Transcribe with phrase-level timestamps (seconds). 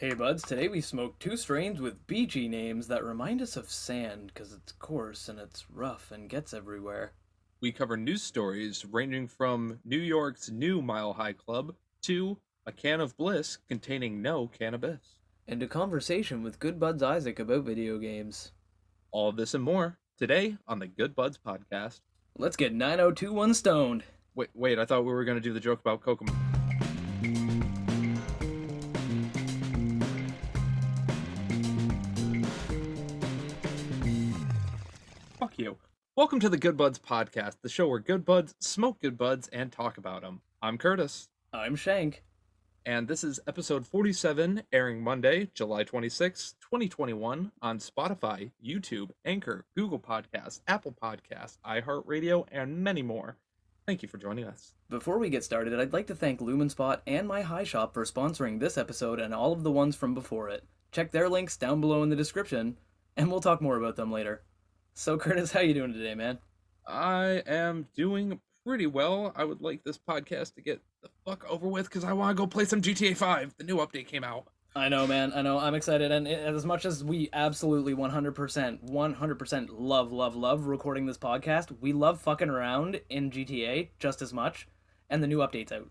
[0.00, 4.28] Hey buds, today we smoked two strains with beachy names that remind us of sand
[4.32, 7.12] because it's coarse and it's rough and gets everywhere.
[7.60, 11.74] We cover news stories ranging from New York's new Mile High Club
[12.04, 15.18] to a can of bliss containing no cannabis.
[15.46, 18.52] And a conversation with Good Buds Isaac about video games.
[19.10, 22.00] All of this and more today on the Good Buds podcast.
[22.38, 24.04] Let's get 9021 stoned.
[24.34, 26.49] Wait, wait, I thought we were going to do the joke about Kokomo.
[36.20, 39.72] Welcome to the Good Buds podcast, the show where good buds smoke good buds and
[39.72, 40.42] talk about them.
[40.60, 42.24] I'm Curtis, I'm Shank.
[42.84, 49.98] and this is episode 47, airing Monday, July 26, 2021, on Spotify, YouTube, Anchor, Google
[49.98, 53.38] Podcasts, Apple Podcasts, iHeartRadio, and many more.
[53.86, 54.74] Thank you for joining us.
[54.90, 58.60] Before we get started, I'd like to thank Lumenspot and My High Shop for sponsoring
[58.60, 60.64] this episode and all of the ones from before it.
[60.92, 62.76] Check their links down below in the description,
[63.16, 64.42] and we'll talk more about them later.
[64.94, 66.38] So Curtis, how you doing today, man?
[66.86, 69.32] I am doing pretty well.
[69.36, 72.40] I would like this podcast to get the fuck over with because I want to
[72.40, 73.54] go play some GTA 5.
[73.56, 74.48] The new update came out.
[74.74, 75.32] I know, man.
[75.34, 75.58] I know.
[75.58, 81.18] I'm excited, and as much as we absolutely 100%, 100% love, love, love recording this
[81.18, 84.68] podcast, we love fucking around in GTA just as much,
[85.08, 85.90] and the new update's out.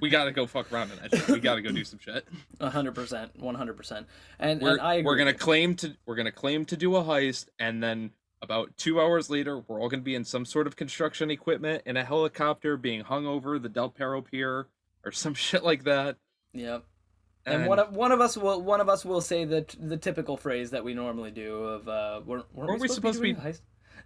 [0.00, 1.28] We gotta go fuck around in that shit.
[1.28, 2.26] We gotta go do some shit.
[2.60, 4.04] 100%, 100%.
[4.38, 5.04] And, We're, and I agree.
[5.04, 8.10] we're gonna claim to we're gonna claim to do a heist, and then
[8.42, 11.96] about two hours later, we're all gonna be in some sort of construction equipment in
[11.96, 14.66] a helicopter being hung over the Del Perro Pier
[15.04, 16.16] or some shit like that.
[16.52, 16.84] Yep.
[17.46, 20.36] And, one of one of us will one of us will say the the typical
[20.36, 23.46] phrase that we normally do of uh, weren't, weren't Weren't we supposed to be- doing
[23.46, 23.54] a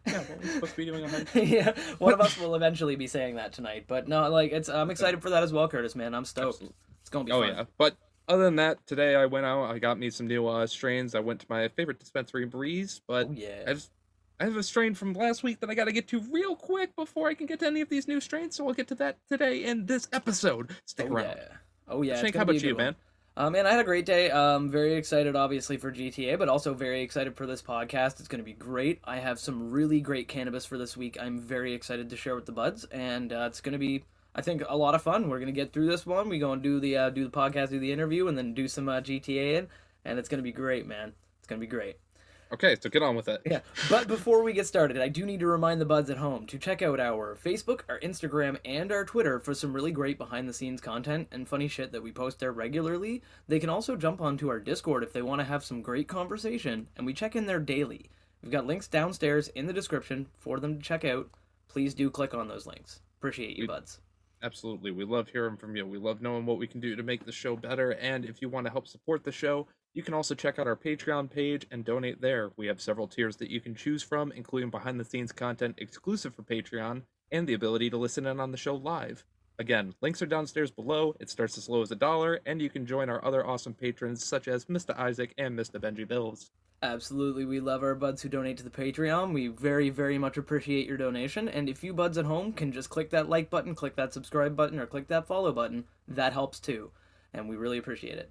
[0.06, 3.52] yeah, we supposed to be doing yeah, one of us will eventually be saying that
[3.52, 3.84] tonight.
[3.86, 5.94] But no, like it's I'm excited for that as well, Curtis.
[5.94, 6.54] Man, I'm stoked.
[6.54, 6.76] Absolutely.
[7.00, 7.48] It's gonna be Oh fun.
[7.48, 7.96] yeah, but
[8.28, 9.64] other than that, today I went out.
[9.64, 11.14] I got me some new uh, strains.
[11.14, 13.00] I went to my favorite dispensary, Breeze.
[13.06, 13.64] But Oh yeah.
[13.66, 13.90] I just
[14.38, 16.96] I have a strain from last week that I got to get to real quick
[16.96, 18.56] before I can get to any of these new strains.
[18.56, 20.74] So I'll get to that today in this episode.
[20.86, 21.36] Stick oh around.
[21.36, 21.56] yeah.
[21.88, 22.20] Oh yeah.
[22.20, 22.84] Shank, how about you, one.
[22.84, 22.96] man?
[23.40, 24.30] Um, and I had a great day.
[24.30, 28.20] Um, very excited, obviously, for GTA, but also very excited for this podcast.
[28.20, 29.00] It's going to be great.
[29.02, 31.16] I have some really great cannabis for this week.
[31.18, 34.42] I'm very excited to share with the buds, and uh, it's going to be, I
[34.42, 35.30] think, a lot of fun.
[35.30, 36.28] We're going to get through this one.
[36.28, 38.68] We go and do the uh, do the podcast, do the interview, and then do
[38.68, 39.68] some uh, GTA in,
[40.04, 41.14] and it's going to be great, man.
[41.38, 41.96] It's going to be great.
[42.52, 43.42] Okay, so get on with it.
[43.46, 46.46] Yeah, but before we get started, I do need to remind the buds at home
[46.48, 50.48] to check out our Facebook, our Instagram, and our Twitter for some really great behind
[50.48, 53.22] the scenes content and funny shit that we post there regularly.
[53.46, 56.88] They can also jump onto our Discord if they want to have some great conversation,
[56.96, 58.10] and we check in there daily.
[58.42, 61.28] We've got links downstairs in the description for them to check out.
[61.68, 63.00] Please do click on those links.
[63.20, 64.00] Appreciate you, We- buds.
[64.42, 64.90] Absolutely.
[64.90, 65.86] We love hearing from you.
[65.86, 67.90] We love knowing what we can do to make the show better.
[67.92, 70.76] And if you want to help support the show, you can also check out our
[70.76, 72.50] Patreon page and donate there.
[72.56, 76.34] We have several tiers that you can choose from, including behind the scenes content exclusive
[76.34, 77.02] for Patreon
[77.32, 79.24] and the ability to listen in on the show live.
[79.58, 81.14] Again, links are downstairs below.
[81.20, 84.24] It starts as low as a dollar, and you can join our other awesome patrons
[84.24, 84.96] such as Mr.
[84.98, 85.78] Isaac and Mr.
[85.80, 86.50] Benji Bills.
[86.82, 89.34] Absolutely, we love our buds who donate to the Patreon.
[89.34, 91.46] We very, very much appreciate your donation.
[91.46, 94.56] And if you buds at home can just click that like button, click that subscribe
[94.56, 96.90] button, or click that follow button, that helps too.
[97.34, 98.30] And we really appreciate it.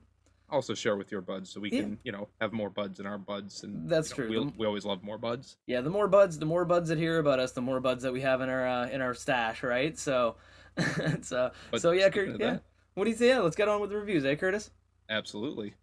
[0.52, 1.82] Also share with your buds so we Yeah.
[1.82, 4.44] can, you know, have more buds in our buds and That's you know, true.
[4.46, 5.58] We, we always love more buds.
[5.68, 8.14] Yeah, the more buds, the more buds that hear about us, the more buds that
[8.14, 9.98] we have in our uh, in our stash, right?
[9.98, 10.36] So,
[10.78, 12.52] it's uh, But so yeah, speaking Curt, of yeah.
[12.54, 12.64] that-
[12.96, 13.28] What do you say?
[13.30, 14.72] Yeah, let's get on with the reviews, eh, Curtis?
[15.10, 15.74] Absolutely.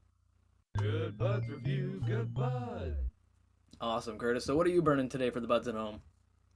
[0.79, 2.97] Good Buds Reviews, Good Bud.
[3.81, 4.45] Awesome, Curtis.
[4.45, 6.01] So, what are you burning today for the buds at home?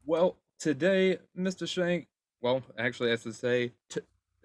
[0.04, 1.66] Well, today, Mr.
[1.68, 2.08] Shank,
[2.42, 4.00] well, actually, I should say, t-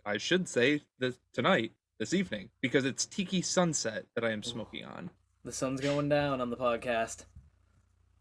[0.06, 4.86] I should say this tonight, this evening, because it's Tiki Sunset that I am smoking
[4.86, 5.10] on.
[5.44, 7.26] The sun's going down on the podcast.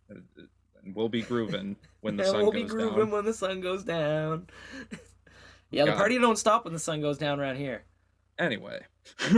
[0.08, 3.10] And we'll be grooving when the sun we'll goes be grooving down.
[3.10, 4.46] when the sun goes down.
[5.70, 7.84] yeah, the party don't stop when the sun goes down around here.
[8.38, 8.80] Anyway,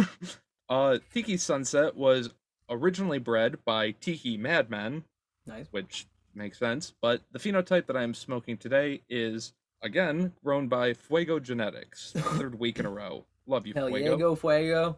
[0.69, 2.31] uh, Tiki Sunset was
[2.69, 5.05] originally bred by Tiki Madman,
[5.47, 5.67] Nice.
[5.71, 10.94] which makes sense, but the phenotype that I am smoking today is, again, grown by
[10.94, 13.27] Fuego Genetics, the third week in a row.
[13.46, 14.12] Love you, Hell Fuego.
[14.12, 14.96] yeah, go fuego.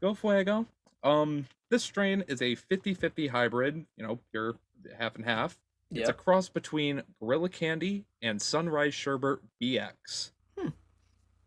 [0.00, 0.66] Go Fuego.
[1.02, 4.56] Um, this strain is a 50-50 hybrid, you know, pure
[4.98, 5.58] half and half.
[5.90, 10.32] It's a cross between Gorilla Candy and Sunrise Sherbet BX.
[10.58, 10.68] Hmm.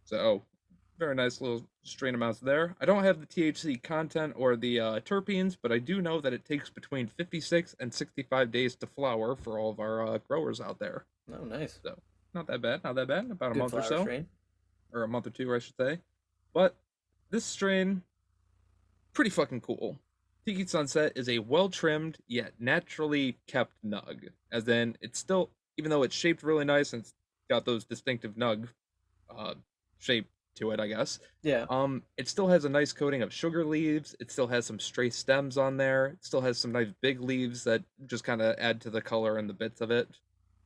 [0.05, 0.43] So,
[0.97, 2.73] very nice little strain amounts there.
[2.79, 6.31] I don't have the THC content or the uh, terpenes, but I do know that
[6.31, 10.61] it takes between 56 and 65 days to flower for all of our uh, growers
[10.61, 11.05] out there.
[11.33, 11.79] Oh, nice.
[11.83, 11.97] So,
[12.33, 13.29] not that bad, not that bad.
[13.29, 14.27] About a month or so strain.
[14.93, 15.99] or a month or two, I should say.
[16.53, 16.75] But
[17.29, 18.01] this strain,
[19.13, 19.97] pretty fucking cool.
[20.45, 24.29] Tiki Sunset is a well trimmed yet naturally kept nug.
[24.51, 27.13] As in, it's still, even though it's shaped really nice and it's
[27.49, 28.67] got those distinctive nug
[29.35, 29.55] uh,
[29.97, 31.19] shape to it, I guess.
[31.43, 31.65] Yeah.
[31.69, 34.15] Um, it still has a nice coating of sugar leaves.
[34.19, 36.07] It still has some stray stems on there.
[36.07, 39.37] It still has some nice big leaves that just kind of add to the color
[39.37, 40.07] and the bits of it.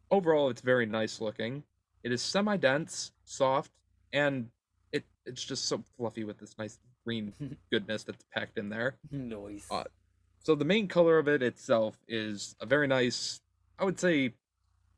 [0.10, 1.64] Overall, it's very nice looking.
[2.04, 3.72] It is semi-dense, soft,
[4.14, 4.50] and
[4.92, 7.34] it it's just so fluffy with this nice green
[7.72, 8.96] goodness that's packed in there.
[9.12, 9.68] Noise.
[9.72, 9.84] Uh,
[10.44, 13.42] So the main color of it itself is a very nice,
[13.78, 14.34] I would say,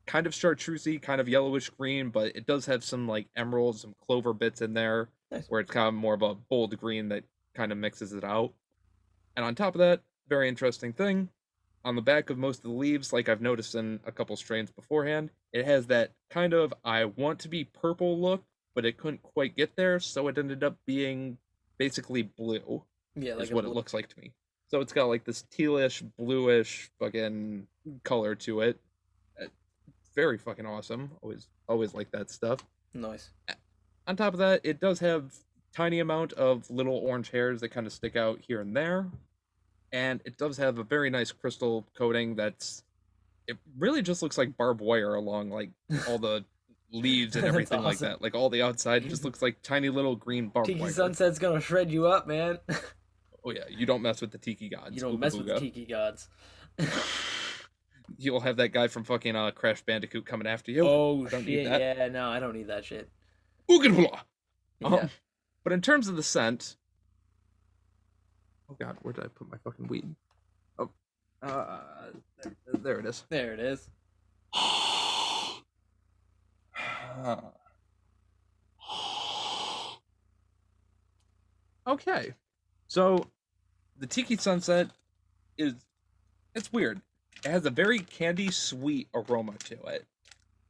[0.06, 3.94] kind of chartreusey, kind of yellowish green, but it does have some like emeralds, some
[4.06, 5.46] clover bits in there, Nice.
[5.48, 7.24] where it's kind of more of a bold green that
[7.54, 8.52] kind of mixes it out.
[9.36, 11.28] And on top of that, very interesting thing,
[11.84, 14.70] on the back of most of the leaves, like I've noticed in a couple strains
[14.70, 18.44] beforehand, it has that kind of I want to be purple look,
[18.74, 21.38] but it couldn't quite get there, so it ended up being
[21.78, 22.82] basically blue
[23.16, 24.32] yeah, like is what it looks like to me.
[24.68, 27.66] So it's got like this tealish, bluish fucking
[28.02, 28.80] color to it.
[29.40, 29.46] Uh,
[30.14, 31.10] Very fucking awesome.
[31.22, 32.60] Always, always like that stuff.
[32.92, 33.30] Nice.
[34.06, 35.32] On top of that, it does have
[35.74, 39.06] tiny amount of little orange hairs that kind of stick out here and there,
[39.92, 42.34] and it does have a very nice crystal coating.
[42.34, 42.82] That's
[43.46, 43.56] it.
[43.78, 45.70] Really, just looks like barbed wire along like
[46.08, 46.44] all the
[46.94, 48.22] leaves and everything like that.
[48.22, 50.90] Like all the outside just looks like tiny little green barbed Tiki wire.
[50.90, 52.58] Sunset's gonna shred you up, man.
[53.46, 54.94] Oh yeah, you don't mess with the tiki gods.
[54.94, 55.60] you don't Ooga mess with the.
[55.60, 56.30] Tiki gods.
[58.16, 60.88] You'll have that guy from fucking uh, Crash Bandicoot coming after you.
[60.88, 61.68] oh I don't need shit!
[61.68, 61.98] that.
[61.98, 63.10] Yeah, no, I don't need that shit.
[63.70, 64.20] Ooga blah.
[64.80, 64.96] Yeah.
[64.96, 65.10] Um,
[65.62, 66.76] but in terms of the scent,
[68.70, 70.14] oh god, where did I put my fucking weed?
[70.78, 70.88] Oh,
[71.42, 71.80] uh,
[72.42, 73.24] there, there it is.
[73.28, 73.90] There it is.
[81.86, 82.34] okay,
[82.88, 83.26] so
[83.98, 84.88] the Tiki Sunset
[85.56, 85.74] is
[86.54, 87.00] it's weird.
[87.44, 90.04] It has a very candy sweet aroma to it.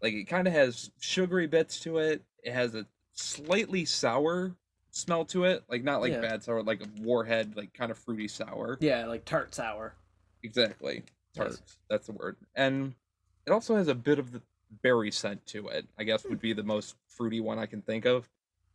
[0.02, 2.22] Like it kind of has sugary bits to it.
[2.42, 4.52] It has a slightly sour
[4.90, 6.20] smell to it, like not like Yeah.
[6.20, 8.78] bad sour, like a warhead, like kind of fruity sour.
[8.80, 9.94] Yeah, like tart sour.
[10.42, 11.04] Exactly.
[11.34, 11.50] Tart.
[11.50, 11.62] Nice.
[11.88, 12.36] That's the word.
[12.54, 12.94] And
[13.46, 14.42] it also has a bit of the
[14.82, 15.86] berry scent to it.
[15.98, 18.28] I guess would be the most fruity one I can think of.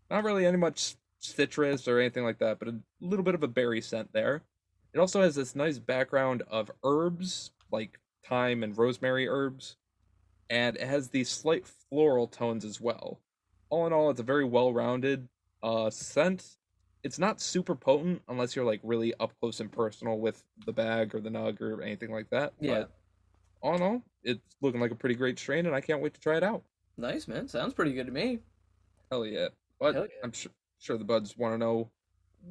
[0.09, 3.47] Not really any much citrus or anything like that, but a little bit of a
[3.47, 4.43] berry scent there.
[4.93, 9.75] It also has this nice background of herbs, like thyme and rosemary herbs,
[10.49, 13.19] and it has these slight floral tones as well.
[13.69, 15.27] All in all, it's a very well-rounded
[15.61, 16.57] uh scent.
[17.03, 21.13] It's not super potent unless you're like really up close and personal with the bag
[21.13, 22.53] or the nug or anything like that.
[22.59, 22.79] Yeah.
[22.79, 22.91] But
[23.61, 26.19] all in all, it's looking like a pretty great strain, and I can't wait to
[26.19, 26.63] try it out.
[26.97, 27.47] Nice, man.
[27.47, 28.39] Sounds pretty good to me.
[29.11, 29.47] Hell yeah!
[29.79, 30.23] But Hell yeah.
[30.23, 31.89] I'm sure sure the buds want to know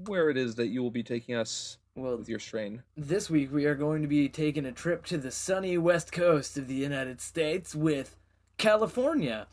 [0.07, 2.83] where it is that you will be taking us Well, with your strain.
[2.97, 6.59] this week we are going to be taking a trip to the sunny west coast
[6.59, 8.17] of the United States with
[8.59, 9.47] California.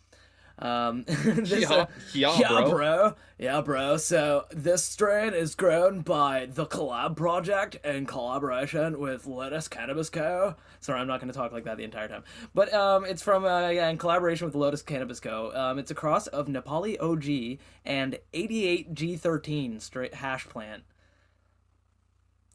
[0.57, 3.16] Um, uh, yeah, yeah, bro.
[3.38, 3.98] Yeah, bro.
[3.98, 10.56] So this strain is grown by the Collab Project in collaboration with Lotus Cannabis Co.
[10.80, 12.24] Sorry, I'm not going to talk like that the entire time.
[12.54, 15.52] But um, it's from uh, yeah, in collaboration with Lotus Cannabis Co.
[15.54, 20.84] Um, it's a cross of Nepali OG and 88 G13 straight hash plant.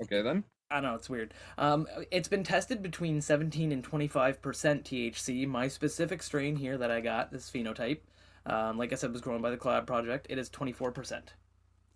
[0.03, 0.45] Okay then.
[0.71, 1.35] I know it's weird.
[1.59, 5.47] Um, it's been tested between 17 and 25 percent THC.
[5.47, 7.99] My specific strain here that I got, this phenotype,
[8.47, 10.27] um, like I said, was grown by the Collab Project.
[10.31, 11.35] It is 24 percent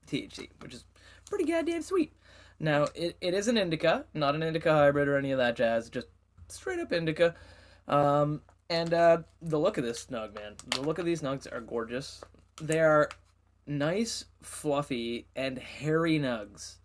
[0.09, 0.85] THC, which is
[1.29, 2.13] pretty goddamn sweet.
[2.59, 5.89] Now, it, it is an indica, not an indica hybrid or any of that jazz,
[5.91, 6.09] just
[6.49, 7.35] straight up indica.
[7.89, 11.61] Um, and uh, the look of this snug, man, the look of these nugs are
[11.61, 12.23] gorgeous.
[12.61, 13.09] They are
[13.67, 16.77] nice, fluffy, and hairy nugs.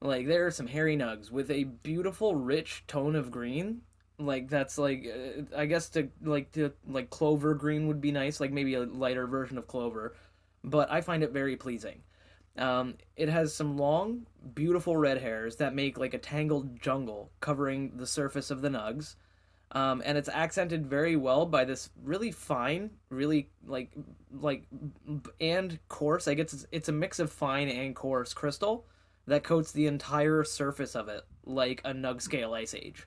[0.00, 3.82] Like there are some hairy nugs with a beautiful, rich tone of green.
[4.18, 8.40] Like that's like uh, I guess to like to like clover green would be nice,
[8.40, 10.14] like maybe a lighter version of clover.
[10.64, 12.02] But I find it very pleasing.
[12.58, 17.96] Um, it has some long, beautiful red hairs that make like a tangled jungle covering
[17.96, 19.16] the surface of the nugs.
[19.72, 23.92] Um, and it's accented very well by this really fine, really like
[24.32, 24.64] like
[25.40, 26.28] and coarse.
[26.28, 28.86] I guess it's, it's a mix of fine and coarse crystal
[29.26, 33.06] that coats the entire surface of it like a nug scale ice age.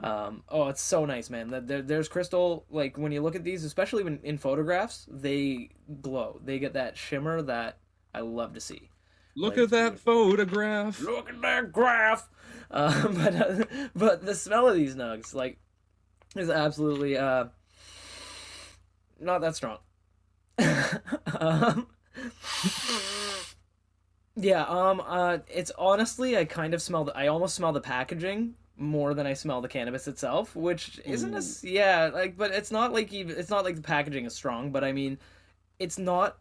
[0.00, 1.48] Um, oh, it's so nice, man.
[1.66, 2.64] There, there's crystal.
[2.70, 5.70] Like when you look at these, especially when in photographs, they
[6.00, 6.40] glow.
[6.44, 7.78] They get that shimmer that
[8.14, 8.90] I love to see.
[9.34, 11.00] Look Like, at that photograph.
[11.00, 12.28] Look at that graph.
[12.70, 15.58] Uh, but uh, but the smell of these nugs like
[16.36, 17.44] is absolutely uh
[19.20, 19.76] not that strong.
[21.38, 21.86] um,
[24.34, 28.54] Yeah, um, uh, it's honestly, I kind of smell the, I almost smell the packaging
[28.76, 32.92] more than I smell the cannabis itself, which isn't as, yeah, like, but it's not
[32.92, 35.18] like even, it's not like the packaging is strong, but I mean,
[35.78, 36.38] it's not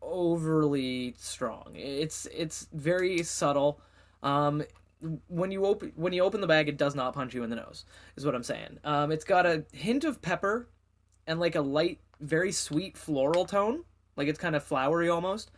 [0.00, 1.72] overly strong.
[1.74, 3.80] It's, it's very subtle.
[4.22, 4.64] Um,
[5.28, 7.56] when you open, when you open the bag, it does not punch you in the
[7.56, 7.84] nose,
[8.16, 8.78] is what I'm saying.
[8.82, 10.68] Um, it's got a hint of pepper
[11.26, 13.84] and like a light, very sweet floral tone,
[14.16, 15.50] like it's kind of flowery almost.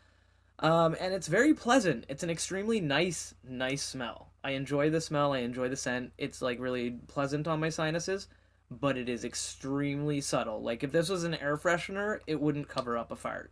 [0.61, 2.05] Um, and it's very pleasant.
[2.09, 4.29] It's an extremely nice, nice smell.
[4.45, 5.33] I enjoy the smell.
[5.33, 6.13] I enjoy the scent.
[6.19, 8.29] It's like really pleasant on my sinuses,
[8.71, 10.63] but it is extremely subtle.
[10.63, 13.51] Like if this was an air freshener, it wouldn't cover up a fart.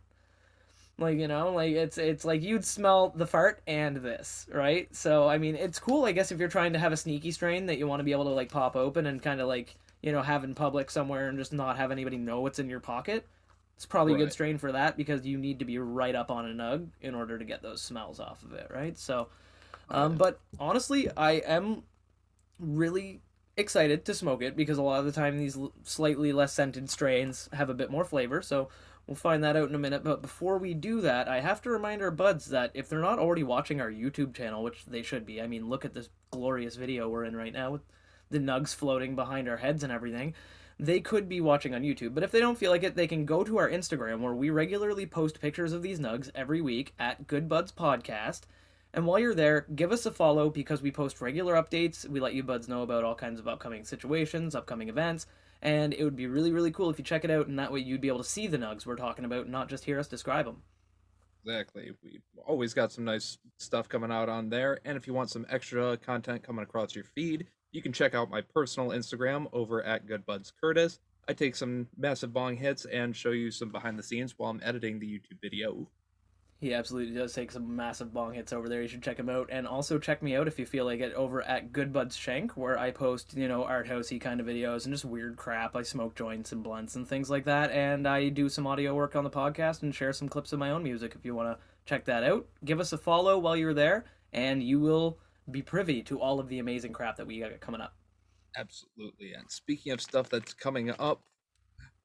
[0.99, 4.93] Like you know, like it's it's like you'd smell the fart and this, right?
[4.93, 6.05] So I mean, it's cool.
[6.05, 8.11] I guess if you're trying to have a sneaky strain that you want to be
[8.11, 11.29] able to like pop open and kind of like you know have in public somewhere
[11.29, 13.25] and just not have anybody know what's in your pocket
[13.79, 16.45] it's probably a good strain for that because you need to be right up on
[16.45, 18.97] a nug in order to get those smells off of it, right?
[18.97, 19.29] So,
[19.89, 21.83] um, but honestly, I am
[22.59, 23.21] really
[23.55, 27.47] excited to smoke it because a lot of the time these slightly less scented strains
[27.53, 28.41] have a bit more flavor.
[28.41, 28.67] So
[29.07, 30.03] we'll find that out in a minute.
[30.03, 33.17] But before we do that, I have to remind our buds that if they're not
[33.17, 36.75] already watching our YouTube channel, which they should be, I mean, look at this glorious
[36.75, 37.83] video we're in right now with
[38.29, 40.33] the nugs floating behind our heads and everything
[40.79, 42.13] they could be watching on YouTube.
[42.13, 44.49] But if they don't feel like it, they can go to our Instagram where we
[44.49, 48.41] regularly post pictures of these nugs every week at Good Buds Podcast.
[48.93, 52.07] And while you're there, give us a follow because we post regular updates.
[52.07, 55.27] We let you buds know about all kinds of upcoming situations, upcoming events,
[55.61, 57.47] and it would be really, really cool if you check it out.
[57.47, 59.83] And that way, you'd be able to see the nugs we're talking about, not just
[59.83, 60.63] hear us describe them.
[61.45, 61.91] Exactly.
[62.03, 64.79] We always got some nice stuff coming out on there.
[64.85, 68.29] And if you want some extra content coming across your feed, you can check out
[68.29, 70.99] my personal Instagram over at GoodBuds Curtis.
[71.27, 74.61] I take some massive bong hits and show you some behind the scenes while I'm
[74.63, 75.87] editing the YouTube video.
[76.59, 78.81] He absolutely does take some massive bong hits over there.
[78.81, 81.13] You should check him out, and also check me out if you feel like it
[81.13, 84.83] over at Good Buds Shank, where I post you know art housey kind of videos
[84.83, 85.75] and just weird crap.
[85.75, 89.15] I smoke joints and blunts and things like that, and I do some audio work
[89.15, 91.15] on the podcast and share some clips of my own music.
[91.15, 94.61] If you want to check that out, give us a follow while you're there, and
[94.61, 95.17] you will
[95.51, 97.95] be privy to all of the amazing crap that we got coming up.
[98.57, 99.33] Absolutely.
[99.33, 101.21] And speaking of stuff that's coming up,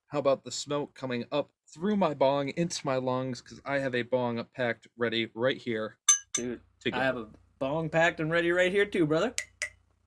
[0.08, 3.40] how about the smoke coming up through my bong into my lungs?
[3.40, 5.96] Because I have a bong packed ready right here
[6.34, 6.60] Dude.
[6.92, 7.28] I have a
[7.60, 9.32] bong packed and ready right here too, brother.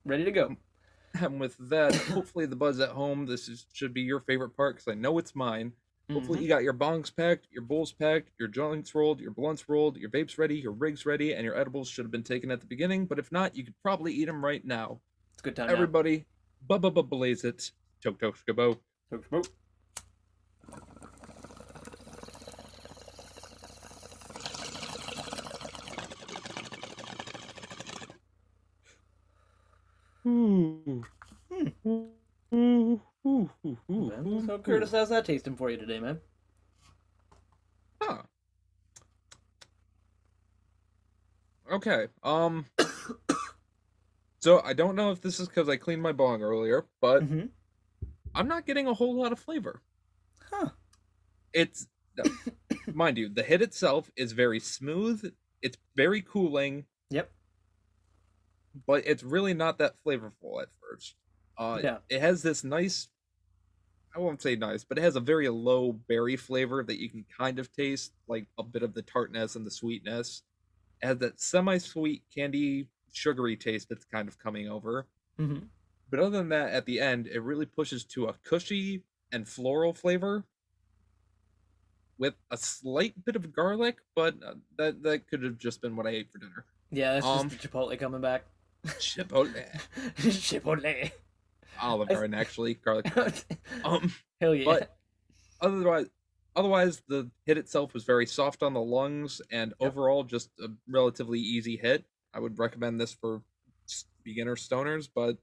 [0.04, 0.48] Ready to go.
[0.48, 0.56] Mm.
[1.20, 4.76] And with that, hopefully the buzz at home, this is should be your favorite part
[4.76, 5.72] because I know it's mine.
[6.10, 6.42] Hopefully Mhm.
[6.42, 10.08] you got your bongs packed, your bowls packed, your joints rolled, your blunts rolled, your
[10.08, 13.04] vapes ready, your rigs ready, and your edibles should have been taken at the beginning.
[13.06, 15.00] But if not, you could probably eat them right now.
[15.32, 15.66] it's a good time.
[15.66, 15.74] now.
[15.74, 16.24] Everybody,
[16.68, 17.70] bubba bubba blaze it.
[18.02, 18.78] Choke choke skabo.
[19.10, 19.46] Smoke, smoke.
[30.26, 31.02] Ooh.
[31.50, 31.70] Hmm.
[32.54, 34.58] Ooh, ooh, ooh, ooh, Man, So ooh.
[34.58, 36.20] Curtis, how's that tasting for you today, man?
[38.00, 38.22] Huh.
[41.70, 42.06] Okay.
[42.22, 42.64] Um.
[44.40, 47.46] so I don't know if this is because I cleaned my bong earlier, but Mm-hmm.
[48.34, 49.82] I'm not getting a whole lot of flavor.
[50.50, 50.68] Huh.
[51.52, 51.88] It's,
[52.86, 55.32] mind you, the hit itself is very smooth.
[55.60, 57.30] It's very cooling, Yep.
[58.86, 61.16] but it's really not that flavorful at first.
[61.56, 61.98] Uh, Yeah.
[62.08, 63.08] It has this nice,
[64.14, 67.24] I won't say nice, but it has a very low berry flavor that you can
[67.36, 70.42] kind of taste, like a bit of the tartness and the sweetness.
[71.02, 75.06] It has that semi-sweet candy, sugary taste that's kind of coming over.
[75.38, 75.66] Mm-hmm.
[76.10, 79.92] But other than that, at the end, it really pushes to a kushy and floral
[79.92, 80.44] flavor
[82.18, 86.06] with a slight bit of garlic, but uh, that that could have just been what
[86.06, 86.64] I ate for dinner.
[86.90, 88.44] Yeah, that's Um, just the Chipotle coming back.
[88.86, 89.52] Chipotle,
[90.18, 91.12] Chipotle.
[91.80, 93.06] Olive Garden, actually, garlic.
[93.84, 94.64] Um, Hell yeah.
[94.64, 94.96] but
[95.60, 96.06] otherwise,
[96.56, 99.88] otherwise, the hit itself was very soft on the lungs, and Yep.
[99.92, 102.04] overall, just a relatively easy hit.
[102.34, 103.42] I would recommend this for
[104.24, 105.38] beginner stoners, but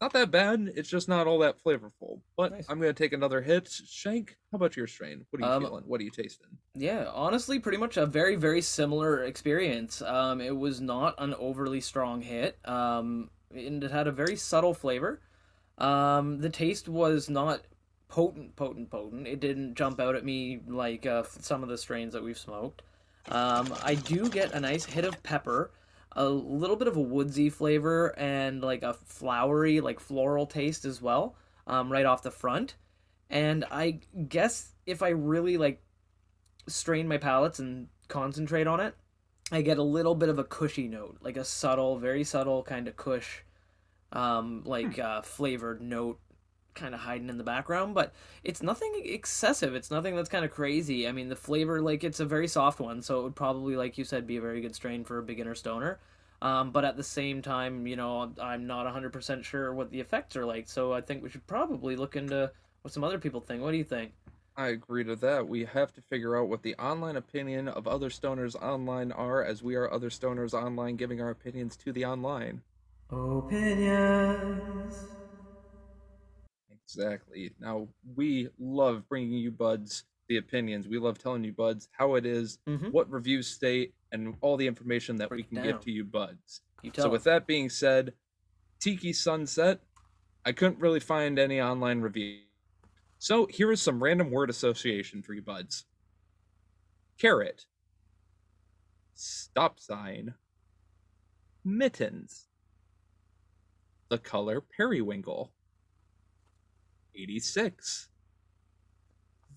[0.00, 0.72] not that bad.
[0.76, 2.20] It's just not all that flavorful.
[2.36, 2.66] But Nice.
[2.68, 3.68] I'm gonna take another hit.
[3.68, 5.24] Shank, how about your strain?
[5.30, 5.84] What are you Um, feeling?
[5.86, 6.46] What are you tasting?
[6.74, 10.00] Yeah, honestly, pretty much a very, very similar experience.
[10.02, 12.58] Um, it was not an overly strong hit.
[12.68, 15.20] Um, and it had a very subtle flavor.
[15.78, 17.62] Um, the taste was not
[18.08, 19.26] potent, potent, potent.
[19.26, 22.82] It didn't jump out at me like uh, some of the strains that we've smoked.
[23.28, 25.70] Um, I do get a nice hit of pepper,
[26.12, 31.00] a little bit of a woodsy flavor, and like a flowery, like floral taste as
[31.00, 32.74] well, um, right off the front.
[33.30, 35.82] And I guess if I really like
[36.66, 38.94] strain my palates and concentrate on it,
[39.52, 42.88] I get a little bit of a kushy note, like a subtle, very subtle kind
[42.88, 43.42] of kush,
[44.12, 46.18] um, like uh, flavored note,
[46.74, 47.94] kind of hiding in the background.
[47.94, 48.12] But
[48.44, 49.74] it's nothing excessive.
[49.74, 51.08] It's nothing that's kind of crazy.
[51.08, 53.98] I mean, the flavor, like, it's a very soft one, so it would probably, like
[53.98, 55.98] you said, be a very good strain for a beginner stoner.
[56.40, 60.36] Um, but at the same time, you know, I'm not 100% sure what the effects
[60.36, 63.60] are like, so I think we should probably look into what some other people think.
[63.60, 64.12] What do you think?
[64.56, 65.48] I agree to that.
[65.48, 69.62] We have to figure out what the online opinion of other stoners online are, as
[69.62, 72.62] we are other stoners online giving our opinions to the online.
[73.10, 75.06] Opinions.
[76.70, 77.52] Exactly.
[77.58, 80.88] Now, we love bringing you buds the opinions.
[80.88, 82.92] We love telling you buds how it is, Mhm.
[82.92, 86.62] what reviews state, and all the information that Break we can give to you buds.
[86.82, 88.14] You So with that being said,
[88.78, 89.82] Tiki Sunset,
[90.44, 92.44] I couldn't really find any online review.
[93.18, 95.86] So here is some random word association for you buds.
[97.18, 97.66] Carrot.
[99.14, 100.34] Stop sign.
[101.64, 102.47] Mittens.
[104.10, 105.52] The color periwinkle.
[107.14, 108.08] 86.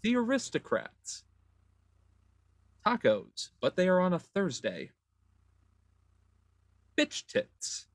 [0.02, 1.24] The aristocrats.
[2.86, 4.92] Tacos, but they are on a Thursday
[7.02, 7.88] bitch tits.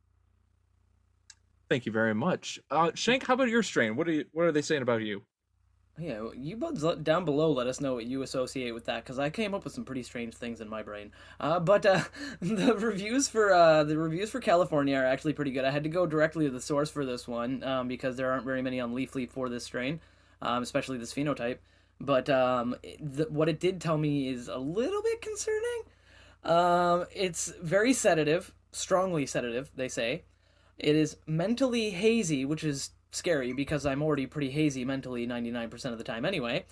[1.68, 2.60] Thank you very much.
[2.70, 3.96] Uh, Shank, how about your strain?
[3.96, 5.22] What are you, what are they saying about you?
[5.98, 9.30] Yeah, you buds down below let us know what you associate with that because I
[9.30, 11.10] came up with some pretty strange things in my brain.
[11.40, 12.02] Uh, but uh,
[12.40, 15.64] the reviews for uh, the reviews for California are actually pretty good.
[15.64, 18.44] I had to go directly to the source for this one um, because there aren't
[18.44, 20.00] very many on Leafly for this strain,
[20.42, 21.58] um, especially this phenotype.
[21.98, 22.76] But um,
[23.30, 25.82] what it did tell me is a little bit concerning.
[26.44, 29.70] Um, it's very sedative, strongly sedative.
[29.74, 30.24] They say
[30.78, 35.98] it is mentally hazy, which is scary because I'm already pretty hazy mentally 99% of
[35.98, 36.64] the time anyway.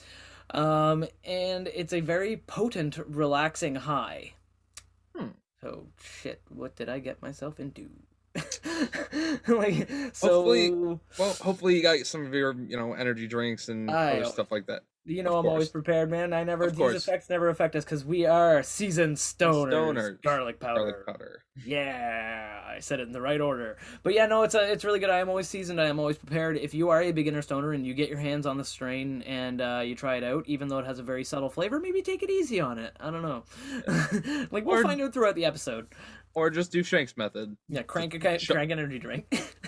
[0.51, 4.35] Um, and it's a very potent, relaxing high.
[5.17, 5.29] Hmm.
[5.61, 7.89] So, shit, what did I get myself into?
[9.49, 10.71] like, so, Hopefully-
[11.19, 14.53] Well, hopefully you got some of your, you know, energy drinks and I- other stuff
[14.53, 14.83] like that.
[15.07, 16.33] You know, I'm always prepared, man.
[16.33, 16.95] I never, Of these course.
[17.09, 19.73] effects never affect us because we are seasoned stoners.
[19.73, 20.23] Stoners.
[20.23, 20.81] Garlic powder.
[20.81, 21.41] Garlic powder.
[21.65, 23.77] Yeah, I said it in the right order.
[24.03, 25.11] But yeah, no, it's a, it's really good.
[25.11, 25.81] I am always seasoned.
[25.81, 26.57] I am always prepared.
[26.57, 29.61] If you are a beginner stoner and you get your hands on the strain and
[29.61, 32.23] uh, you try it out, even though it has a very subtle flavor, maybe take
[32.23, 32.97] it easy on it.
[32.99, 33.45] I don't know.
[34.51, 35.87] like we'll Or- find out throughout the episode.
[36.37, 37.57] Or just do Shank's method.
[37.69, 39.27] Yeah, crank a crank energy drink.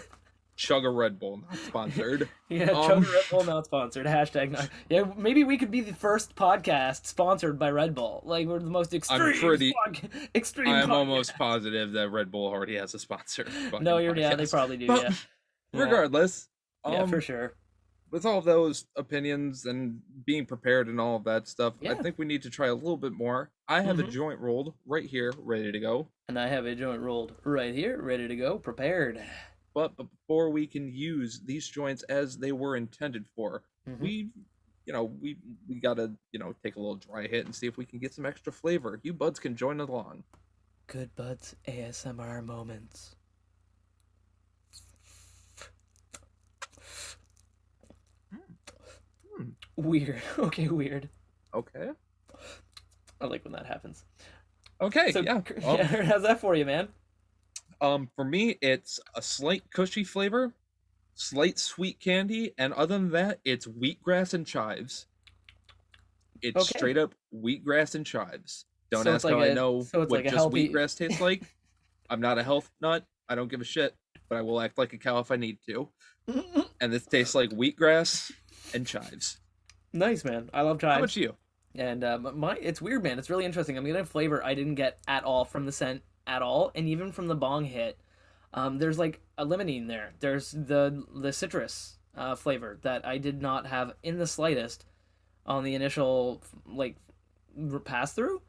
[0.57, 2.29] Chug a Red Bull, not sponsored.
[2.49, 4.07] yeah, Um, chug a Red Bull not sponsored.
[4.07, 4.71] Hashtag not.
[4.89, 8.23] Yeah, maybe we could be the first podcast sponsored by Red Bull.
[8.25, 9.21] Like we're the most extreme.
[9.21, 10.69] I'm pretty- pod- extreme.
[10.69, 10.93] I'm podcast.
[10.93, 13.47] almost positive that Red Bull already has a sponsor.
[13.81, 14.35] No, you're yeah.
[14.35, 14.87] They probably do.
[14.87, 15.09] But yeah.
[15.73, 15.81] Yeah.
[15.83, 16.49] Regardless,
[16.89, 17.53] Yeah, um, for sure.
[18.11, 22.25] with all those opinions and being prepared and all of that stuff, I think we
[22.25, 23.51] need to try a little bit more.
[23.69, 24.11] I have a Mhm.
[24.11, 26.09] joint rolled right here, ready to go.
[26.29, 29.21] And I have a joint rolled right here, ready to go, prepared.
[29.77, 33.99] But before we can use these joints as they were intended for, Mhm.
[34.01, 34.31] we,
[34.87, 35.37] you know, we
[35.69, 38.15] we gotta, you know, take a little dry hit and see if we can get
[38.15, 38.99] some extra flavor.
[39.03, 40.25] You buds can join along.
[40.87, 43.17] Good Buds ASMR moments.
[49.37, 49.51] Hmm.
[49.77, 50.23] Weird.
[50.39, 51.09] Okay, weird.
[51.53, 51.91] Okay.
[53.21, 54.05] I like when that happens.
[54.81, 55.13] Okay.
[55.13, 55.43] So, yeah.
[55.63, 56.89] well, yeah, how's that for you, man?
[57.81, 60.53] Um, for me, it's a slight kushy flavor,
[61.15, 65.07] slight sweet candy, and other than that, it's wheatgrass and chives.
[66.43, 66.79] It's Okay.
[66.79, 68.65] straight up wheatgrass and chives.
[68.91, 71.21] Don't So ask like how I a- know so what like just healthy- wheatgrass tastes
[71.21, 71.43] like.
[72.11, 73.05] I'm not a health nut.
[73.29, 73.97] I don't give a shit,
[74.29, 75.89] but I will act like a cow if I need to.
[76.81, 78.31] And this tastes like wheatgrass
[78.75, 79.39] and chives.
[79.95, 80.51] nice, man.
[80.53, 80.93] I love chives.
[80.93, 81.35] How about you?
[81.75, 83.19] And uh, my, it's weird, man.
[83.19, 83.79] It's really interesting.
[83.79, 86.89] I'm getting a flavor I didn't get at all from the scent at all, and
[86.89, 87.99] even from the bong hit.
[88.55, 90.15] Um, there's like a limonene there.
[90.21, 94.87] There's the the citrus uh, flavor that I did not have in the slightest
[95.45, 96.97] on the initial like
[97.85, 98.43] pass through,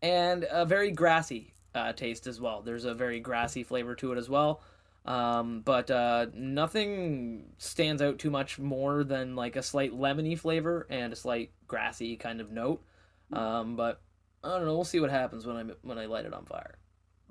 [0.00, 2.62] and a very grassy uh, taste as well.
[2.62, 4.62] There's a very grassy flavor to it as well.
[5.04, 10.86] Um, but uh, nothing stands out too much more than like a slight lemony flavor
[10.90, 12.84] and a slight grassy kind of note.
[13.32, 14.00] Um, but
[14.44, 14.74] I don't know.
[14.74, 16.76] We'll see what happens when I when I light it on fire.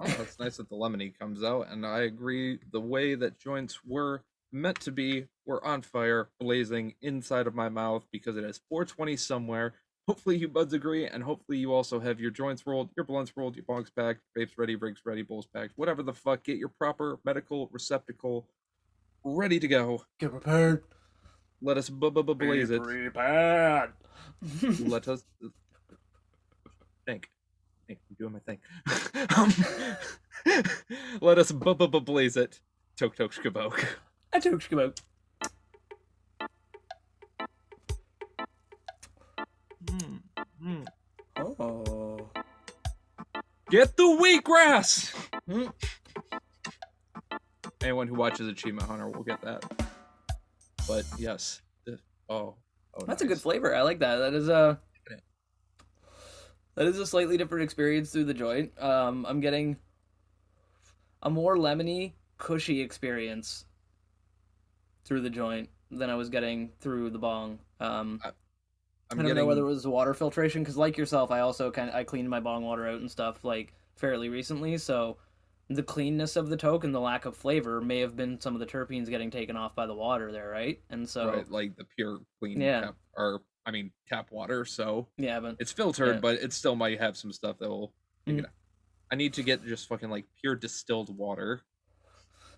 [0.04, 2.60] Oh, that's nice that the lemony comes out, and I agree.
[2.72, 7.70] The way that joints were meant to be were on fire, blazing inside of my
[7.70, 9.76] mouth because it is 420 somewhere.
[10.08, 13.56] Hopefully, you buds agree, and hopefully, you also have your joints rolled, your blunts rolled,
[13.56, 16.44] your bongs packed, your vapes ready, rigs ready, bowls packed, whatever the fuck.
[16.44, 18.48] Get your proper medical receptacle
[19.24, 20.04] ready to go.
[20.20, 20.84] Get prepared.
[21.62, 22.82] Let us bu- bu- bu- blaze it.
[22.82, 23.94] prepared.
[24.80, 25.24] Let us.
[25.44, 25.50] Uh,
[27.06, 27.30] think.
[28.22, 28.60] Doing my thing.
[29.36, 29.52] um,
[31.22, 32.60] let us bu- bu- bu- blaze it.
[32.96, 33.84] Tok tok shkabok.
[34.32, 35.02] I took about.
[41.36, 42.30] Oh.
[43.72, 45.16] Get the wheatgrass!
[45.50, 45.70] Hmm.
[47.82, 49.66] Anyone who watches Achievement Hunter will get that.
[50.88, 51.64] But yes.
[52.30, 52.54] oh.
[52.94, 53.76] oh That's a good flavor.
[53.76, 54.18] I like that.
[54.18, 54.80] That is a
[56.76, 58.72] that is a slightly different experience through the joint.
[58.82, 59.78] Um, I'm getting
[61.24, 63.66] a more lemony, kushy experience
[65.06, 67.60] through the joint than I was getting through the bong.
[67.80, 68.32] Um, I'm
[69.12, 71.90] I don't getting, know whether it was water filtration because, like yourself, I also kind
[71.90, 74.78] of I cleaned my bong water out and stuff like fairly recently.
[74.78, 75.18] So
[75.70, 78.60] the cleanness of the toke and the lack of flavor may have been some of
[78.60, 80.80] the terpenes getting taken off by the water there, right?
[80.90, 82.92] And so right, like the pure clean Yeah.
[83.16, 86.20] or I mean tap water, so yeah, but it's filtered, Yeah.
[86.22, 87.94] but it still might have some stuff that will
[88.28, 88.46] Mhm.
[89.12, 91.62] I need to get just fucking like pure distilled water.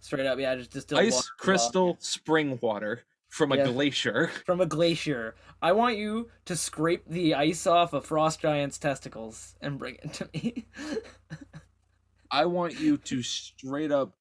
[0.02, 3.68] straight up, yeah, just distilled Ice water crystal spring water from a Yeah.
[3.68, 4.28] glacier.
[4.46, 5.36] from a glacier.
[5.62, 10.14] I want you to scrape the ice off a frost giant's testicles and bring it
[10.16, 10.68] to me.
[12.32, 14.18] I want you to straight up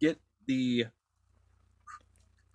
[0.00, 0.86] get the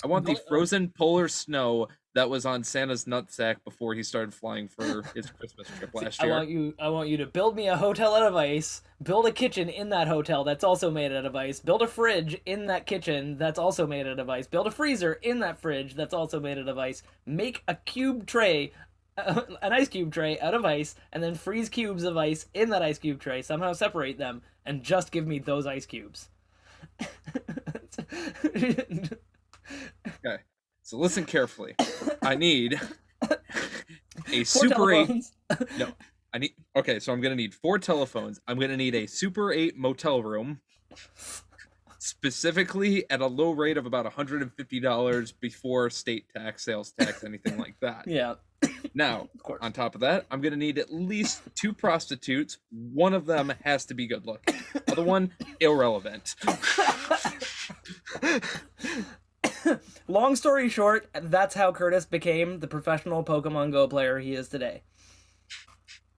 [0.03, 4.69] I want the frozen polar snow that was on Santa's nutsack before he started flying
[4.69, 6.33] for his Christmas trip last I year.
[6.33, 9.31] want you I want you to build me a hotel out of ice, build a
[9.31, 12.85] kitchen in that hotel that's also made out of ice, build a fridge in that
[12.85, 16.39] kitchen that's also made out of ice, build a freezer in that fridge that's also
[16.39, 18.71] made out of ice, make a cube tray
[19.17, 22.81] an ice cube tray out of ice and then freeze cubes of ice in that
[22.81, 26.29] ice cube tray, somehow separate them and just give me those ice cubes.
[30.85, 31.73] So listen carefully.
[32.21, 32.79] I need
[34.31, 35.09] a Four Super 8
[35.79, 35.87] No.
[36.31, 38.39] I need okay, so I'm gonna need four telephones.
[38.47, 40.59] I'm gonna need a Super 8 motel room,
[41.97, 47.79] specifically at a low rate of about $150 before state tax, sales tax, anything like
[47.79, 48.05] that.
[48.07, 48.35] Yeah,
[48.93, 49.29] Now,
[49.61, 52.59] on top of that, I'm gonna need at least two prostitutes.
[52.69, 54.61] One of them has to be good looking.
[54.87, 56.35] Other one, irrelevant.
[60.07, 64.83] Long story short, that's how Curtis became the professional Pokemon Go player he is today.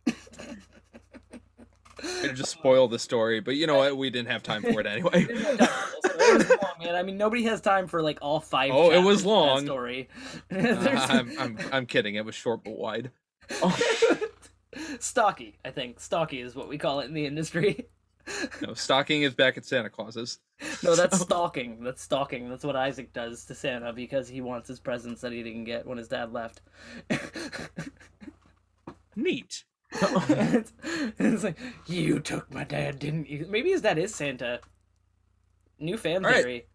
[0.07, 0.15] I'm
[2.21, 3.97] gonna just spoil the story, but you know what?
[3.97, 5.27] We didn't have time for it anyway.
[5.29, 6.95] It long, man.
[6.95, 8.71] I mean, nobody has time for like all five.
[8.71, 9.65] Oh, it was chapters of that long.
[9.65, 10.09] Story.
[10.51, 12.15] Uh, I'm, I'm, I'm kidding.
[12.15, 13.11] It was short but wide.
[13.61, 13.77] Oh,
[14.99, 15.99] stocky, I think.
[15.99, 17.87] Stocky is what we call it in the industry.
[18.61, 20.39] no, stocking is back at Santa Claus's.
[20.83, 21.83] No, that's So- stalking.
[21.83, 22.49] That's stalking.
[22.49, 25.85] That's what Isaac does to Santa because he wants his presents that he didn't get
[25.85, 26.61] when his dad left.
[29.15, 29.63] neat.
[29.91, 30.73] it's,
[31.17, 33.47] it's like you took my dad, didn't you?
[33.49, 34.59] Maybe his dad is Santa.
[35.79, 36.43] New fan All right.
[36.43, 36.67] theory.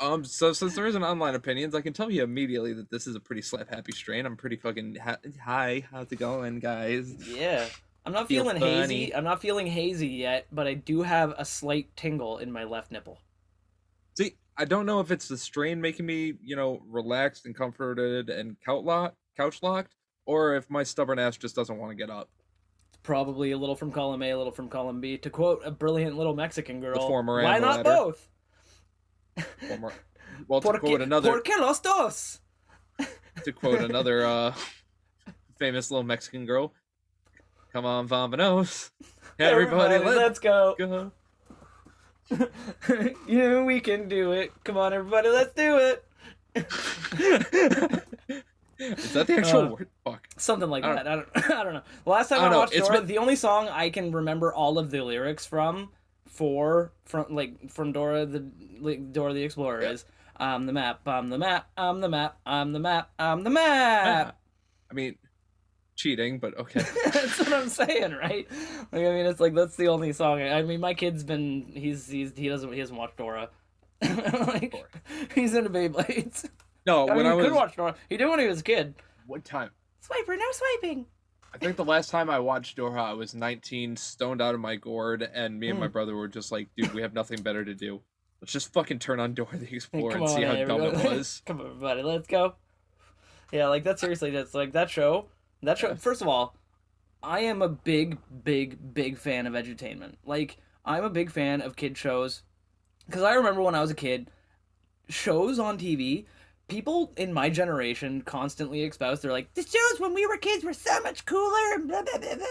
[0.00, 3.14] Um, so since there isn't online opinions, I can tell you immediately that this is
[3.14, 4.24] a pretty slap happy strain.
[4.26, 5.84] I'm pretty fucking ha- hi.
[5.90, 7.14] How's it going, guys?
[7.28, 7.66] Yeah.
[8.06, 9.14] I'm not Feel feeling hazy.
[9.14, 12.90] I'm not feeling hazy yet, but I do have a slight tingle in my left
[12.90, 13.18] nipple.
[14.16, 18.30] See, I don't know if it's the strain making me, you know, relaxed and comforted
[18.30, 19.94] and couch locked, couch locked,
[20.26, 22.30] or if my stubborn ass just doesn't want to get up.
[23.02, 25.18] Probably a little from column A, a little from column B.
[25.18, 27.90] To quote a brilliant little Mexican girl, former why not latter.
[27.90, 28.28] both?
[29.70, 29.92] Or more-
[30.46, 32.40] Well, to quote another, porque los dos?
[33.44, 34.54] to quote another uh,
[35.58, 36.72] famous little Mexican girl,
[37.72, 38.90] "Come on, vamonos,
[39.38, 40.74] everybody, let's let's go.
[40.78, 41.12] go."
[43.26, 44.52] yeah, we can do it.
[44.64, 46.04] Come on, everybody, let's do it.
[48.80, 49.88] Is that the actual Uh, word?
[50.04, 50.28] Fuck.
[50.36, 51.08] Something like I that.
[51.08, 51.28] I don't.
[51.50, 51.82] I don't know.
[52.06, 54.52] Last time I I, know, watched it's Dora, been- the only song I can remember
[54.52, 55.90] all of the lyrics from,
[56.26, 58.46] for from like from Dora the
[58.80, 59.90] like, Dora the Explorer Yeah.
[59.90, 60.04] is,
[60.36, 61.00] "I'm the map.
[61.08, 61.68] I'm the map.
[61.76, 62.38] I'm the map.
[62.46, 63.10] I'm the map.
[63.18, 64.36] I'm the map."
[64.90, 65.16] I mean,
[65.98, 66.80] cheating, but okay.
[67.12, 68.46] that's what I'm saying, right?
[68.90, 70.40] Like, I mean, it's like that's the only song.
[70.40, 73.50] I mean, my kid's been he's he's he doesn't he doesn't watch Dora.
[74.00, 74.84] like, Dora.
[75.34, 76.48] he's into Beyblades.
[76.86, 77.94] No, I when mean, I he was could watch Dora.
[78.08, 78.94] He did when he was a kid.
[79.26, 79.70] what time?
[80.02, 81.04] Swiper, no swiping.
[81.52, 84.76] I think the last time I watched Dora, I was 19, stoned out of my
[84.76, 85.92] gourd, and me and my Hmm.
[85.92, 88.00] brother were just like, "Dude, we have nothing better to do.
[88.40, 90.94] Let's just fucking turn on Dora the Explorer Come and see on, how dumb it
[91.04, 92.54] was." Come on, everybody, let's go.
[93.50, 93.98] Yeah, like that.
[93.98, 95.26] Seriously, that's like that show.
[95.62, 95.94] That show.
[95.96, 96.56] First of all,
[97.22, 100.14] I am a big, big, big fan of edutainment.
[100.24, 102.42] Like I'm a big fan of kid shows
[103.06, 104.30] because I remember when I was a kid,
[105.08, 106.26] shows on TV
[106.68, 110.74] people in my generation constantly espouse they're like the shows when we were kids were
[110.74, 112.46] so much cooler and blah, blah, blah, blah.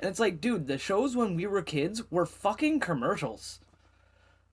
[0.00, 3.60] and it's like dude the shows when we were kids were fucking commercials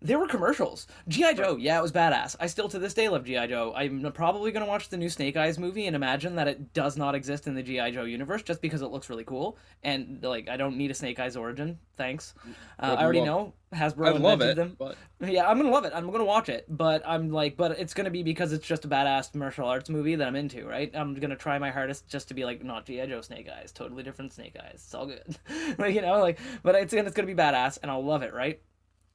[0.02, 0.88] they were commercials.
[1.08, 1.34] G.I.
[1.34, 2.36] Joe, yeah, it was badass.
[2.40, 3.48] I still to this day love G.I.
[3.48, 3.74] Joe.
[3.76, 6.98] I'm probably going to watch the new Snake Eyes movie and imagine that it does
[6.98, 7.92] not exist in the G.I.
[7.92, 9.58] Joe universe just because it looks really cool.
[9.84, 11.80] And, like, I don't need a Snake Eyes origin.
[11.96, 12.36] Thanks.
[12.80, 14.76] Uh, I already know Hasbro I love invented it, them.
[14.78, 15.92] but Yeah, I'm gonna love it.
[15.96, 18.88] I'm gonna watch it, but I'm like, but it's gonna be because it's just a
[18.88, 20.92] badass martial arts movie that I'm into, right?
[20.94, 24.04] I'm gonna try my hardest just to be like, not GI Joe Snake Eyes, totally
[24.04, 24.74] different Snake Eyes.
[24.76, 25.38] It's all good,
[25.80, 28.62] like you know, like, but it's it's gonna be badass, and I'll love it, right?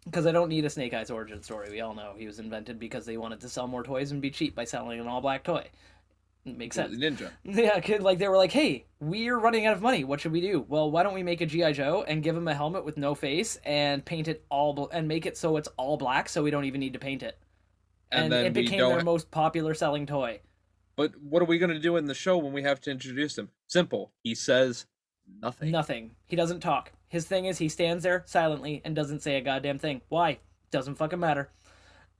[0.04, 1.70] Because I don't need a Snake Eyes origin story.
[1.70, 4.30] We all know he was invented because they wanted to sell more toys and be
[4.30, 5.66] cheap by selling an all black toy.
[6.44, 6.96] It makes sense.
[6.96, 7.30] Ninja.
[7.44, 10.02] Yeah, kid, like they were like, "Hey, we're running out of money.
[10.02, 12.48] What should we do?" Well, why don't we make a GI Joe and give him
[12.48, 15.68] a helmet with no face and paint it all bl- and make it so it's
[15.76, 17.38] all black, so we don't even need to paint it.
[18.10, 20.40] And, And, it became their most popular selling toy.
[20.96, 23.50] But what are we gonna do in the show when we have to introduce him?
[23.68, 24.10] Simple.
[24.24, 24.86] He says
[25.40, 25.70] nothing.
[25.70, 26.10] Nothing.
[26.26, 26.90] He doesn't talk.
[27.12, 30.00] His thing is he stands there silently and doesn't say a goddamn thing.
[30.08, 30.38] Why?
[30.70, 31.50] Doesn't fucking matter.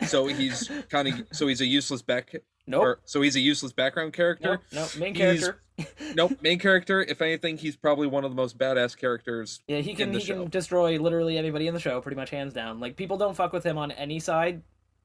[0.07, 2.35] So he's kind of so he's a useless back.
[2.67, 2.83] Nope.
[2.83, 4.61] Or, so he's a useless background character.
[4.71, 4.93] Nope.
[4.93, 4.97] Nope.
[4.99, 5.63] Main He's- character.
[6.15, 6.33] nope.
[6.43, 7.01] Main character.
[7.01, 9.63] If anything, he's probably one of the most badass characters.
[9.67, 10.43] Yeah, he can he show.
[10.43, 12.79] can destroy literally anybody in the show, pretty much hands down.
[12.79, 14.61] Like people don't fuck with him on any side,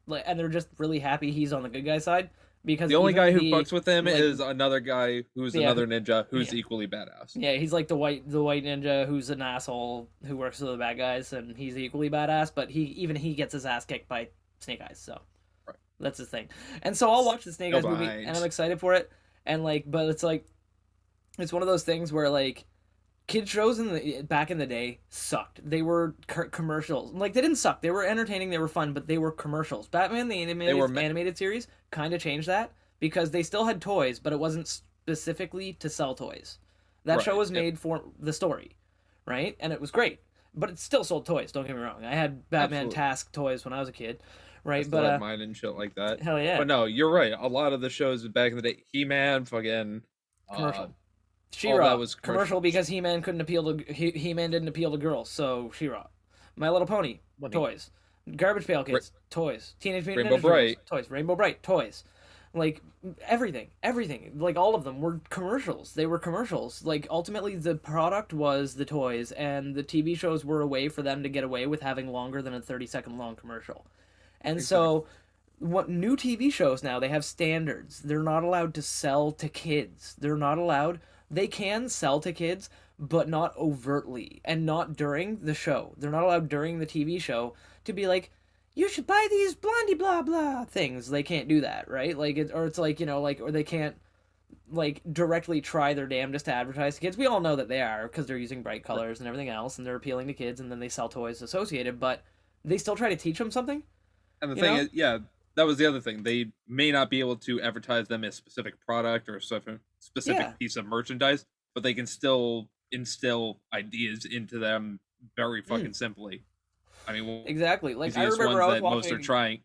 [0.05, 2.29] like, and they're just really happy he's on the good guy side
[2.67, 5.61] because The only guy who the- fucks with him like- is another guy who's Yeah.
[5.63, 6.59] another ninja who's Yeah.
[6.59, 7.31] equally badass.
[7.35, 10.77] Yeah, he's like the white the white ninja who's an asshole who works with the
[10.77, 12.51] bad guys, and he's equally badass.
[12.53, 15.19] But he even he gets his ass kicked by Snake Eyes, so
[15.65, 15.77] Right.
[15.99, 16.49] that's his thing.
[16.83, 19.09] And so I'll watch the Snake Eyes movie, and I'm excited for it.
[19.45, 20.45] And like, but it's like,
[21.39, 22.65] it's one of those things where like,
[23.27, 25.59] kid shows in the back in the day sucked.
[25.69, 27.13] They were co- commercials.
[27.13, 27.81] Like they didn't suck.
[27.81, 28.49] They were entertaining.
[28.49, 29.87] They were fun, but they were commercials.
[29.89, 34.19] Batman the animated were animated series kind of changed that because they still had toys,
[34.19, 36.59] but it wasn't specifically to sell toys.
[37.05, 37.63] That show Right, was yep.
[37.63, 38.75] made for the story,
[39.25, 39.55] right?
[39.59, 40.19] And it was great,
[40.53, 41.51] but it still sold toys.
[41.51, 42.03] Don't get me wrong.
[42.03, 42.95] I had Batman Absolutely.
[42.95, 44.21] Task toys when I was a kid,
[44.65, 44.85] I right?
[44.85, 46.21] still But have uh, mine and shit like that.
[46.21, 47.33] hell yeah, But no, you're right.
[47.39, 50.01] A lot of the shows back in the day, He Man, fucking
[50.53, 50.83] commercial.
[50.83, 50.87] uh,
[51.51, 52.61] She-Ra was commercial commercial.
[52.61, 56.07] because He-Man couldn't appeal to he- He-Man didn't appeal to girls, so She-Ra.
[56.57, 57.53] My Little Pony Money.
[57.53, 57.89] toys.
[58.35, 59.75] Garbage Pail Kids toys.
[59.79, 61.11] Teenage Mutant Rainbow Ninja Turtles, toys.
[61.11, 62.03] Rainbow Brite toys.
[62.53, 62.81] Like
[63.27, 65.93] everything, everything, like all of them were commercials.
[65.93, 66.83] They were commercials.
[66.83, 71.01] Like ultimately, the product was the toys, and the TV shows were a way for
[71.01, 73.85] them to get away with having longer than a thirty-second long commercial.
[74.41, 75.05] And so,
[75.59, 76.99] what new TV shows now?
[76.99, 77.99] They have standards.
[77.99, 80.15] They're not allowed to sell to kids.
[80.17, 80.99] They're not allowed.
[81.29, 85.93] They can sell to kids, but not overtly, and not during the show.
[85.97, 87.53] They're not allowed during the TV show
[87.87, 88.31] to be like,
[88.75, 91.09] you should buy these blondie blah blah things.
[91.09, 92.17] They can't do that, right?
[92.17, 93.95] Like, it, or it's like you know, like, or they can't
[94.71, 97.17] like directly try their damnedest to advertise to kids.
[97.17, 99.87] We all know that they are because they're using bright colors and everything else, and
[99.87, 101.99] they're appealing to kids, and then they sell toys associated.
[101.99, 102.23] But
[102.63, 103.83] they still try to teach them something.
[104.41, 104.81] And the thing know?
[104.81, 105.19] is, yeah,
[105.55, 106.23] that was the other thing.
[106.23, 110.51] They may not be able to advertise them as specific product or specific specific Yeah.
[110.51, 114.99] piece of merchandise, but they can still instill ideas into them
[115.35, 115.67] very hmm.
[115.67, 116.43] fucking simply.
[117.07, 117.95] I mean, Exactly.
[117.95, 119.61] Like I remember I ones was that most are trying.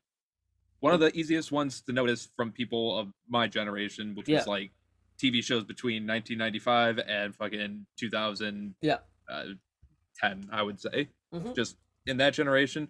[0.81, 4.39] One of the easiest ones to notice from people of my generation, which Yeah.
[4.39, 4.73] was like
[5.19, 8.75] TV shows between 1995 and fucking 2000.
[8.81, 8.99] Yeah.
[9.29, 9.55] Uh,
[10.19, 11.09] 10, I would say.
[11.33, 11.55] Mhm.
[11.55, 11.77] Just
[12.07, 12.89] in that generation,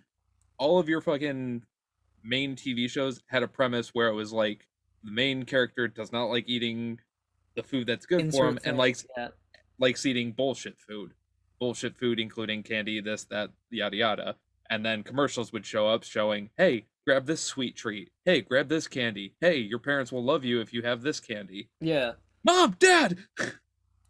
[0.58, 1.64] all of your fucking
[2.22, 4.68] main TV shows had a premise where it was like
[5.02, 7.00] the main character does not like eating
[7.54, 9.28] the food that's good for him insert and likes yeah.
[9.78, 11.14] likes eating bullshit food.
[11.62, 14.36] Bullshit food including candy, this, that, yada yada.
[14.68, 18.10] And then commercials would show up showing, hey, grab this sweet treat.
[18.24, 19.36] Hey, grab this candy.
[19.40, 21.68] Hey, your parents will love you if you have this candy.
[21.80, 22.14] Yeah.
[22.42, 23.18] Mom, Dad!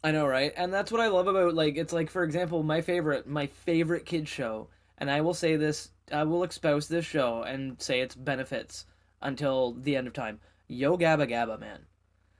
[0.03, 0.51] I know, right?
[0.57, 4.07] And that's what I love about like it's like for example, my favorite my favorite
[4.07, 8.15] kid show, and I will say this, I will espouse this show and say its
[8.15, 8.87] benefits
[9.21, 10.39] until the end of time.
[10.67, 11.85] Yo Gabba Gabba, man.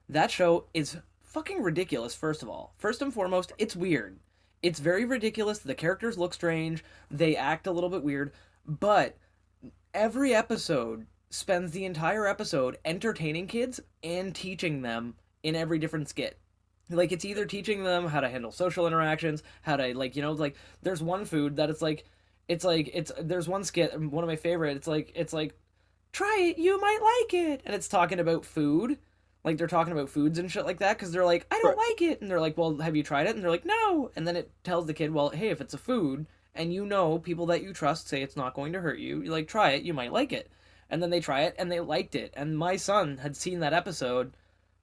[0.09, 2.73] That show is fucking ridiculous first of all.
[2.79, 4.17] First and foremost, it's weird.
[4.63, 5.59] It's very ridiculous.
[5.59, 6.83] The characters look strange.
[7.11, 8.31] They act a little bit weird,
[8.65, 9.17] but
[9.93, 16.39] every episode spends the entire episode entertaining kids and teaching them in every different skit
[16.89, 20.31] like it's either teaching them how to handle social interactions how to like you know
[20.31, 22.05] like there's one food that it's like
[22.47, 25.57] it's like it's there's one skit one of my favorite it's like it's like
[26.11, 28.97] try it you might like it and it's talking about food
[29.43, 32.01] like they're talking about foods and shit like that because they're like i don't like
[32.01, 34.35] it and they're like well have you tried it and they're like no and then
[34.35, 36.25] it tells the kid well hey if it's a food
[36.55, 39.31] and you know people that you trust say it's not going to hurt you you
[39.31, 40.49] like try it you might like it
[40.93, 42.31] and then they try it and they liked it.
[42.37, 44.33] And my son had seen that episode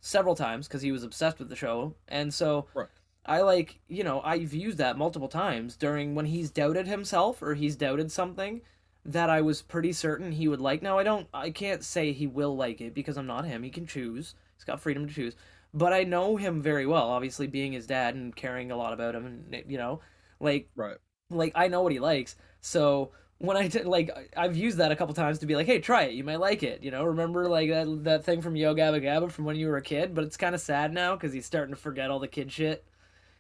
[0.00, 2.88] several times because he was obsessed with the show, and so Right.
[3.24, 7.54] I like you know I've used that multiple times during when he's doubted himself or
[7.54, 8.62] he's doubted something
[9.04, 10.82] that I was pretty certain he would like.
[10.82, 13.62] Now I don't I can't say he will like it because I'm not him.
[13.62, 14.34] He can choose.
[14.60, 15.34] He's got freedom to choose.
[15.72, 19.14] But I know him very well, obviously being his dad and caring a lot about
[19.14, 20.00] him and you know,
[20.38, 20.96] like Right.
[21.30, 22.36] like I know what he likes.
[22.60, 25.78] So when I did like I've used that a couple times to be like, hey,
[25.78, 26.82] try it, you might like it.
[26.82, 29.78] You know, remember like that that thing from Yo Gabba Gabba from when you were
[29.78, 32.28] a kid, but it's kind of sad now because he's starting to forget all the
[32.28, 32.84] kid shit.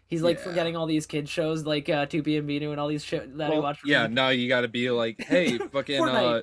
[0.06, 0.44] He's like Yeah.
[0.44, 3.52] forgetting all these kid shows like uh, Toopy and Binoo and all these shit that
[3.52, 3.84] he watched.
[3.84, 6.00] yeah, now you got to be like, hey, fucking.
[6.08, 6.42] uh,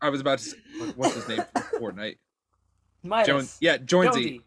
[0.00, 0.44] I was about to.
[0.44, 0.56] Say,
[0.94, 2.16] what's his name Fortnite?
[3.08, 3.26] Midas.
[3.26, 3.56] Jones.
[3.60, 4.42] Yeah, Jonesy.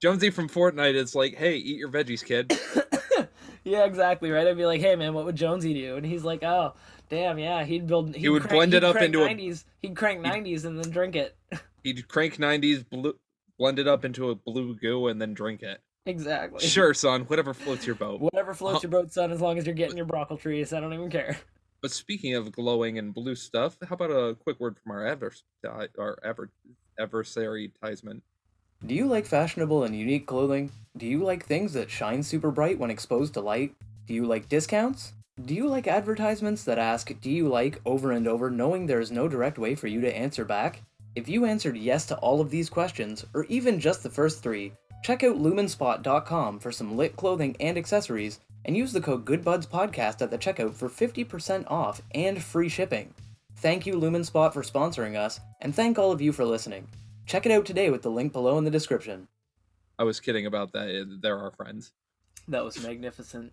[0.00, 0.30] Jonesy.
[0.30, 2.58] From Fortnite is like, hey, eat your veggies, kid.
[3.64, 4.46] yeah, exactly right.
[4.46, 5.96] I'd be like, hey man, what would Jonesy do?
[5.96, 6.74] And he's like, oh,
[7.08, 8.14] damn, yeah, he'd build.
[8.14, 9.64] He'd would crank- blend it up into a- 90s.
[9.80, 11.36] He'd crank 90s and then drink it.
[11.84, 13.14] He'd crank 90s, blue,
[13.58, 15.80] blend it up into a blue goo, and then drink it.
[16.06, 16.60] exactly.
[16.66, 18.20] Sure, son, whatever floats your boat.
[18.20, 20.72] Whatever floats Uh, your boat, son, as long as you're getting your broccoli trees.
[20.72, 21.38] I don't even care.
[21.82, 25.42] But speaking of glowing and blue stuff, how about a quick word from our advers-
[25.98, 26.52] our adver-
[26.98, 27.72] adversary?
[28.84, 30.72] Do you like fashionable and unique clothing?
[30.96, 33.74] Do you like things that shine super bright when exposed to light?
[34.06, 35.12] Do you like discounts?
[35.44, 39.10] Do you like advertisements that ask, Do you like over and over, knowing there is
[39.10, 40.82] no direct way for you to answer back?
[41.14, 44.72] If you answered yes to all of these questions, or even just the first three,
[45.02, 50.30] check out lumenspot.com for some lit clothing and accessories, and use the code GoodBudsPodcast at
[50.30, 53.14] the checkout for 50% off and free shipping.
[53.62, 56.88] Thank you, Lumenspot, for sponsoring us, and thank all of you for listening.
[57.26, 59.28] Check it out today with the link below in the description.
[60.00, 61.18] I was kidding about that.
[61.22, 61.92] They're our friends.
[62.48, 63.52] That was magnificent.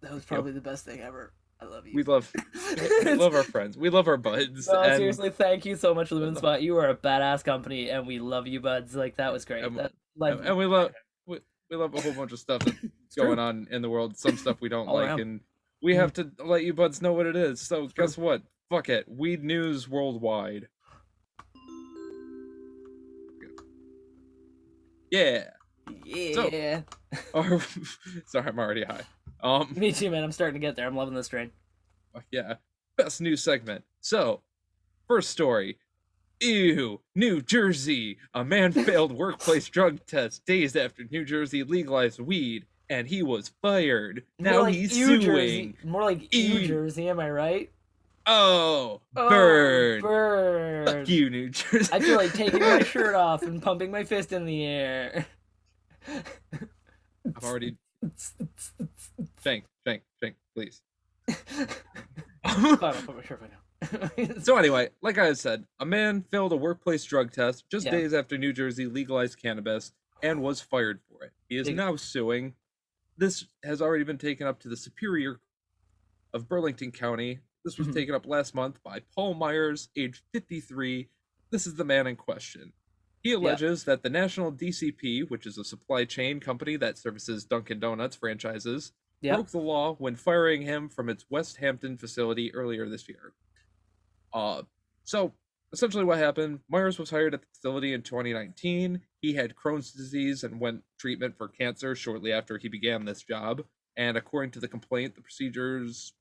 [0.00, 1.32] That was probably the best thing ever.
[1.60, 1.94] I love you.
[1.94, 2.32] We love,
[3.04, 3.78] we love our friends.
[3.78, 4.66] We love our buds.
[4.66, 6.60] No, and seriously, thank you so much, Lumen Spot.
[6.60, 8.96] You are a badass company, and we love you, buds.
[8.96, 9.62] Like that was great.
[9.62, 10.90] And- That, like, and, and we love
[11.26, 11.38] we,
[11.70, 12.76] we love a whole bunch of stuff that's
[13.14, 13.24] true.
[13.26, 14.16] going on in the world.
[14.18, 15.20] Some stuff we don't All like, around.
[15.20, 15.40] and
[15.80, 17.60] we have to let you buds know what it is.
[17.60, 18.42] So guess what?
[18.70, 19.06] Fuck it.
[19.08, 20.68] Weed news worldwide.
[25.10, 25.44] Yeah.
[26.04, 26.82] yeah.
[27.32, 27.60] Or
[28.26, 29.02] sorry, I'm already high.
[29.40, 29.72] Um.
[29.76, 30.24] Me too, man.
[30.24, 30.86] I'm starting to get there.
[30.86, 31.52] I'm loving this train.
[32.32, 32.54] Yeah.
[32.96, 33.84] Best news segment.
[34.00, 34.40] So,
[35.06, 35.78] first story.
[36.40, 38.18] Ew, New Jersey.
[38.34, 43.52] A man failed workplace drug test days after New Jersey legalized weed, and he was
[43.62, 44.24] fired.
[44.40, 45.20] Now like he's suing.
[45.20, 45.76] Jersey.
[45.84, 46.66] More like Ew Ew.
[46.66, 47.08] Jersey.
[47.08, 47.70] Am I right?
[48.26, 50.00] Oh, Oh, burn.
[50.00, 50.86] burn.
[50.86, 51.90] Fuck you, New Jersey.
[51.92, 55.26] I feel like taking my shirt off and pumping my fist in the air.
[56.08, 57.76] I've already.
[59.42, 60.82] Shank, shank, shank, please.
[61.28, 61.68] Fine,
[62.44, 63.50] I'll put my shirt back
[64.20, 64.40] on.
[64.42, 67.92] So anyway, like I said, a man failed a workplace drug test just Yeah.
[67.92, 71.32] days after New Jersey legalized cannabis and was fired for it.
[71.48, 72.54] He is now suing.
[73.18, 75.40] This has already been taken up to the Superior
[76.32, 77.40] of Burlington County.
[77.64, 77.94] This was Mhm.
[77.94, 81.08] taken up last month by Paul Myers, age 53.
[81.50, 82.72] This is the man in question.
[83.22, 87.80] He alleges that the National DCP, which is a supply chain company that services Dunkin'
[87.80, 89.36] Donuts franchises, Yep.
[89.36, 93.32] broke the law when firing him from its Westampton facility earlier this year.
[94.34, 94.64] Uh,
[95.04, 95.32] so
[95.72, 96.60] essentially, what happened?
[96.68, 99.00] Myers was hired at the facility in 2019.
[99.22, 103.66] He had Crohn's disease and went treatment for cancer shortly after he began this job.
[103.96, 106.12] And according to the complaint, the procedures,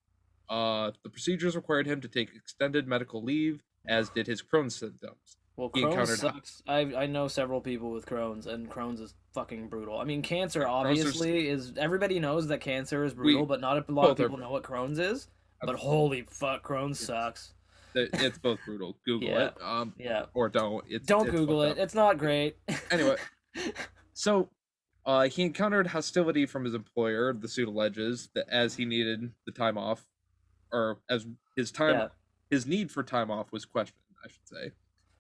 [0.49, 5.37] uh, the procedures required him to take extended medical leave, as did his Crohn's symptoms.
[5.55, 6.63] Well, He Crohn's sucks.
[6.67, 9.99] I I know several people with Crohn's, and Crohn's is fucking brutal.
[9.99, 14.09] I mean, cancer obviously is everybody knows that cancer is brutal, but not a lot
[14.09, 15.27] of people know what Crohn's is.
[15.61, 17.53] But holy fuck, Crohn's sucks.
[17.95, 18.97] It's both brutal.
[19.05, 19.45] Google Yeah.
[19.47, 20.83] it, um, Yeah, or don't.
[20.89, 21.71] It's, don't it's Google it.
[21.73, 21.77] up.
[21.77, 22.57] It's not great.
[22.91, 23.17] Anyway,
[24.13, 24.49] So,
[25.05, 27.33] uh, he encountered hostility from his employer.
[27.33, 30.03] The suit alleges that as he needed the time off,
[30.73, 32.07] or as his time, Yeah.
[32.49, 33.99] his need for time off was questioned.
[34.25, 34.71] I should say.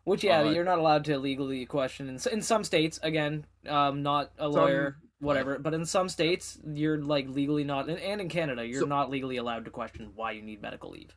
[0.05, 2.99] Which yeah, Uh, you're not allowed to legally question in, in some states.
[3.03, 5.59] Again, um, not a lawyer, whatever.
[5.59, 9.09] But in some states, you're like legally not, and, and in Canada, you're So- not
[9.09, 11.15] legally allowed to question why you need medical leave.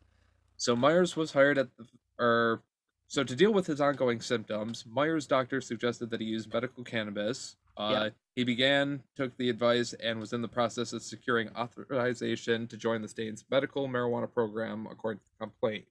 [0.57, 1.85] So Myers was hired at the,
[2.19, 2.63] or
[3.07, 7.55] so to deal with his ongoing symptoms, Myers' doctor suggested that he use medical cannabis.
[7.77, 8.09] Uh.
[8.35, 13.01] He began, took the advice, and was in the process of securing authorization to join
[13.01, 15.85] the state's medical marijuana program, according to the complaint.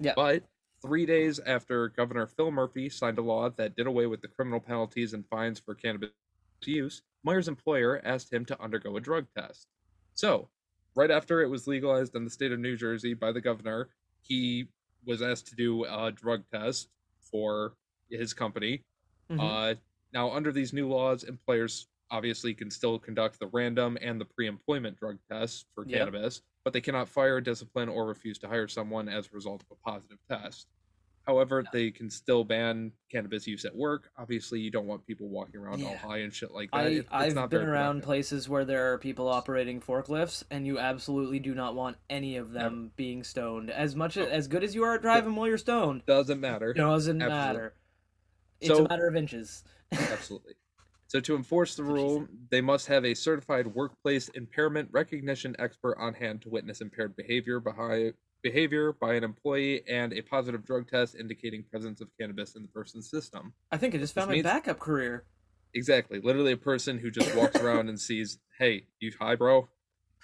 [0.00, 0.14] Yeah.
[0.16, 0.42] But
[0.80, 4.58] three days after Governor Phil Murphy signed a law that did away with the criminal
[4.58, 6.10] penalties and fines for cannabis
[6.64, 9.68] use, Myers' employer asked him to undergo a drug test.
[10.14, 10.48] So,
[10.96, 13.90] right after it was legalized in the state of New Jersey by the governor,
[14.22, 14.66] he
[15.06, 16.88] was asked to do a drug test
[17.20, 17.74] for
[18.10, 18.84] his company.
[19.30, 19.38] Mhm.
[19.40, 19.74] Uh,
[20.12, 24.98] now, under these new laws, employers obviously can still conduct the random and the pre-employment
[24.98, 25.98] drug tests for Yep.
[25.98, 29.68] cannabis, but they cannot fire, discipline, or refuse to hire someone as a result of
[29.70, 30.68] a positive test.
[31.26, 34.10] However, they can still ban cannabis use at work.
[34.18, 36.76] Obviously, you don't want people walking around all high and shit like that.
[36.78, 38.04] I, It- I've been around productive.
[38.04, 42.50] places where there are people operating forklifts, and you absolutely do not want any of
[42.50, 43.70] them being stoned.
[43.70, 44.24] As much No.
[44.26, 46.74] as good as you are at driving while you're stoned, Doesn't matter.
[46.74, 47.28] doesn't Absolutely.
[47.60, 47.74] matter.
[48.60, 49.62] It's So- a matter of inches.
[49.92, 50.54] Absolutely.
[51.08, 54.88] So to enforce the That's what she rule, they must have a certified workplace impairment
[54.92, 58.12] recognition expert on hand to witness impaired behavior by
[58.42, 62.68] behavior by an employee and a positive drug test indicating presence of cannabis in the
[62.68, 63.52] person's system.
[63.70, 65.24] I think I just found Which my means- backup career.
[65.74, 66.20] Exactly.
[66.20, 69.68] Literally a person who just walks around and sees, "Hey, you high, bro?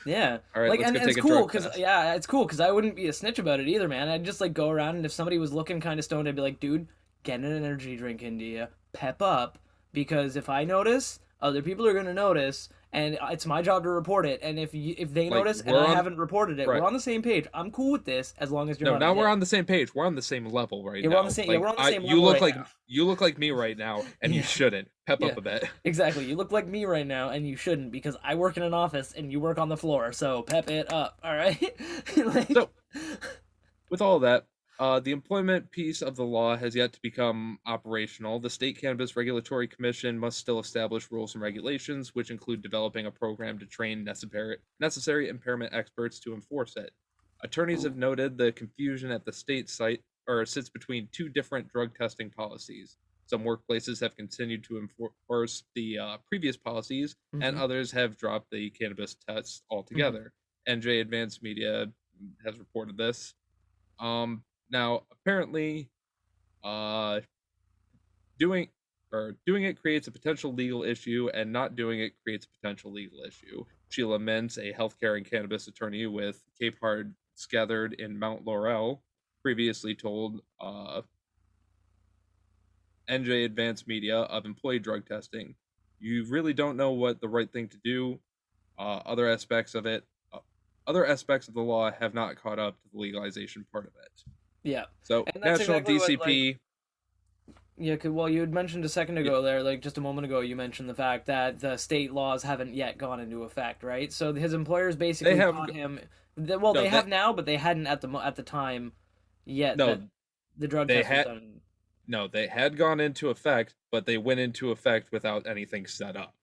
[0.06, 2.26] Yeah, All right, like let's and, go and take it's a cool because yeah, it's
[2.26, 4.08] cool because I wouldn't be a snitch about it either, man.
[4.08, 6.42] I'd just like go around and if somebody was looking kind of stoned, I'd be
[6.42, 6.86] like, dude,
[7.24, 8.66] get an energy drink into you,
[8.98, 9.58] pep up,
[9.92, 14.26] because if I notice, other people are gonna notice, and it's my job to report
[14.26, 14.40] it.
[14.42, 16.80] And if you, if they Like, notice and we're I haven't reported it, right.
[16.80, 17.46] we're on the same page.
[17.54, 19.00] I'm cool with this as long as you're No, not.
[19.00, 19.94] now we're on the same page.
[19.94, 21.14] We're on the same level right Yeah, now.
[21.14, 22.66] we're on the same- yeah, we're on the I- same You look right like now.
[22.88, 24.38] you look like me right now, and Yeah.
[24.38, 24.88] you shouldn't.
[25.06, 25.28] Pep Yeah.
[25.28, 25.64] up a bit.
[25.84, 26.24] Exactly.
[26.24, 29.12] You look like me right now, and you shouldn't because I work in an office
[29.16, 30.12] and you work on the floor.
[30.12, 31.62] So pep it up, all right?
[32.16, 32.70] like, So-
[33.90, 34.46] With all that,
[34.78, 38.38] uh, the employment piece of the law has yet to become operational.
[38.38, 43.10] The State Cannabis Regulatory Commission must still establish rules and regulations, which include developing a
[43.10, 46.92] program to train necessary, necessary impairment experts to enforce it.
[47.42, 51.96] Attorneys have noted the confusion at the state site or sits between two different drug
[51.96, 52.96] testing policies.
[53.26, 57.60] Some workplaces have continued to enforce the uh, previous policies, and Mhm.
[57.60, 60.32] others have dropped the cannabis test altogether.
[60.68, 61.92] NJ Advanced Media
[62.44, 63.34] has reported this.
[63.98, 65.88] Um, now apparently,
[66.64, 67.20] uh,
[68.38, 68.68] doing
[69.12, 72.92] or doing it creates a potential legal issue, and not doing it creates a potential
[72.92, 73.64] legal issue.
[73.88, 79.02] Sheila Mintz, a healthcare and cannabis attorney with Capehart Scatchard in Mount Laurel,
[79.42, 81.00] previously told uh,
[83.08, 85.54] NJ Advanced Media of employee drug testing,
[86.00, 88.18] you really don't know what the right thing to do.
[88.78, 90.38] Uh, other aspects of it, uh,
[90.86, 94.30] other aspects of the law have not caught up to the legalization part of it.
[94.68, 94.84] Yeah.
[95.02, 96.58] So national exactly what, DCP,
[97.80, 99.22] Yeah, well, you had mentioned a second Yeah.
[99.22, 102.42] ago there, like just a moment ago, you mentioned the fact that the state laws
[102.42, 104.12] haven't yet gone into effect, right?
[104.12, 106.00] So his employers basically have taught g- him.
[106.36, 108.92] th- Well, No, they that- have now, but they hadn't at the at the time
[109.44, 109.76] yet.
[109.76, 110.02] No,
[110.56, 111.60] the drug they test was had- done.
[112.08, 116.34] no, they had gone into effect, but they went into effect without anything set up.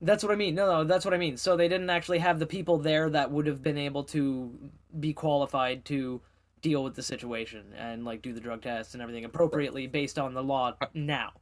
[0.00, 0.54] That's what I mean.
[0.56, 1.36] No, no, that's what I mean.
[1.36, 5.12] So they didn't actually have the people there that would have been able to be
[5.12, 6.22] qualified to
[6.62, 10.34] deal with the situation and like do the drug test and everything appropriately based on
[10.34, 11.32] the law now.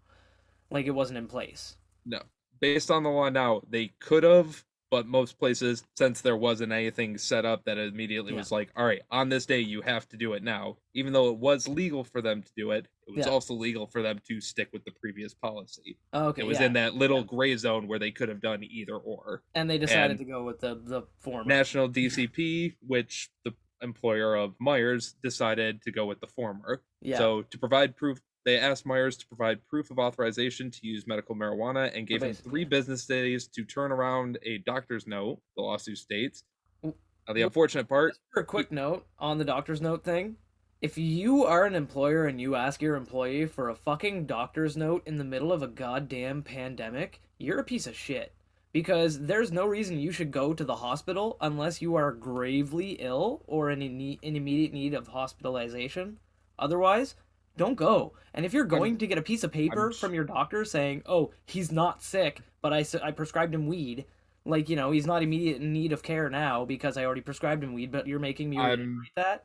[0.70, 1.76] Like it wasn't in place.
[2.04, 2.20] No,
[2.60, 7.18] based on the law now, they could have, but most places, since there wasn't anything
[7.18, 8.38] set up that immediately Yeah.
[8.38, 10.76] was like, all right, on this day you have to do it now.
[10.94, 13.32] Even though it was legal for them to do it, it was Yeah.
[13.32, 15.98] also legal for them to stick with the previous policy.
[16.12, 16.66] Oh, okay, it was yeah.
[16.66, 19.42] in that little gray zone where they could have done either or.
[19.54, 21.44] and they decided and- to go with the the former.
[21.48, 26.82] National DCP, which the employer of Myers decided to go with the former.
[27.00, 27.18] yeah.
[27.18, 31.34] So to provide proof, they asked Myers to provide proof of authorization to use medical
[31.34, 35.40] marijuana and gave him three business days to turn around a doctor's note.
[35.56, 36.44] The lawsuit states.
[36.82, 40.36] Now the unfortunate part, Just for a quick note on the doctor's note thing,
[40.80, 45.02] if you are an employer and you ask your employee for a fucking doctor's note
[45.06, 48.32] in the middle of a goddamn pandemic, you're a piece of shit.
[48.72, 53.42] Because there's no reason you should go to the hospital unless you are gravely ill
[53.46, 56.18] or in, in immediate need of hospitalization.
[56.58, 57.14] Otherwise,
[57.56, 58.12] don't go.
[58.34, 61.02] And if you're going to get a piece of paper I'm- from your doctor saying,
[61.06, 64.04] "Oh, he's not sick, but I, I prescribed him weed,"
[64.44, 67.64] like you know, he's not immediate in need of care now because I already prescribed
[67.64, 69.44] him weed, but you're making me I'm- reiterate that.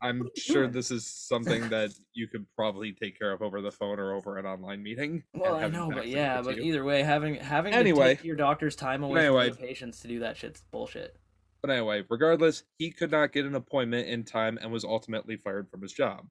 [0.00, 0.72] I'm What are you sure doing?
[0.72, 4.36] this is something that you could probably take care of over the phone or over
[4.38, 5.24] an online meeting.
[5.34, 6.62] Well, I know, but yeah, but you.
[6.64, 8.10] either way, having having Anyway.
[8.10, 9.50] to take your doctor's time away Anyway.
[9.50, 11.16] from your patients to do that shit's bullshit.
[11.62, 15.68] But anyway, regardless, he could not get an appointment in time and was ultimately fired
[15.68, 16.26] from his job.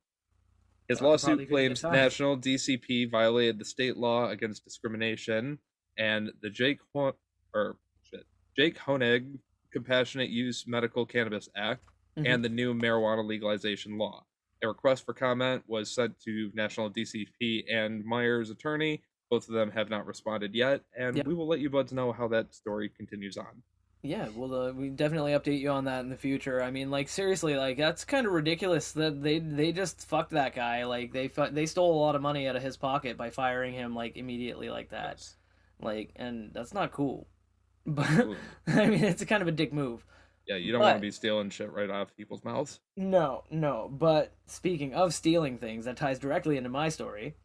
[0.87, 5.59] His Well, lawsuit claims national DCP violated the state law against discrimination
[5.97, 7.17] and the Jake Ho-
[7.53, 9.39] or shit, Jake Honig
[9.73, 11.83] Compassionate Use Medical Cannabis Act
[12.17, 12.27] Mhm.
[12.27, 14.25] and the new marijuana legalization law.
[14.63, 19.03] A request for comment was sent to national DCP and Myers' attorney.
[19.29, 21.23] Both of them have not responded yet, and Yeah.
[21.25, 23.61] we will let you buds know how that story continues on.
[24.03, 26.61] Yeah, well, uh, we definitely update you on that in the future.
[26.61, 30.55] I mean, like seriously, like that's kind of ridiculous that they they just fucked that
[30.55, 30.85] guy.
[30.85, 33.73] Like they fu- they stole a lot of money out of his pocket by firing
[33.73, 35.15] him like immediately like that.
[35.17, 35.37] Yes.
[35.81, 37.27] Like, and that's not cool.
[37.85, 38.07] But
[38.67, 40.05] I mean, it's kind of a dick move.
[40.47, 42.79] Yeah, you don't want to be stealing shit right off people's mouths.
[42.95, 43.89] No, no.
[43.91, 47.35] But speaking of stealing things, that ties directly into my story,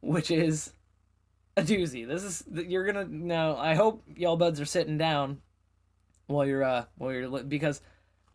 [0.00, 0.72] which is
[1.56, 2.06] a doozy.
[2.06, 3.56] This is you're gonna now.
[3.56, 5.42] I hope y'all buds are sitting down
[6.28, 7.80] while you're uh while you're because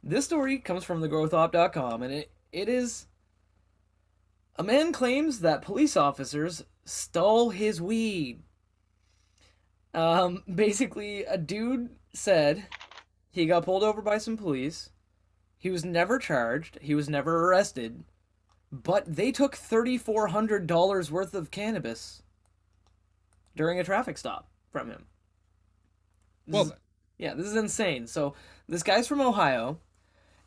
[0.04, 3.08] this story comes from thegrowthop.com and it it is
[4.58, 8.44] a man claims that police officers stole his weed.
[9.94, 12.66] Um, basically, a dude said
[13.32, 14.90] he got pulled over by some police.
[15.58, 16.78] He was never charged.
[16.82, 18.04] He was never arrested.
[18.72, 22.24] But they took $3,400 worth of cannabis
[23.56, 25.06] during a traffic stop from him.
[26.48, 26.74] This Well, is-
[27.18, 28.08] yeah, this is insane.
[28.08, 28.34] So
[28.68, 29.80] this guy's from Ohio,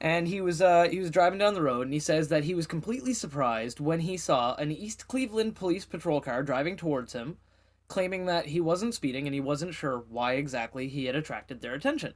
[0.01, 2.55] and he was uh, he was driving down the road, and he says that he
[2.55, 7.37] was completely surprised when he saw an East Cleveland police patrol car driving towards him,
[7.89, 11.75] claiming that he wasn't speeding and he wasn't sure why exactly he had attracted their
[11.75, 12.15] attention.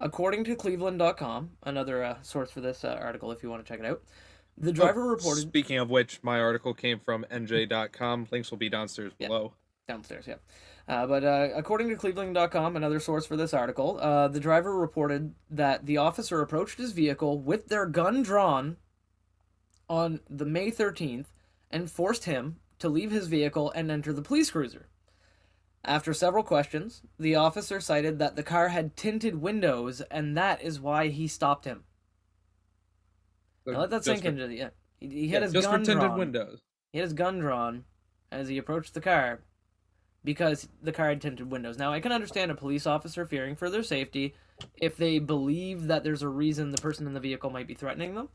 [0.00, 3.80] According to Cleveland.com, another uh, source for this uh, article, if you want to check
[3.80, 4.02] it out,
[4.56, 8.28] the driver Oh, reported Speaking of which, my article came from NJ.com.
[8.30, 9.28] Links will be downstairs Yeah.
[9.28, 9.52] below.
[9.88, 10.34] downstairs, yeah.
[10.86, 15.34] Uh, but uh, according to Cleveland.com, another source for this article, uh, the driver reported
[15.50, 18.76] that the officer approached his vehicle with their gun drawn
[19.88, 21.26] on the May 13th
[21.70, 24.88] and forced him to leave his vehicle and enter the police cruiser.
[25.84, 30.80] After several questions, the officer cited that the car had tinted windows and that is
[30.80, 31.84] why he stopped him.
[33.66, 34.70] Now let that sink for- into the yeah.
[35.00, 36.18] He, he yeah, had his just gun for tinted drawn.
[36.18, 36.60] windows.
[36.92, 37.84] He had his gun drawn
[38.32, 39.40] as he approached the car
[40.24, 41.78] because the car had tinted windows.
[41.78, 44.34] Now, I can understand a police officer fearing for their safety
[44.76, 48.14] if they believe that there's a reason the person in the vehicle might be threatening
[48.14, 48.28] them.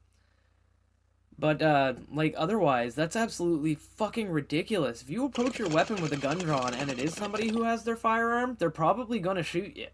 [1.40, 5.02] But, uh, like, otherwise, that's absolutely fucking ridiculous.
[5.02, 7.84] If you approach your weapon with a gun drawn and it is somebody who has
[7.84, 9.88] their firearm, they're probably gonna shoot you.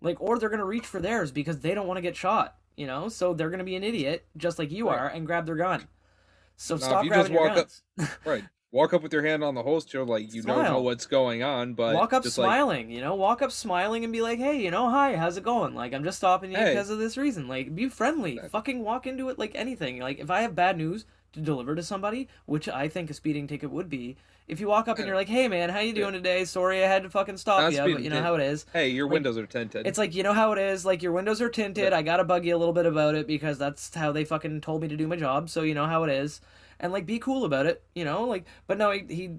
[0.00, 2.86] Like, or they're gonna reach for theirs because they don't want to get shot, you
[2.86, 3.08] know?
[3.08, 4.98] So they're gonna be an idiot, just like you Right.
[4.98, 5.86] are, and grab their gun.
[6.56, 7.68] So Now, stop grabbing your walk up-
[7.98, 8.10] guns.
[8.24, 8.44] Right.
[8.72, 11.74] Walk up with your hand on the holster like you don't know what's going on,
[11.74, 14.62] but walk up just like smiling, you know, walk up smiling and be like, "Hey,
[14.62, 15.74] you know, hi, how's it going?
[15.74, 16.70] Like, I'm just stopping you Hey.
[16.72, 17.48] because of this reason.
[17.48, 18.40] Like, be friendly.
[18.50, 19.98] Fucking walk into it like anything.
[20.00, 21.04] Like, if I have bad news
[21.34, 24.16] to deliver to somebody, which I think a speeding ticket would be,
[24.48, 25.94] if you walk up and you're like, "Hey, man, how you Yeah.
[26.04, 26.46] doing today?
[26.46, 29.04] Sorry, I had to fucking stop you, but you know how it is." hey, your
[29.04, 29.86] like, windows are tinted.
[29.86, 30.86] It's like you know how it is.
[30.86, 31.90] Like your windows are tinted.
[31.92, 31.98] Yeah.
[31.98, 34.80] I gotta bug you a little bit about it because that's how they fucking told
[34.80, 35.50] me to do my job.
[35.50, 36.40] So you know how it is,
[36.82, 37.82] and like be cool about it.
[37.94, 39.04] You know, like but no, he.
[39.08, 39.30] he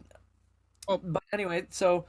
[0.88, 0.98] Oh.
[0.98, 2.06] But anyway, so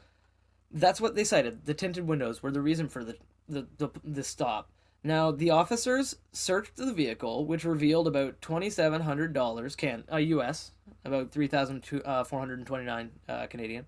[0.70, 1.66] that's what they cited.
[1.66, 3.16] The tinted windows were the reason for the
[3.49, 4.70] the the, the stop.
[5.05, 10.18] Now the officers searched the vehicle, which revealed about twenty seven hundred dollars can uh,
[10.18, 10.72] U.S.
[11.05, 13.87] about three thousand four hundred and twenty nine uh, Canadian,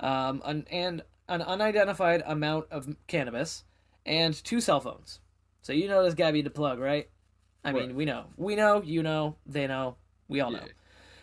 [0.00, 3.64] um, an, and an unidentified amount of cannabis
[4.06, 5.20] and two cell phones.
[5.62, 7.08] So you know this guy Gabby to plug, right?
[7.64, 7.94] I mean, Right.
[7.94, 9.96] we know, we know, you know, they know,
[10.30, 10.60] we all know.
[10.64, 10.72] Yeah.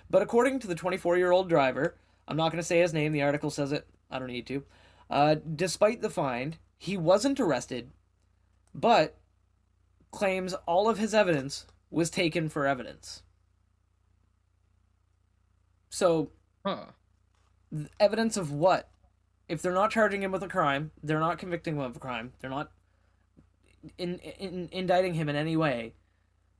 [0.10, 1.96] But according to the 24 year old driver,
[2.28, 4.64] I'm not going to say his name, the article says it, I don't need to.
[5.10, 7.90] Uh, despite the find, he wasn't arrested,
[8.76, 9.16] but
[10.12, 13.24] claims all of his evidence was taken for evidence.
[15.90, 16.32] So,
[16.66, 16.88] Huh.
[17.74, 18.90] th- evidence of what?
[19.48, 22.34] If they're not charging him with a crime, they're not convicting him of a crime,
[22.40, 22.72] they're not
[23.98, 25.94] in, in, indicting him in any way.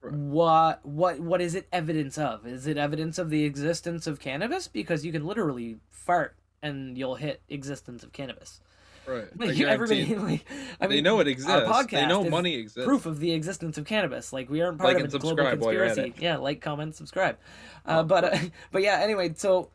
[0.08, 0.20] Right.
[0.20, 2.46] What what what is it evidence of?
[2.48, 4.68] Is it evidence of the existence of cannabis?
[4.68, 8.62] Because you can literally fart and you'll hit existence of cannabis.
[9.08, 9.28] Right.
[9.38, 10.46] Like, I guarantee everybody, like,
[10.82, 11.86] I they mean, know it our exists.
[11.92, 12.86] They know is money exists.
[12.86, 14.34] proof of the existence of cannabis.
[14.34, 16.22] Like we aren't part Like of a global subscribe while you're at conspiracy.
[16.24, 17.38] Yeah, like, comment, subscribe.
[17.86, 18.38] Uh, Oh, but uh,
[18.72, 19.00] but yeah.
[19.02, 19.70] Anyway, so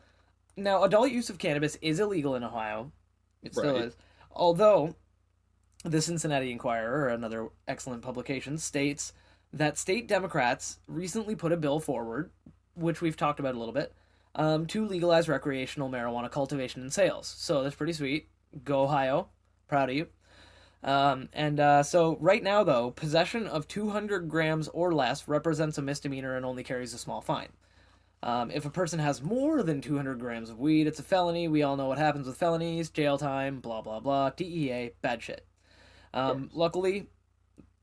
[0.56, 2.92] now adult use of cannabis is illegal in Ohio.
[3.42, 3.84] It still Right.
[3.84, 3.96] is.
[4.30, 4.96] Although
[5.84, 9.12] the Cincinnati Enquirer, another excellent publication, states
[9.52, 12.30] that state Democrats recently put a bill forward,
[12.74, 13.92] which we've talked about a little bit,
[14.34, 17.34] um, to legalize recreational marijuana cultivation and sales.
[17.38, 18.28] So that's pretty sweet.
[18.64, 19.28] Go Ohio,
[19.68, 20.06] proud of you.
[20.84, 25.82] Um, and uh, so right now, though, possession of 200 grams or less represents a
[25.82, 27.50] misdemeanor and only carries a small fine.
[28.24, 31.48] Um, if a person has more than 200 grams of weed, it's a felony.
[31.48, 35.44] We all know what happens with felonies, jail time, blah, blah, blah, DEA, bad shit.
[36.14, 37.08] Um, luckily,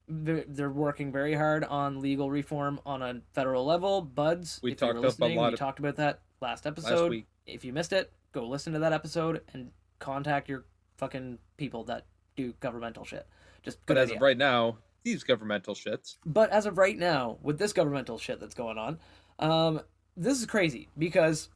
[0.09, 4.01] they're they're working very hard on legal reform on a federal level.
[4.01, 7.09] Buds, We if talked a listening, we of- talked about that last Last episode.
[7.11, 7.27] week.
[7.45, 10.65] If you missed it, go listen to that episode and contact your
[10.97, 12.05] fucking people that
[12.35, 13.27] do governmental shit.
[13.63, 14.15] Just But as idea.
[14.17, 16.17] of right now, these governmental shits.
[16.25, 18.99] But as of right now, with this governmental shit that's going on,
[19.39, 19.81] um,
[20.17, 21.49] this is crazy because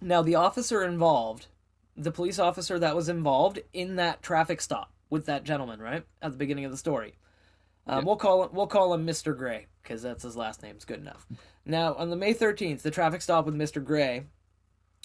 [0.00, 1.46] now the officer involved,
[1.96, 6.32] the police officer that was involved in that traffic stop with that gentleman, right at
[6.32, 7.16] the beginning of the story,
[7.86, 8.04] um, Yeah.
[8.04, 9.36] we'll call him we'll call him Mr.
[9.36, 10.76] Gray because that's his last name.
[10.76, 11.26] It's good enough.
[11.64, 13.82] Now on the May thirteenth, the traffic stop with Mr.
[13.84, 14.24] Gray.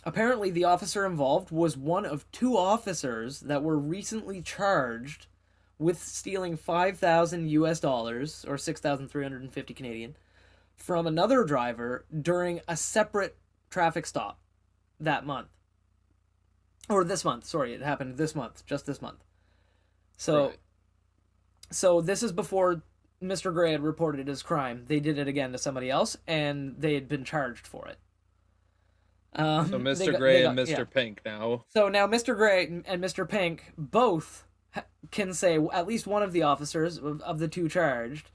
[0.03, 5.27] Apparently, the officer involved was one of two officers that were recently charged
[5.77, 10.15] with stealing 5,000 US dollars or 6,350 Canadian
[10.75, 13.37] from another driver during a separate
[13.69, 14.39] traffic stop
[14.99, 15.49] that month.
[16.89, 19.23] Or this month, sorry, it happened this month, just this month.
[20.17, 20.59] So Right.
[21.71, 22.83] So this is before
[23.21, 23.53] Mr.
[23.53, 24.85] Gray had reported his crime.
[24.87, 27.97] They did it again to somebody else and they had been charged for it.
[29.33, 30.11] Um, So Mr.
[30.11, 30.69] got- Gray they and Mr.
[30.79, 30.83] yeah.
[30.85, 31.65] Pink now.
[31.69, 32.35] So now Mr.
[32.35, 33.27] Gray and Mr.
[33.27, 34.45] Pink both
[35.11, 38.31] can say at least one of the officers of, of the two charged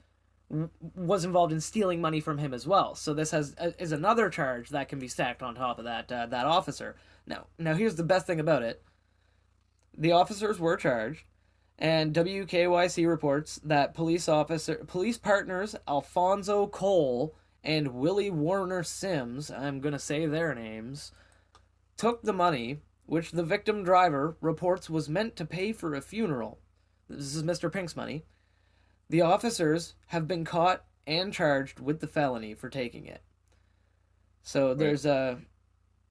[0.94, 2.94] was involved in stealing money from him as well.
[2.94, 6.10] So this has uh, is another charge that can be stacked on top of that
[6.12, 6.94] uh, that officer.
[7.26, 8.82] Now, now here's the best thing about it.
[9.98, 11.24] The officers were charged,
[11.78, 19.80] and WKYC reports that police officer police partners Alfonso Cole and Willie Warner Sims, I'm
[19.80, 21.12] going to say their names,
[21.96, 26.58] took the money which the victim driver reports was meant to pay for a funeral.
[27.08, 27.72] This is Mr.
[27.72, 28.24] Pink's money.
[29.08, 33.22] The officers have been caught and charged with the felony for taking it.
[34.42, 35.38] So there's a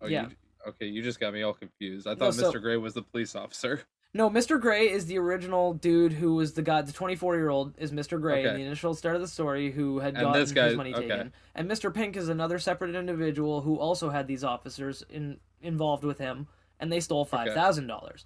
[0.01, 0.27] Oh, Yeah.
[0.29, 0.35] You,
[0.67, 2.07] okay, you just got me all confused.
[2.07, 2.61] I No, thought so- Mr.
[2.61, 3.81] Gray was the police officer.
[4.15, 4.29] No.
[4.29, 4.59] Mr.
[4.59, 6.81] Gray is the original dude who was the guy.
[6.81, 8.19] The 24 year old is Mr.
[8.19, 11.07] Gray in the initial start of the story who had gotten his money okay.
[11.07, 11.33] taken.
[11.53, 11.93] And Mr.
[11.93, 16.47] Pink is another separate individual who also had these officers in involved with him,
[16.79, 18.25] and they stole five thousand dollars.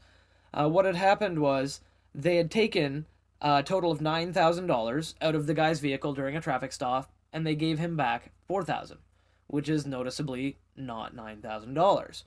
[0.53, 1.81] Uh, what had happened was
[2.13, 3.05] they had taken
[3.41, 7.11] a total of nine thousand dollars out of the guy's vehicle during a traffic stop,
[7.33, 8.99] and they gave him back four thousand,
[9.47, 12.23] which is noticeably not nine thousand dollars.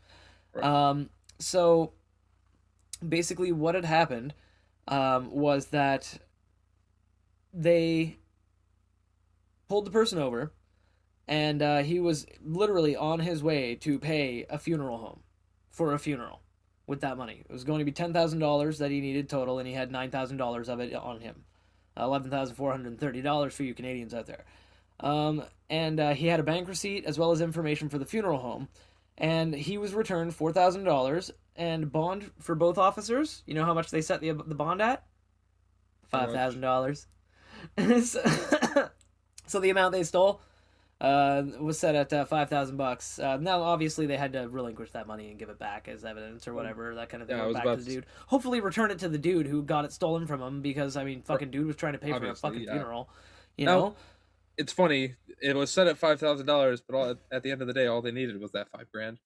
[0.52, 0.64] Right.
[0.64, 1.92] Um, so
[3.08, 4.34] basically, what had happened
[4.88, 6.18] um, was that
[7.52, 8.18] they
[9.68, 10.52] pulled the person over,
[11.28, 15.20] and uh, he was literally on his way to pay a funeral home
[15.70, 16.40] for a funeral
[16.86, 17.44] with that money.
[17.48, 19.90] It was going to be ten thousand dollars that he needed total, and he had
[19.90, 21.44] nine thousand dollars of it on him.
[21.96, 24.44] Eleven thousand four hundred and thirty dollars for you Canadians out there.
[25.00, 28.38] Um, and uh, he had a bank receipt as well as information for the funeral
[28.38, 28.68] home,
[29.18, 33.42] and he was returned four thousand dollars and bond for both officers.
[33.46, 35.04] You know how much they set the the bond at?
[36.08, 37.06] Five thousand dollars.
[39.46, 40.40] So the amount they stole
[41.00, 43.18] uh, was set at uh, five thousand bucks.
[43.18, 46.46] Uh, now, obviously, they had to relinquish that money and give it back as evidence
[46.46, 47.36] or whatever, that kind of thing.
[47.36, 48.06] Yeah, back to the dude.
[48.28, 51.22] Hopefully, return it to the dude who got it stolen from him because I mean,
[51.22, 52.72] fucking dude was trying to pay for a fucking yeah.
[52.72, 53.10] funeral.
[53.56, 53.96] You Now- know,
[54.56, 55.16] It's funny.
[55.40, 57.88] It was set at five thousand dollars, but all, at the end of the day,
[57.88, 59.18] all they needed was that five grand.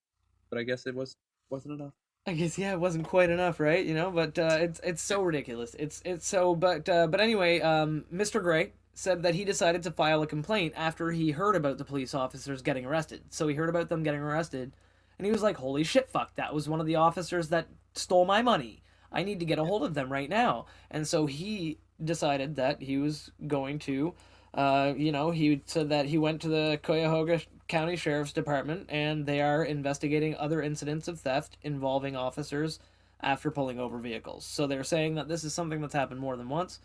[0.49, 1.15] But I guess it was
[1.49, 1.93] wasn't enough.
[2.27, 3.83] I guess yeah, it wasn't quite enough, right?
[3.83, 5.73] You know, but uh, it's it's so ridiculous.
[5.79, 8.43] It's it's so but uh, but anyway, um, Mr.
[8.43, 12.13] Gray said that he decided to file a complaint after he heard about the police
[12.13, 13.21] officers getting arrested.
[13.29, 14.73] So he heard about them getting arrested,
[15.17, 16.35] and he was like, "Holy shit, fuck!
[16.35, 18.83] That was one of the officers that stole my money.
[19.09, 22.81] I need to get a hold of them right now." And so he decided that
[22.81, 24.13] he was going to.
[24.53, 29.25] Uh, you know, he said that he went to the Cuyahoga County Sheriff's Department and
[29.25, 32.79] they are investigating other incidents of theft involving officers
[33.21, 34.45] after pulling over vehicles.
[34.45, 36.79] So they're saying that this is something that's happened more than once.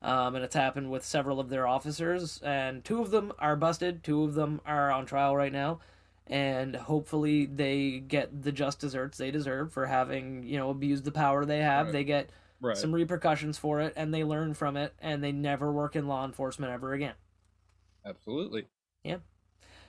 [0.00, 4.04] Um, and it's happened with several of their officers, and two of them are busted,
[4.04, 5.80] two of them are on trial right now,
[6.24, 11.10] and hopefully they get the just desserts they deserve for having, you know, abused the
[11.10, 11.86] power they have.
[11.86, 11.92] Right.
[11.92, 12.76] They get Right.
[12.76, 16.24] some repercussions for it, and they learn from it, and they never work in law
[16.24, 17.14] enforcement ever again.
[18.04, 18.66] Absolutely.
[19.02, 19.18] Yeah.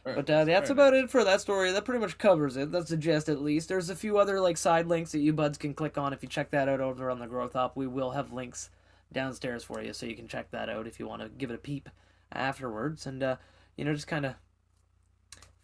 [0.06, 1.72] Alright, But uh, that's fair about it for that story.
[1.72, 2.72] That pretty much covers it.
[2.72, 3.68] That's the gist, at least.
[3.68, 6.30] There's a few other like side links that you buds can click on if you
[6.30, 7.76] check that out over on the Growth Op.
[7.76, 8.70] We will have links
[9.12, 11.56] downstairs for you, so you can check that out if you want to give it
[11.56, 11.90] a peep
[12.32, 13.36] afterwards, and uh,
[13.76, 14.36] you know just kind of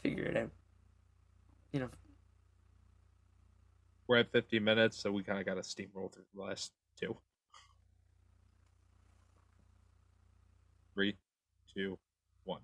[0.02, 0.50] figure it out.
[1.72, 1.90] You know,
[4.08, 7.18] We're at 50 minutes, so we kind of got to steamroll through the last two.
[10.94, 11.18] Three,
[11.74, 11.98] two,
[12.46, 12.62] one.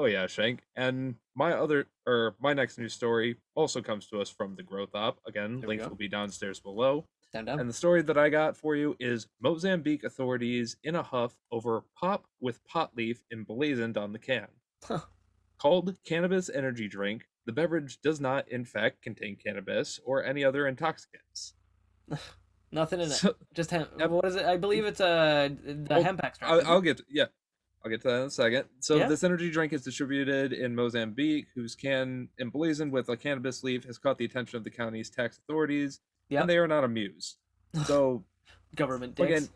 [0.00, 0.62] Oh yeah, Shank.
[0.76, 4.94] And my other or my next news story also comes to us from the Growth
[4.94, 5.18] Op.
[5.26, 5.90] Again, links go.
[5.90, 7.04] will be downstairs below.
[7.34, 7.60] down down.
[7.60, 11.84] And the story that I got for you is Mozambique authorities in a huff over
[11.94, 14.46] pop with pot leaf emblazoned on the can.
[14.82, 15.00] Huh.
[15.58, 20.66] Called cannabis energy drink, the beverage does not, in fact, contain cannabis or any other
[20.66, 21.52] intoxicants.
[22.72, 23.22] Nothing in it.
[23.52, 23.90] Just hemp.
[23.98, 24.10] Yep.
[24.10, 24.46] What is it?
[24.46, 26.50] I believe it's uh the Oh, hemp extract.
[26.50, 27.26] I'll, I'll get to, yeah,
[27.84, 28.64] I'll get to that in a second.
[28.80, 29.08] So Yeah.
[29.08, 33.96] this energy drink is distributed in Mozambique, whose can emblazoned with a cannabis leaf has
[33.98, 36.42] caught the attention of the county's tax authorities, Yep.
[36.42, 37.38] and they are not amused.
[37.86, 38.24] So
[38.74, 39.26] government dicks.
[39.30, 39.48] again,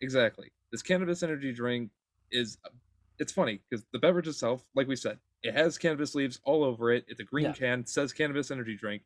[0.00, 1.90] exactly, this cannabis energy drink
[2.30, 2.58] is
[3.18, 6.92] it's funny because the beverage itself, like we said, it has cannabis leaves all over
[6.92, 7.04] it.
[7.08, 7.52] It's a green Yeah.
[7.52, 9.02] can, says cannabis energy drink.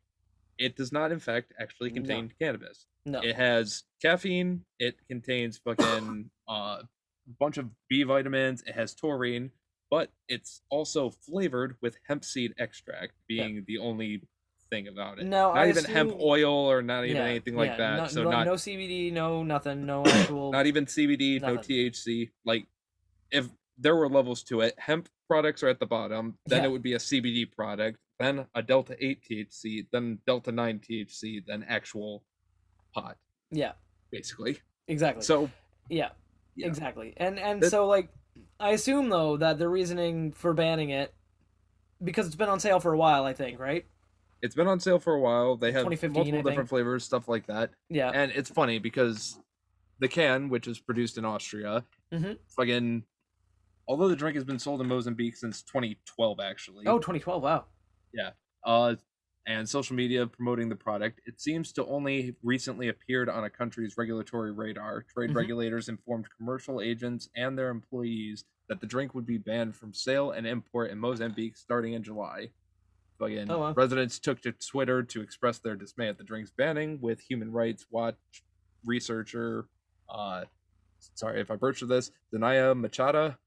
[0.59, 1.95] It does not, in fact, actually No.
[1.95, 2.85] contain cannabis.
[3.05, 3.21] no.
[3.21, 4.65] It has caffeine.
[4.79, 6.83] It contains fucking uh,
[7.39, 8.63] bunch of B vitamins.
[8.65, 9.51] It has taurine,
[9.89, 14.21] but it's also flavored with hemp seed extract, being the only
[14.69, 15.25] thing about it.
[15.25, 17.97] No, not I even hemp oil or not even Yeah, anything like yeah, that.
[17.97, 20.51] No, so no, not no CBD, no nothing, no actual.
[20.51, 22.29] not even CBD, no THC.
[22.45, 22.65] Like
[23.31, 26.37] if there were levels to it, hemp products are at the bottom.
[26.45, 26.69] Then Yeah.
[26.69, 31.43] it would be a CBD product, then a Delta Eight THC, then Delta Nine THC,
[31.45, 32.23] then actual
[32.93, 33.17] pot,
[33.51, 33.73] yeah,
[34.11, 34.59] basically.
[34.87, 35.23] exactly.
[35.23, 35.49] So
[35.89, 36.09] yeah,
[36.55, 36.67] yeah.
[36.67, 37.13] exactly.
[37.17, 38.09] And and That- so like,
[38.59, 41.13] I assume though that the reasoning for banning it,
[42.03, 43.85] because it's been on sale for a while, I think, right?
[44.41, 45.55] It's been on sale for a while.
[45.55, 46.51] They have 2015, multiple I think.
[46.51, 47.71] different flavors, stuff like that.
[47.89, 48.09] Yeah.
[48.13, 49.39] And it's funny because
[49.99, 52.37] the can, which is produced in Austria, Mhm.
[52.57, 53.05] fucking,
[53.87, 56.85] although the drink has been sold in Mozambique since 2012, actually.
[56.87, 57.41] Oh, 2012.
[57.41, 57.65] Wow.
[58.13, 58.31] Yeah.
[58.65, 58.95] Uh,
[59.45, 63.97] and social media promoting the product, it seems to only recently appeared on a country's
[63.97, 65.03] regulatory radar.
[65.03, 65.35] Trade Mhm.
[65.35, 70.31] regulators informed commercial agents and their employees that the drink would be banned from sale
[70.31, 72.51] and import in Mozambique starting in July.
[73.19, 73.73] Fucking Oh, wow.
[73.73, 77.85] residents took to Twitter to express their dismay at the drink's banning, with Human Rights
[77.89, 78.15] Watch
[78.85, 79.67] researcher,
[80.09, 80.45] uh,
[81.15, 83.37] sorry if I butcher this, Danaya Machada,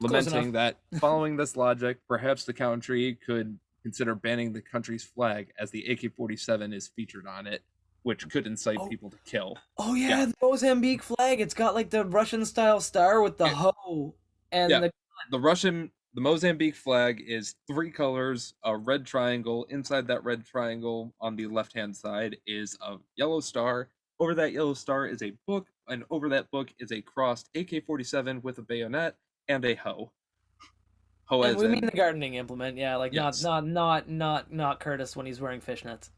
[0.00, 5.70] lamenting that following this logic, perhaps the country could consider banning the country's flag as
[5.70, 7.62] the AK-47 is featured on it,
[8.02, 8.88] which could incite Oh.
[8.88, 9.58] people to kill.
[9.78, 10.24] Oh yeah, Yeah.
[10.26, 11.40] the Mozambique flag.
[11.40, 13.54] It's got like the Russian style star with the Yeah.
[13.54, 14.14] hoe
[14.50, 14.80] and Yeah.
[14.80, 14.92] the
[15.30, 19.64] The Russian, the Mozambique flag is three colors, a red triangle.
[19.70, 23.88] Inside that red triangle on the left-hand side is a yellow star.
[24.18, 28.42] Over that yellow star is a book, and over that book is a crossed AK-47
[28.42, 29.16] with a bayonet
[29.48, 30.12] and a hoe.
[31.40, 32.76] And we mean the gardening implement.
[32.76, 33.42] Yeah, like Yes.
[33.42, 36.10] not not not not not Curtis when he's wearing fishnets.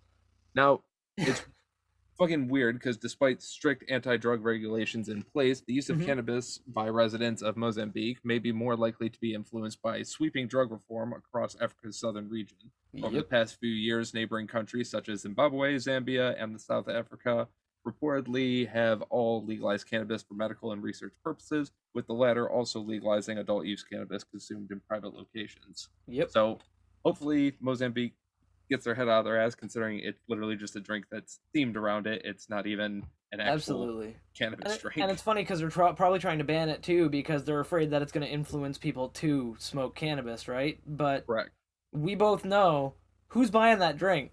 [0.54, 0.82] Now,
[1.16, 1.44] it's
[2.18, 6.06] fucking weird because despite strict anti-drug regulations in place, the use of Mhm.
[6.06, 10.70] cannabis by residents of Mozambique may be more likely to be influenced by sweeping drug
[10.70, 12.58] reform across Africa's southern region.
[13.02, 17.48] Over the past few years, neighboring countries such as Zimbabwe, Zambia, and the South Africa
[17.86, 23.38] reportedly have all legalized cannabis for medical and research purposes, with the latter also legalizing
[23.38, 25.88] adult use cannabis consumed in private locations.
[26.08, 26.30] Yep.
[26.30, 26.58] So
[27.04, 28.14] hopefully Mozambique
[28.70, 31.76] gets their head out of their ass considering it's literally just a drink that's themed
[31.76, 32.22] around it.
[32.24, 34.16] It's not even an actual Absolutely.
[34.34, 34.96] cannabis And, drink.
[34.98, 38.00] and it's funny because they're probably trying to ban it too because they're afraid that
[38.00, 40.80] it's going to influence people to smoke cannabis, right?
[40.86, 41.50] But Correct.
[41.92, 42.94] we both know
[43.28, 44.30] who's buying that drink.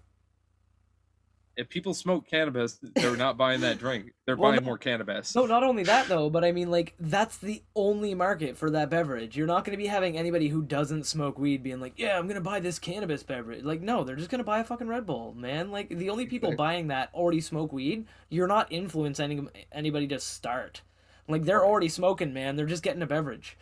[1.56, 4.12] If people smoke cannabis, they're not buying that drink.
[4.24, 5.34] They're Well, buying more cannabis.
[5.34, 8.88] No, not only that though, but I mean like that's the only market for that
[8.88, 9.36] beverage.
[9.36, 12.24] You're not going to be having anybody who doesn't smoke weed being like, "Yeah, I'm
[12.26, 14.88] going to buy this cannabis beverage." Like, no, they're just going to buy a fucking
[14.88, 15.70] Red Bull, man.
[15.70, 16.64] Like the only people Exactly.
[16.64, 18.06] buying that already smoke weed.
[18.30, 20.82] You're not influencing anybody to start.
[21.28, 22.56] Like they're already smoking, man.
[22.56, 23.56] They're just getting a beverage.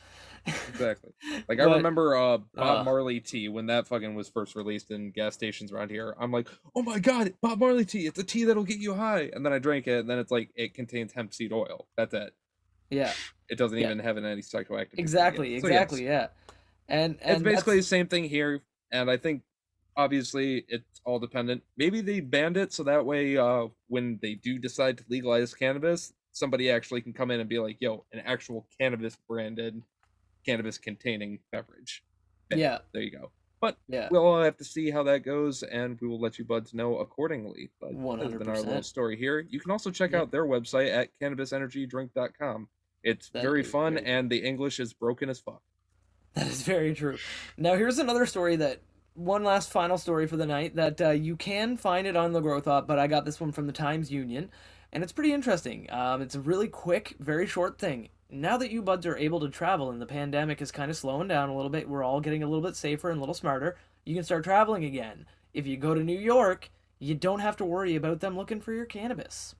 [0.46, 1.12] Exactly.
[1.48, 2.84] Like I remember uh Bob uh.
[2.84, 6.14] Marley tea when that fucking was first released in gas stations around here.
[6.18, 8.06] I'm like, oh my god, Bob Marley tea!
[8.06, 9.30] It's a tea that'll get you high.
[9.32, 11.86] And then I drank it, and then it's like it contains hemp seed oil.
[11.96, 12.32] That's it.
[12.90, 13.12] Yeah,
[13.48, 13.86] It doesn't Yeah.
[13.86, 14.98] even have any psychoactive.
[14.98, 15.60] exactly.
[15.60, 16.26] So, yes, exactly, yeah.
[16.88, 19.42] And and it's basically the same thing here and i think
[19.96, 24.58] obviously it's all dependent maybe they banned it so that way uh when they do
[24.58, 28.66] decide to legalize cannabis somebody actually can come in and be like yo an actual
[28.80, 29.80] cannabis branded
[30.44, 32.02] cannabis containing beverage
[32.48, 32.78] Bam, Yeah.
[32.92, 33.30] there you go
[33.60, 34.08] but yeah.
[34.10, 36.96] we'll all have to see how that goes and we will let you buds know
[36.98, 40.20] accordingly but that's been our little story here you can also check Yeah.
[40.22, 42.68] out their website at cannabisenergydrink.com
[43.02, 45.62] it's That very fun and the english is broken as fuck
[46.34, 47.18] That is very true.
[47.56, 48.82] Now, here's another story that
[49.14, 52.38] one last final story for the night that uh, you can find it on the
[52.40, 54.48] Growth Op, but I got this one from the Times Union,
[54.92, 55.88] and it's pretty interesting.
[55.90, 58.10] Um, it's a really quick, very short thing.
[58.32, 61.28] Now that you buds are able to travel and the pandemic is kind of slowing
[61.28, 63.76] down a little bit, we're all getting a little bit safer and a little smarter.
[64.04, 65.26] You can start traveling again.
[65.52, 68.72] If you go to New York, you don't have to worry about them looking for
[68.72, 69.54] your cannabis.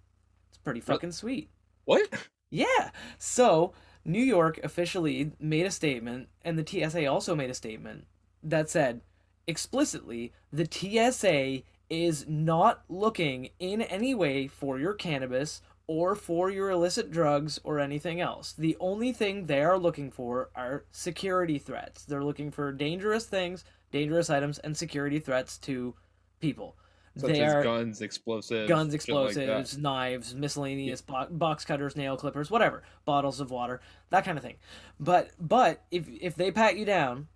[0.50, 1.50] It's pretty fucking sweet.
[1.84, 2.08] what
[2.50, 2.90] Yeah.
[3.18, 3.72] So
[4.04, 8.06] New York officially made a statement, and the TSA also made a statement
[8.42, 9.00] that said
[9.46, 15.60] explicitly the TSA is not looking in any way for your cannabis
[15.90, 18.52] or for your illicit drugs or anything else.
[18.56, 22.04] The only thing they are looking for are security threats.
[22.04, 25.96] They're looking for dangerous things, dangerous items, and security threats to
[26.38, 26.76] people.
[27.16, 31.96] Such they as are guns, explosives, guns, shit like explosives, knives, miscellaneous bo- box cutters,
[31.96, 33.80] nail clippers, whatever, bottles of water,
[34.10, 34.58] that kind of thing.
[35.00, 37.26] But but if if they pat you down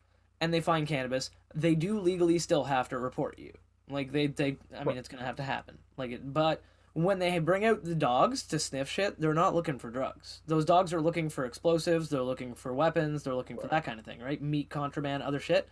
[0.40, 3.52] and they find cannabis, they do legally still have to report you.
[3.90, 5.78] Like they they I mean it's gonna have to happen.
[5.96, 6.62] Like it, but
[6.94, 10.40] when they bring out the dogs to sniff shit, they're not looking for drugs.
[10.46, 12.08] Those dogs are looking for explosives.
[12.08, 13.24] They're looking for weapons.
[13.24, 14.40] They're looking for that kind of thing, right?
[14.40, 15.68] Meat contraband, other shit.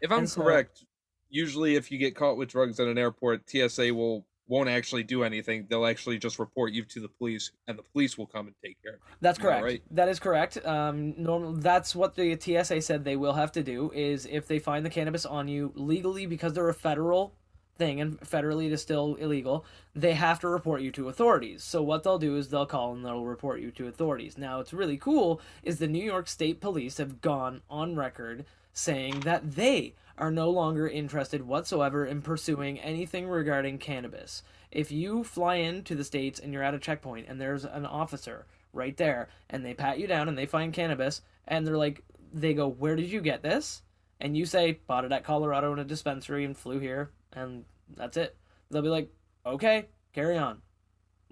[0.00, 0.84] If I'm so- correct,
[1.30, 5.24] usually if you get caught with drugs at an airport, TSA will won't actually do
[5.24, 5.66] anything.
[5.68, 8.80] They'll actually just report you to the police, and the police will come and take
[8.82, 9.16] care of it.
[9.20, 9.64] That's correct.
[9.64, 9.82] right?
[9.90, 10.64] That is correct.
[10.64, 11.54] Um, normal.
[11.54, 14.90] That's what the TSA said they will have to do is if they find the
[14.90, 17.34] cannabis on you legally because they're a federal
[17.76, 19.64] thing and federally it is still illegal,
[19.94, 21.62] they have to report you to authorities.
[21.62, 24.38] So what they'll do is they'll call and they'll report you to authorities.
[24.38, 29.20] Now, what's really cool is the New York State Police have gone on record saying
[29.20, 34.42] that they are no longer interested whatsoever in pursuing anything regarding cannabis.
[34.70, 38.46] If you fly into the States and you're at a checkpoint and there's an officer
[38.72, 42.02] right there and they pat you down and they find cannabis and they're like,
[42.32, 43.82] they go, Where did you get this?
[44.20, 47.64] And you say, Bought it at Colorado in a dispensary and flew here and
[47.96, 48.36] that's it.
[48.70, 49.08] They'll be like,
[49.46, 50.60] Okay, carry on.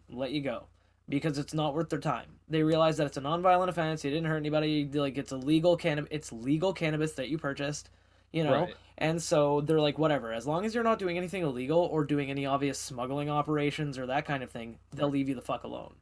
[0.09, 0.67] Let you go.
[1.09, 2.29] Because it's not worth their time.
[2.49, 4.05] They realize that it's a nonviolent offense.
[4.05, 4.89] You didn't hurt anybody.
[4.93, 6.09] Like it's a legal cannabis.
[6.13, 7.91] It's legal cannabis that you purchased.
[8.33, 8.75] You know, Right.
[8.99, 12.31] and so they're like, whatever, as long as you're not doing anything illegal or doing
[12.31, 15.95] any obvious smuggling operations or that kind of thing, they'll leave you the fuck alone.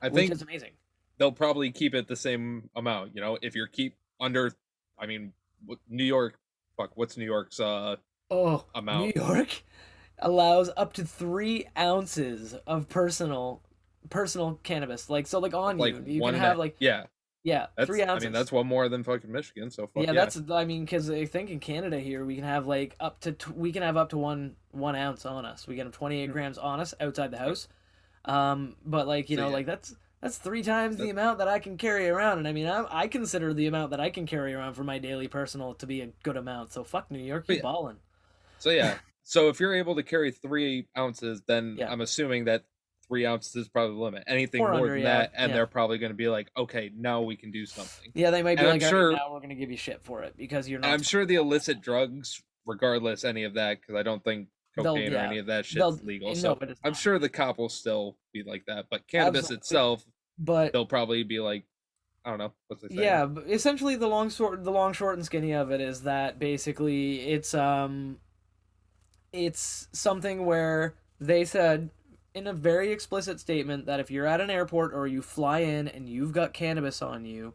[0.00, 0.70] I which think it's amazing.
[1.18, 3.14] they'll probably keep it the same amount.
[3.16, 4.52] You know, if you're keep under,
[4.98, 5.32] I mean,
[5.88, 6.38] New York,
[6.76, 7.96] fuck, what's New York's uh
[8.30, 9.16] Oh, amount?
[9.16, 9.62] New York
[10.18, 13.62] allows up to three ounces of personal
[14.08, 15.10] personal cannabis.
[15.10, 17.06] Like so, like on like you, you can have like yeah,
[17.42, 18.24] yeah, that's three ounces.
[18.24, 19.70] I mean, that's one more than fucking Michigan.
[19.70, 22.44] So fuck yeah, yeah, that's I mean, because I think in Canada here we can
[22.44, 25.66] have like up to t- we can have up to one one ounce on us.
[25.66, 26.32] We can have twenty eight Hmm.
[26.32, 27.68] grams on us outside the house.
[28.24, 29.54] Um, but like you So, know, yeah.
[29.54, 32.66] like that's that's three times the amount that I can carry around, and I mean,
[32.66, 35.86] I I consider the amount that I can carry around for my daily personal to
[35.86, 36.72] be a good amount.
[36.72, 37.62] So fuck New York, you yeah.
[37.62, 37.98] ballin'.
[38.60, 41.90] So yeah, so if you're able to carry three ounces, then Yeah.
[41.90, 42.64] I'm assuming that
[43.08, 44.24] three ounces is probably the limit.
[44.28, 45.56] Anything Or more under, than yeah, that, and yeah.
[45.56, 48.12] they're probably going to be like, okay, now we can do something.
[48.14, 49.76] Yeah, they might be And I'm like, "All right, sure- now we're gonna give you
[49.76, 50.90] shit for it because you're not.
[50.90, 55.22] I'm sure the illicit drugs, regardless any of that, because I don't think cocaine yeah,
[55.22, 56.34] or any of that they'll- shit's legal.
[56.36, 58.86] So but it's I'm sure the cop will still be like that.
[58.90, 59.56] But cannabis Absolutely.
[59.56, 60.04] itself,
[60.38, 61.64] but they'll probably be like,
[62.24, 63.02] I don't know, what's they say?
[63.02, 66.38] yeah, but essentially the long short, the long short and skinny of it is that
[66.38, 68.18] basically it's um,
[69.32, 71.90] it's something where they said
[72.34, 75.88] in a very explicit statement that if you're at an airport or you fly in
[75.88, 77.54] and you've got cannabis on you,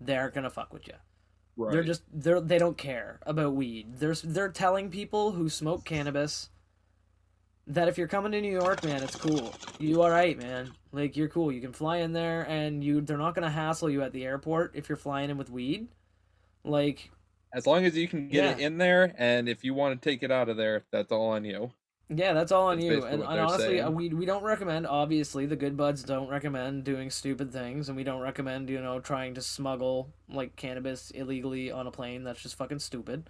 [0.00, 0.94] they're gonna fuck with you.
[1.56, 1.72] right.
[1.72, 3.96] They're just they're they don't care about weed.
[3.98, 6.50] They're they're telling people who smoke cannabis
[7.66, 9.52] that if you're coming to New York, man, it's cool.
[9.78, 10.72] You all right, man?
[10.92, 11.52] Like you're cool.
[11.52, 14.72] You can fly in there, and you they're not gonna hassle you at the airport
[14.74, 15.88] if you're flying in with weed.
[16.64, 17.10] Like
[17.52, 20.22] as long as you can get it in there, and if you want to take
[20.22, 21.72] it out of there, that's all on you.
[22.10, 23.04] Yeah, that's all on That's you.
[23.04, 23.94] And, and honestly, uh, saying.
[23.94, 24.86] we we don't recommend.
[24.86, 28.98] Obviously, the good buds don't recommend doing stupid things, and we don't recommend you know
[28.98, 32.24] trying to smuggle like cannabis illegally on a plane.
[32.24, 33.28] That's just fucking stupid.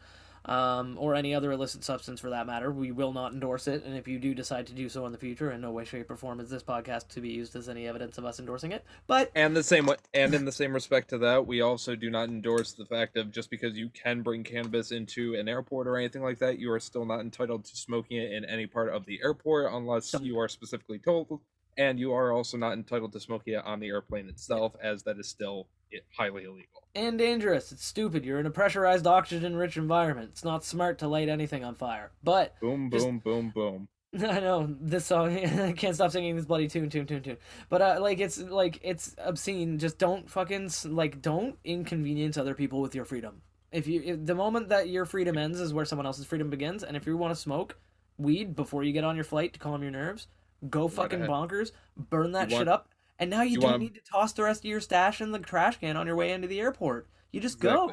[0.49, 2.71] Um, or any other illicit substance for that matter.
[2.71, 5.19] We will not endorse it, and if you do decide to do so in the
[5.19, 7.87] future, in no way, shape, or form is this podcast to be used as any
[7.87, 8.85] evidence of us endorsing it.
[9.07, 12.09] But And the same way, and in the same respect to that, we also do
[12.09, 15.97] not endorse the fact of just because you can bring cannabis into an airport or
[15.99, 19.05] anything like that, you are still not entitled to smoking it in any part of
[19.05, 21.41] the airport unless you are specifically told.
[21.79, 25.19] And you are also not entitled to smoke it on the airplane itself, as that
[25.19, 25.69] is still
[26.17, 26.83] highly illegal.
[26.95, 27.73] and dangerous.
[27.73, 28.25] It's stupid.
[28.25, 30.31] You're in a pressurized, oxygen-rich environment.
[30.33, 32.11] It's not smart to light anything on fire.
[32.23, 33.89] But Boom, Just- boom, boom, boom.
[34.15, 35.37] I know this song.
[35.61, 37.37] I can't stop singing this bloody tune, tune, tune, tune.
[37.69, 39.79] But uh, like it's like it's obscene.
[39.79, 43.43] Just don't fucking like don't inconvenience other people with your freedom.
[43.71, 46.83] If you if the moment that your freedom ends is where someone else's freedom begins,
[46.83, 47.77] and if you want to smoke
[48.17, 50.27] weed before you get on your flight to calm your nerves,
[50.69, 51.31] go Right fucking ahead.
[51.31, 52.89] bonkers, burn that You shit up,
[53.19, 55.33] and now you, you don't wanna- need to toss the rest of your stash in
[55.33, 57.07] the trash can on your way into the airport.
[57.33, 57.93] You just go.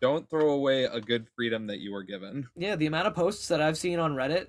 [0.00, 2.48] Don't throw away a good freedom that you were given.
[2.54, 4.48] Yeah, the amount of posts that I've seen on Reddit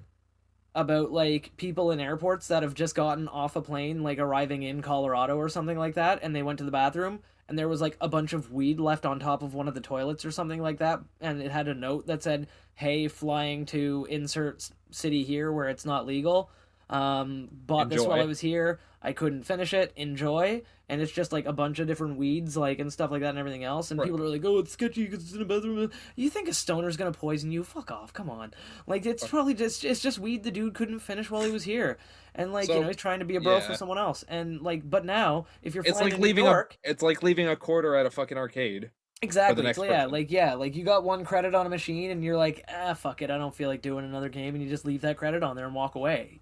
[0.76, 4.82] about like people in airports that have just gotten off a plane, like arriving in
[4.82, 7.96] Colorado or something like that, and they went to the bathroom and there was like
[8.02, 10.80] a bunch of weed left on top of one of the toilets or something like
[10.80, 15.70] that, and it had a note that said, "Hey, flying to insert city here where
[15.70, 16.52] it's not legal.
[16.90, 18.80] Um, bought this while I was here.
[19.02, 19.94] I couldn't finish it.
[19.96, 23.30] Enjoy, and it's just like a bunch of different weeds, like and stuff like that,
[23.30, 23.92] and everything else.
[23.92, 24.06] And Right.
[24.06, 26.98] people are like, "Oh, it's sketchy because it's in a bedroom." You think a stoner's
[26.98, 27.64] gonna poison you?
[27.64, 28.14] Fuck off!
[28.14, 28.54] Come on.
[28.86, 31.98] Like it's probably just it's just weed the dude couldn't finish while he was here,
[32.36, 34.24] and like you know he's trying to be a bro for someone else.
[34.28, 37.04] And like, but now if you're It's flying like to leaving New York, a it's
[37.04, 38.92] like leaving a quarter at a fucking arcade.
[39.22, 39.74] Exactly.
[39.74, 40.12] So yeah, person.
[40.12, 43.22] like yeah, like you got one credit on a machine and you're like, ah, fuck
[43.22, 45.56] it, I don't feel like doing another game, and you just leave that credit on
[45.56, 46.42] there and walk away.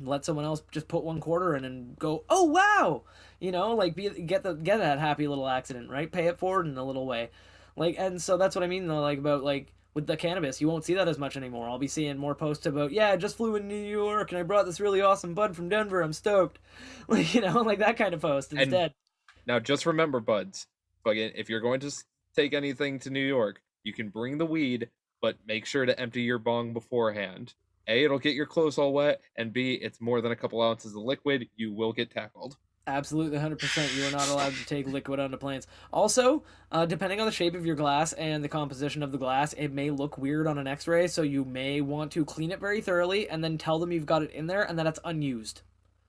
[0.00, 3.02] Let someone else just put one quarter in and go, oh wow,
[3.40, 6.10] you know, like be get the get that happy little accident, right?
[6.10, 7.30] Pay it forward in a little way,
[7.76, 10.66] like, and so that's what I mean though, like about like with the cannabis, you
[10.68, 11.68] won't see that as much anymore.
[11.68, 14.42] I'll be seeing more posts about, yeah, I just flew in New York and I
[14.42, 16.00] brought this really awesome bud from Denver.
[16.00, 16.58] I'm stoked,
[17.08, 18.92] like you know, like that kind of post And- instead.
[19.46, 20.66] Now, just remember, buds,
[21.04, 21.92] fucking, if you're going to
[22.34, 24.88] take anything to New York, you can bring the weed,
[25.20, 27.52] but make sure to empty your bong beforehand.
[27.88, 30.94] A, it'll get your clothes all wet, and B, it's more than a couple ounces
[30.94, 31.48] of liquid.
[31.56, 32.56] You will get tackled.
[32.86, 33.96] Absolutely, 100%.
[33.96, 35.66] You are not allowed to take liquid onto planes.
[35.90, 39.54] Also, uh, depending on the shape of your glass and the composition of the glass,
[39.54, 42.60] it may look weird on an x ray, so you may want to clean it
[42.60, 45.62] very thoroughly and then tell them you've got it in there and that it's unused.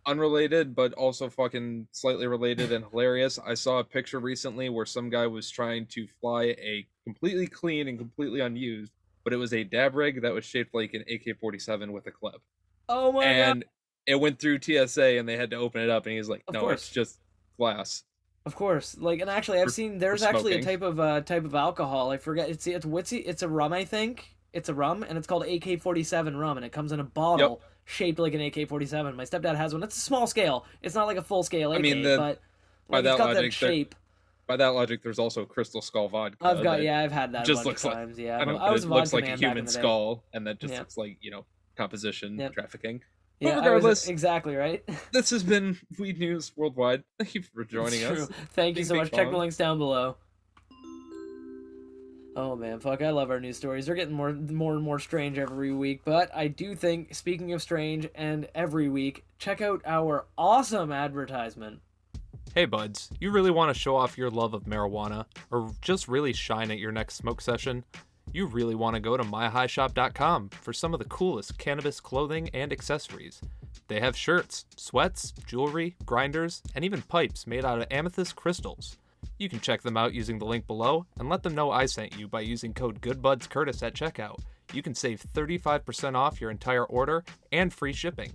[0.05, 3.39] Unrelated, but also fucking slightly related and hilarious.
[3.39, 7.88] I saw a picture recently where some guy was trying to fly a completely clean
[7.88, 8.91] and completely unused,
[9.26, 12.11] but it was a dab rig that was shaped like an AK 47 with a
[12.11, 12.36] clip.
[12.88, 13.30] Oh my god.
[13.32, 13.65] and
[14.05, 16.53] it went through TSA and they had to open it up and he's like, Of
[16.53, 16.82] "No, course.
[16.84, 17.19] it's just
[17.57, 18.03] glass."
[18.45, 18.95] Of course.
[18.99, 22.11] Like, and actually, I've For- seen there's actually a type of uh, type of alcohol.
[22.11, 22.47] I forget.
[22.47, 23.11] It's it's what's?
[23.11, 24.36] It's a rum, I think.
[24.53, 27.03] It's a rum, and it's called AK forty seven rum, and it comes in a
[27.03, 29.15] bottle shaped like an AK forty seven.
[29.15, 29.82] My stepdad has one.
[29.82, 30.65] It's a small scale.
[30.84, 32.39] It's not like a full scale AK, I mean, the- but
[32.88, 33.95] by like, that it's got that logic, there- shape.
[34.48, 36.38] By that logic, there's also Crystal Skull vodka.
[36.41, 38.86] I've got yeah, I've had that just looks of like- Yeah, I know, I was
[38.86, 39.80] looks like a human in the day.
[39.80, 40.80] skull, and that just Yeah.
[40.80, 42.54] looks like you know composition Yep.
[42.54, 43.02] trafficking.
[43.39, 44.84] Yeah, I was- regardless- exactly right.
[45.12, 47.04] This has been Weed News Worldwide.
[47.20, 48.30] Thank you for joining us.
[48.54, 49.12] Thank you so much.
[49.12, 50.18] Check the links down below.
[52.38, 53.02] Oh man, fuck!
[53.02, 53.86] I love our news stories.
[53.86, 56.02] They're getting more, more and more strange every week.
[56.04, 61.80] But I do think, speaking of strange, and every week, check out our awesome advertisement.
[62.56, 66.32] Hey buds, you really want to show off your love of marijuana or just really
[66.32, 67.84] shine at your next smoke session?
[68.32, 72.72] You really want to go to myhighshop.com for some of the coolest cannabis clothing and
[72.72, 73.41] accessories.
[73.89, 78.95] They have shirts, sweats, jewelry, grinders, and even pipes made out of amethyst crystals.
[79.38, 82.18] You can check them out using the link below and let them know I sent
[82.18, 84.39] you by using code GoodBudsCurtis at checkout.
[84.72, 88.32] You can save 35% off your entire order and free shipping.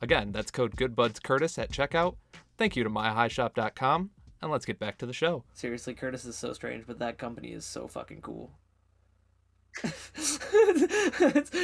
[0.00, 2.14] Again, that's code GoodBudsCurtis at checkout.
[2.56, 5.44] Thank you to myhighshop.com, and let's get back to the show.
[5.52, 8.52] Seriously, Curtis is so strange, but that company is so fucking cool.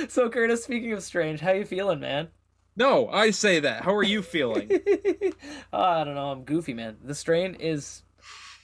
[0.08, 2.28] so Curtis, speaking of strange, how you feeling, man?
[2.76, 3.84] No, I say that.
[3.84, 4.70] How are you feeling?
[5.72, 6.30] oh, I don't know.
[6.30, 6.96] I'm goofy, man.
[7.04, 8.02] The strain is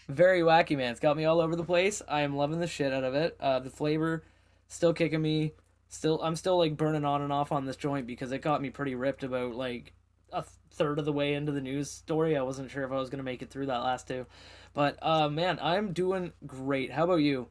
[0.08, 0.92] very wacky, man.
[0.92, 2.02] It's got me all over the place.
[2.08, 3.36] I am loving the shit out of it.
[3.40, 4.24] Uh, the flavor
[4.68, 5.52] still kicking me.
[5.88, 8.70] Still, I'm still like burning on and off on this joint because it got me
[8.70, 9.92] pretty ripped about like
[10.32, 10.44] a
[10.76, 12.36] third of the way into the news story.
[12.36, 14.26] I wasn't sure if I was gonna make it through that last two,
[14.74, 16.92] but uh, man, I'm doing great.
[16.92, 17.48] How about you?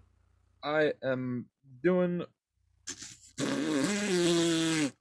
[0.63, 1.45] I am
[1.84, 2.23] doing.
[3.39, 4.91] I'm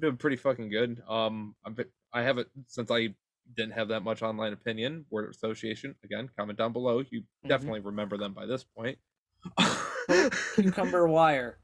[0.00, 1.02] doing pretty fucking good.
[1.08, 1.76] Um, I'm,
[2.12, 3.14] I haven't since I
[3.56, 5.06] didn't have that much online opinion.
[5.10, 6.28] Word association again.
[6.36, 7.02] Comment down below.
[7.10, 7.48] You Mm-hmm.
[7.48, 8.98] definitely remember them by this point.
[10.54, 11.58] Cucumber wire.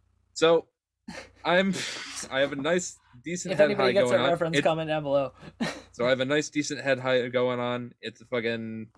[0.34, 0.66] so,
[1.46, 1.72] I'm.
[2.30, 4.30] I have a nice, decent If head anybody high gets going on.
[4.30, 5.32] reference, comment down below.
[5.92, 7.94] so I have a nice, decent head high going on.
[8.02, 8.88] It's a fucking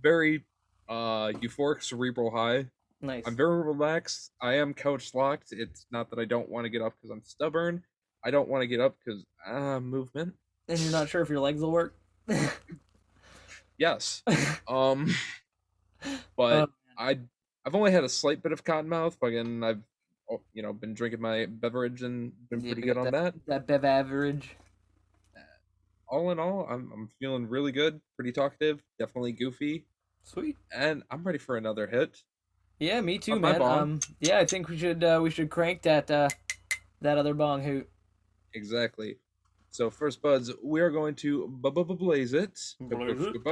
[0.00, 0.44] very
[0.88, 2.66] uh euphoric cerebral high.
[3.00, 3.24] nice.
[3.26, 4.32] I'm very relaxed.
[4.40, 5.52] I am couch locked.
[5.52, 7.82] It's not that I don't want to get up because I'm stubborn.
[8.22, 10.34] I don't want to get up because uh movement.
[10.68, 11.96] And you're not sure if your legs will work.
[13.78, 14.22] Yes.
[14.68, 15.12] um
[16.36, 17.18] but Oh, I
[17.66, 19.16] I've only had a slight bit of cotton mouth.
[19.22, 19.82] Again, I've
[20.52, 23.34] you know been drinking my beverage and been Yeah, pretty good on that.
[23.46, 24.56] that bev average.
[26.08, 28.00] All in all, I'm I'm feeling really good.
[28.16, 28.82] Pretty talkative.
[28.98, 29.86] Definitely goofy,
[30.22, 30.56] Sweet.
[30.74, 32.22] and I'm ready for another hit.
[32.78, 33.58] Yeah, me too, man.
[33.58, 33.78] bong.
[33.80, 36.28] Um, yeah, I think we should uh, we should crank that uh,
[37.00, 37.88] that other bong hoot.
[38.52, 39.18] Exactly.
[39.70, 42.60] So first, buds, we are going to blaze it.
[42.80, 43.42] Blaze it.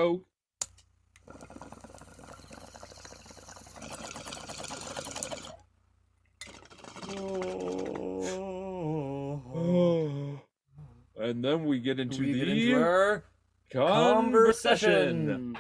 [11.33, 13.25] And then we get into we the get into our
[13.73, 15.29] conversation.
[15.29, 15.59] conversation.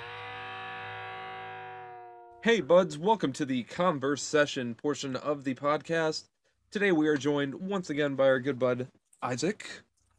[2.45, 6.25] Hey, buds, welcome to the converse session portion of the podcast.
[6.70, 8.89] Today we are joined once again by our good bud
[9.23, 9.66] Isaac.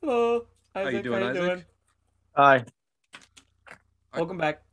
[0.01, 0.47] Hello.
[0.73, 1.65] How you Isaac, doing, Isaac?
[2.35, 2.65] Hi.
[4.15, 4.63] Welcome back.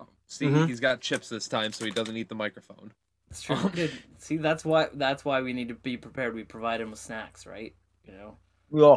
[0.00, 0.68] Oh, See, Mhm.
[0.68, 2.94] he's got chips this time, so he doesn't eat the microphone.
[3.28, 3.56] It's true.
[3.56, 3.72] Um,
[4.16, 6.34] See, that's why that's why we need to be prepared.
[6.34, 7.74] We provide him with snacks, right?
[8.06, 8.38] You know.
[8.72, 8.96] Yeah.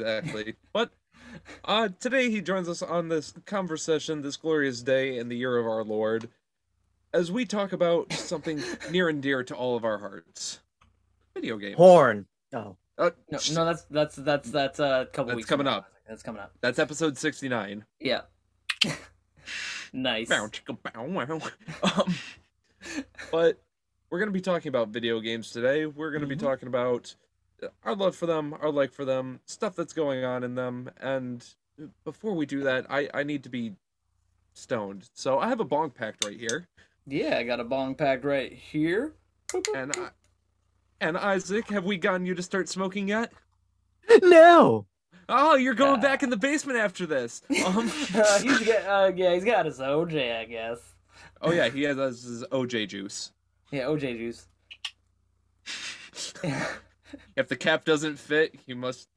[0.00, 0.54] Exactly.
[0.72, 0.90] but
[1.64, 5.66] uh, today he joins us on this conversation, this glorious day in the year of
[5.66, 6.28] our Lord,
[7.12, 10.60] as we talk about something near and dear to all of our hearts:
[11.34, 11.76] video games.
[11.76, 12.26] Horn.
[12.52, 12.76] Oh.
[12.98, 15.48] Uh, No, no, that's that's that's that's uh, a couple That's weeks.
[15.48, 15.90] coming up.
[16.08, 16.52] That's coming up.
[16.62, 17.84] That's episode sixty-nine.
[18.00, 18.22] Yeah.
[19.92, 20.28] nice.
[20.28, 21.40] Bow, chicka, bow, wow.
[21.82, 22.14] um,
[23.30, 23.60] but
[24.08, 25.84] we're going to be talking about video games today.
[25.86, 26.40] We're going to be Mhm.
[26.40, 27.14] talking about
[27.84, 30.90] our love for them, our like for them, stuff that's going on in them.
[31.00, 31.44] And
[32.04, 33.72] before we do that, I, I need to be
[34.54, 35.08] stoned.
[35.14, 36.66] So I have a bong packed right here.
[37.06, 39.12] Yeah, I got a bong packed right here.
[39.74, 40.08] And I,
[41.00, 43.32] and Isaac, have we gotten you to start smoking yet?
[44.22, 44.86] No.
[45.28, 46.02] Oh, you're going Uh.
[46.02, 47.42] back in the basement after this.
[47.66, 50.78] Um, uh, he's got, uh, yeah, he's got his OJ, I guess.
[51.42, 53.32] oh yeah, he has his OJ juice.
[53.72, 54.46] Yeah, OJ juice.
[57.36, 59.08] If the cap doesn't fit, you must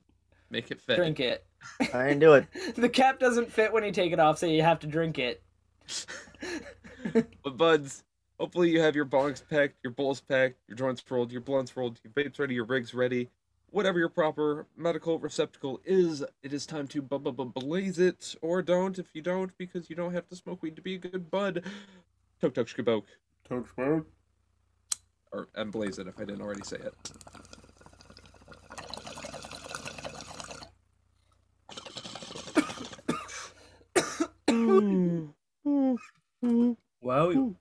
[0.50, 0.98] make it fit.
[0.98, 1.46] drink it.
[1.94, 2.46] I didn't do it.
[2.76, 5.42] The cap doesn't fit when you take it off, so you have to drink it.
[7.44, 8.04] But buds,
[8.40, 11.98] hopefully you have your bongs packed, your bowls packed, your joints rolled, your blunts rolled,
[12.04, 13.30] your vapes ready, your rigs ready.
[13.72, 18.36] Whatever your proper medical receptacle is, it is time to bu- bu- bu- blaze it,
[18.42, 20.98] or don't if you don't, because you don't have to smoke weed to be a
[20.98, 21.64] good bud.
[22.42, 23.06] Tok tok shkaboke.
[23.48, 24.06] Tok shkaboke.
[25.32, 26.94] Or and blaze it if I didn't already say it.
[37.20, 37.56] Wowie.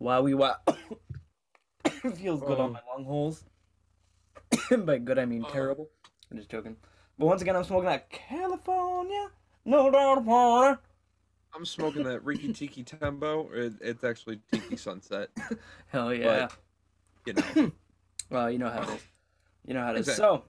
[0.00, 0.56] Wowie wow.
[2.16, 2.72] Feels good on Um.
[2.72, 3.44] my lung holes.
[4.84, 5.50] By good, I mean Uh.
[5.50, 5.90] terrible.
[6.30, 6.76] I'm just joking.
[7.18, 9.28] But once again, I'm smoking that California.
[9.64, 10.78] No doubt about it.
[11.54, 13.50] I'm smoking that Riki Tiki Tembo.
[13.52, 15.30] It, it's actually Tiki Sunset.
[15.88, 16.48] Hell yeah.
[17.26, 17.72] You know.
[18.30, 19.02] Well, you know how it is.
[19.66, 20.08] You know how it is.
[20.08, 20.24] Exactly.
[20.24, 20.44] So,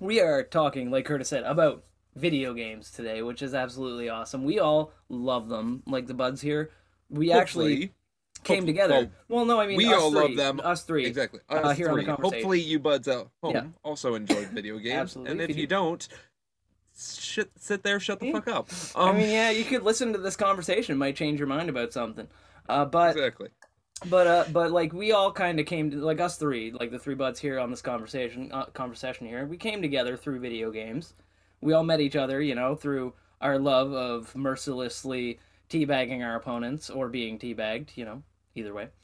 [0.00, 1.84] we are talking, like Curtis said, about
[2.14, 4.44] video games today, which is absolutely awesome.
[4.44, 6.70] We all love them, like the buds here.
[7.12, 7.92] We actually Hopefully-
[8.44, 8.94] came together.
[8.94, 10.60] well, Well, no, I mean, we us all three, love them.
[10.64, 11.06] Us three.
[11.06, 11.40] Exactly.
[11.48, 12.32] uh, Us here on the conversation.
[12.34, 13.64] Hopefully, you buds at home Yeah.
[13.84, 14.98] also enjoyed video games.
[15.00, 15.32] Absolutely.
[15.32, 16.08] And If if you you do- don't,
[16.98, 18.32] shit, sit there, shut the Yeah.
[18.32, 18.68] fuck up.
[18.96, 21.92] I Um, mean, yeah, you could listen to this conversation; might change your mind about
[21.92, 22.28] something.
[22.68, 23.48] Uh, but exactly.
[24.08, 26.98] but uh, but like we all kind of came to like us three, like the
[26.98, 29.46] three buds here on this conversation uh, conversation here.
[29.46, 31.14] We came together through video games.
[31.60, 35.38] We all met each other, you know, through our love of mercilessly
[35.72, 38.22] teabagging our opponents or being teabagged, you know,
[38.54, 38.88] either way.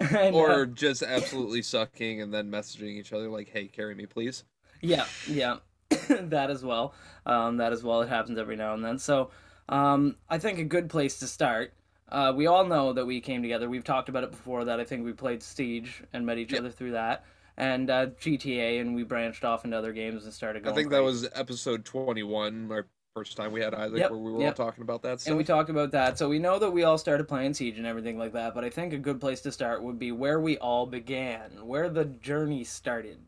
[0.00, 4.06] And, uh, Or just absolutely sucking and then messaging each other like, "Hey, carry me,
[4.06, 4.44] please."
[4.80, 5.56] Yeah, yeah,
[6.08, 6.94] that as well.
[7.26, 8.00] Um, that as well.
[8.02, 8.98] It happens every now and then.
[8.98, 9.30] So,
[9.68, 11.72] um, I think a good place to start.
[12.08, 13.68] Uh, we all know that we came together.
[13.68, 14.64] We've talked about it before.
[14.64, 16.60] That I think we played Siege and met each Yep.
[16.60, 17.24] other through that,
[17.56, 20.76] and uh, GTA, and we branched off into other games and started I going.
[20.76, 21.24] think that crazy.
[21.24, 24.58] was episode twenty-one, our first time we had Isaac, Yep, where we were yep.
[24.58, 25.30] all talking about that stuff.
[25.30, 26.18] And we talked about that.
[26.18, 28.54] So we know that we all started playing Siege and everything like that.
[28.54, 31.88] But I think a good place to start would be where we all began, where
[31.88, 33.18] the journey started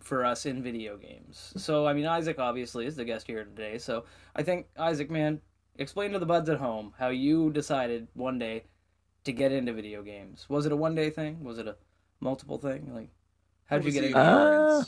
[0.00, 1.52] for us in video games.
[1.56, 3.78] So, I mean, Isaac obviously is the guest here today.
[3.78, 4.04] So
[4.36, 5.40] I think, Isaac, man,
[5.78, 8.64] explain to the buds at home how you decided one day
[9.24, 10.46] to get into video games.
[10.48, 11.42] Was it a one day thing?
[11.42, 11.76] Was it a
[12.20, 12.94] multiple thing?
[12.94, 13.10] Like,
[13.66, 14.84] how'd you get into Uh.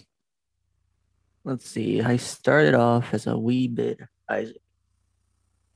[1.44, 2.00] Let's see.
[2.00, 3.98] I started off as a wee bit
[4.28, 4.56] Isaac.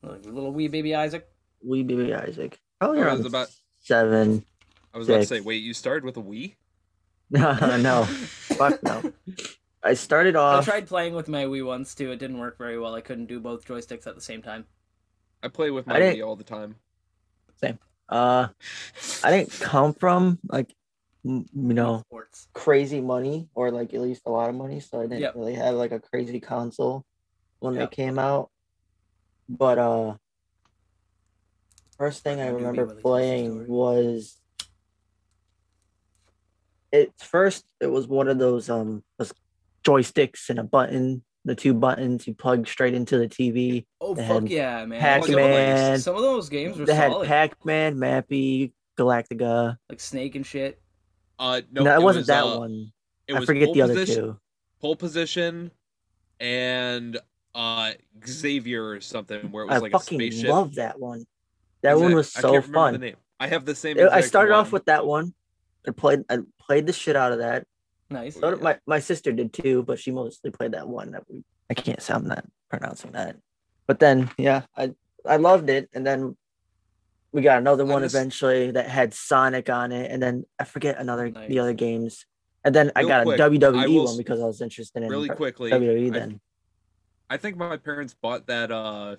[0.03, 1.29] like, little wee baby Isaac?
[1.63, 2.59] Wee baby Isaac.
[2.81, 3.49] Probably Oh, I around was about-
[3.83, 4.45] seven.
[4.95, 6.57] I was about to say, wait, you started with a wee?
[7.31, 9.13] no, no, fuck no.
[9.83, 10.63] I started off.
[10.69, 12.11] I tried playing with my Wii once too.
[12.13, 12.95] It didn't work very well.
[12.95, 14.65] I couldn't do both joysticks at the same time.
[15.43, 16.77] I play with my didn't- Wii all the time.
[17.61, 17.79] Same.
[18.09, 18.49] Uh,
[19.25, 20.73] I didn't come from like,
[21.25, 22.47] m- you know, Sports.
[22.53, 25.35] crazy money or like at least a lot of money, so I didn't Yep.
[25.35, 27.05] really have like a crazy console
[27.61, 27.91] when Yep.
[27.91, 28.51] they came out.
[29.49, 30.15] But uh,
[31.99, 34.39] first thing I How remember really playing was
[36.93, 37.65] it first.
[37.81, 39.33] It was one of those um those
[39.85, 41.23] joysticks and a button.
[41.45, 43.87] The two buttons you plug straight into the TV.
[44.01, 45.01] Oh They fuck yeah, man!
[45.01, 46.01] Pac-Man.
[46.01, 49.77] Some of those games were They had solid, Pac-Man, Mappy, Galactica.
[49.89, 50.81] like Snake and shit.
[51.39, 52.93] Uh, no, No, it, wasn't was, that uh, one.
[53.29, 54.41] It I was forget the other position, two.
[54.81, 55.71] Pole position,
[56.41, 57.17] and
[57.57, 57.93] uh
[58.27, 60.51] Xavier or something, where it was I like a fucking spaceship.
[60.51, 61.25] love that one.
[61.83, 62.93] That one Exact- was I so can't fun.
[62.93, 63.17] The name.
[63.41, 63.97] I have the same.
[63.99, 65.35] It- I exact started off with that one.
[65.89, 67.67] I played I played the shit out of that.
[68.11, 68.35] Nice.
[68.39, 71.45] So did my my sister did too, but she mostly played that one that we.
[71.71, 73.37] I can't say I'm not pronouncing that.
[73.87, 76.37] But then, yeah, I I loved it, and then
[77.33, 80.99] we got another one just- eventually that had Sonic on it, and then I forget
[80.99, 81.49] another Nice.
[81.49, 82.27] the other games,
[82.65, 85.09] and then I got quick, a I WWE will one because I was interested in
[85.11, 86.41] Really quickly, WWE I- then.
[87.29, 89.17] I think my parents bought that uh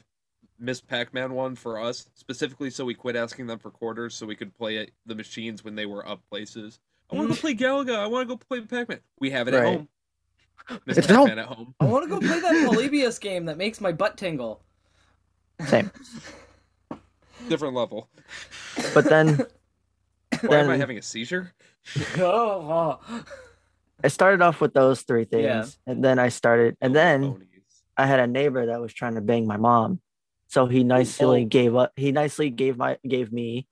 [0.59, 0.81] Ms.
[0.81, 4.55] Pac-Man one for us specifically so we quit asking them for quarters so we could
[4.57, 6.79] play at the machines when they were up places.
[7.11, 7.95] I want to go play Galaga.
[7.97, 8.99] I want to go play Pac-Man.
[9.19, 9.87] We have it at home.
[10.85, 11.27] Miss It's at home.
[11.27, 11.75] Pac-Man at home.
[11.79, 14.61] I want to go play that Polybius game that makes my butt tingle.
[15.67, 15.91] Same.
[17.49, 18.09] Different level.
[18.93, 19.45] But then
[20.41, 21.53] Why am I having a seizure?
[22.17, 23.23] oh, oh.
[24.03, 25.65] I started off with those three things, Yeah.
[25.91, 27.47] and then I started, and then Ponies.
[27.97, 29.99] I had a neighbor that was trying to bang my mom,
[30.47, 31.45] so he oh, nicely Oh.
[31.45, 31.93] gave up.
[31.95, 33.67] He nicely gave my gave me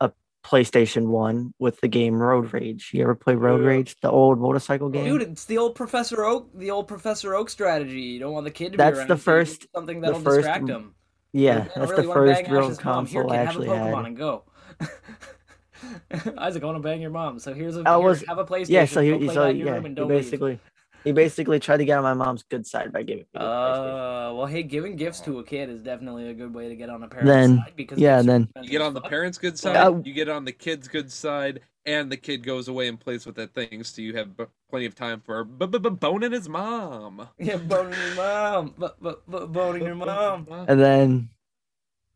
[0.00, 0.12] a
[0.44, 2.90] PlayStation One with the game Road Rage.
[2.94, 3.62] You ever play Road.
[3.64, 5.04] Rage, the old motorcycle game?
[5.04, 8.00] Dude, it's the old Professor Oak, the old Professor Oak strategy.
[8.02, 9.08] You don't want the kid to That's be around.
[9.08, 10.94] the so you do first- something that'll first distract him.
[11.32, 12.62] yeah, I that's really the first real.
[12.68, 14.06] Here, console kid, I have a actually Pokemon had.
[14.06, 14.44] and go.
[16.38, 17.38] Isaac, I want to bang your mom.
[17.38, 18.68] So here's a I here, have a PlayStation.
[18.68, 20.60] Yeah, so he, play so yeah, room and don't leave.
[21.04, 23.40] Basically he basically tried to get on my mom's good side by giving me.
[23.40, 26.90] Uh, well, hey, giving gifts to a kid is definitely a good way to get
[26.90, 29.56] on a parent's Then- side because yeah, then- You get on the parents' good Uh,
[29.56, 33.24] side, you get on the kid's good side, and the kid goes away and plays
[33.26, 36.32] with that thing, so you have b- plenty of time for b- b- b- boning
[36.32, 37.28] his mom.
[37.38, 38.74] Yeah, boning your mom.
[38.76, 40.46] But but but boning your mom.
[40.68, 41.30] And then,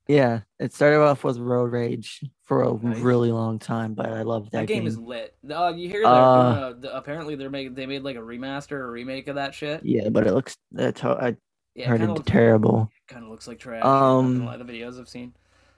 [0.09, 2.21] yeah, it started off with Road Rage
[2.53, 2.99] for a Nice.
[3.01, 4.87] really long time, but I love that, That game game.
[4.87, 5.35] is lit.
[5.49, 6.09] Uh, you hear that?
[6.09, 9.55] Uh, Uh, the, apparently, they're making they made like a remaster or remake of that
[9.55, 9.85] shit.
[9.85, 10.57] Yeah, but it looks.
[10.71, 11.37] That's how I
[11.75, 12.91] Yeah, heard it terrible.
[13.09, 13.85] Kind of looks like trash.
[13.85, 15.33] Um, Um, a lot of videos I've seen.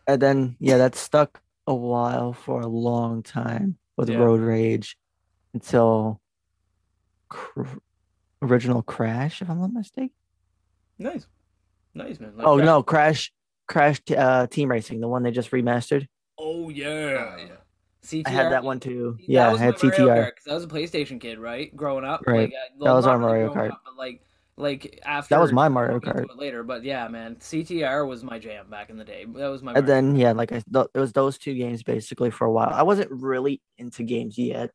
[0.06, 4.16] And then yeah, that stuck a while for a long time with Yeah.
[4.18, 4.98] Road Rage
[5.54, 6.20] until
[7.28, 7.62] cr-
[8.42, 10.10] original Crash, if I'm not mistaken.
[10.98, 11.26] Nice,
[11.94, 12.36] nice man.
[12.36, 13.32] Like oh Crash- no, Crash,
[13.66, 16.06] Crash uh, Team Racing, the one they just remastered.
[16.38, 16.86] Oh yeah.
[16.88, 17.46] Oh, yeah.
[18.04, 18.22] CTR.
[18.26, 19.16] I had that one too.
[19.18, 20.26] that Yeah, I had CTR.
[20.26, 21.74] because I was a PlayStation kid, right?
[21.74, 22.50] Growing up, Right.
[22.50, 23.72] Like, uh, That was our Mario growing Kart.
[23.74, 24.20] up, but like,
[24.56, 26.36] like after That was my Mario we'll get to Kart.
[26.38, 29.24] later, but yeah, man, CTR was my jam back in the day.
[29.24, 29.72] That was my.
[29.72, 32.52] And Mario then yeah, like I th- it was those two games basically for a
[32.52, 32.70] while.
[32.74, 34.70] I wasn't really into games yet,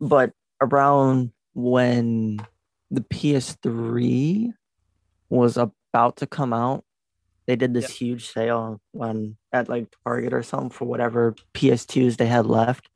[0.00, 0.30] but
[0.62, 2.38] around when
[2.90, 4.52] the PS3
[5.28, 6.84] was about to come out,
[7.46, 7.90] they did this Yep.
[7.90, 12.88] huge sale on at like Target or something for whatever PS2s they had left.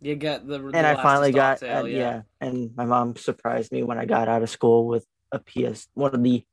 [0.00, 0.58] You get the.
[0.58, 2.22] the and I finally got sale, uh, yeah.
[2.40, 6.14] and my mom surprised me when I got out of school with a PS one
[6.14, 6.44] of the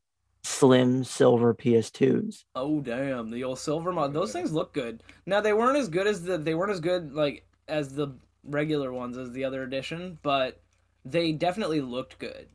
[0.44, 2.44] slim silver PS2s.
[2.56, 4.14] Oh damn, the old silver mod.
[4.14, 5.04] Those things look good.
[5.26, 8.10] Now they weren't as good as the they weren't as good like as the
[8.44, 10.62] regular ones as the other edition, but
[11.06, 12.48] they definitely looked good.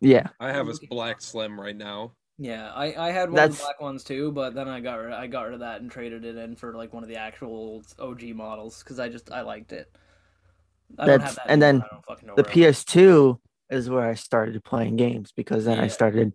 [0.00, 0.28] Yeah.
[0.40, 2.12] I have a black slim right now.
[2.42, 5.12] Yeah, I, I had one of the black ones too, but then I got rid,
[5.12, 7.84] I got rid of that and traded it in for like one of the actual
[8.00, 9.94] OG models because I just I liked it.
[10.98, 12.76] I don't That's- have that and then I don't know the where I went.
[12.76, 13.38] PS2
[13.70, 16.32] is where I started playing games because then I started,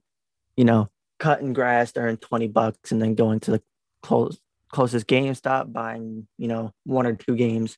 [0.56, 0.88] you know,
[1.20, 3.62] cutting grass, earning 20 bucks, and then going to the
[4.02, 4.40] close,
[4.72, 7.78] closest GameStop, buying, you know, one or two games.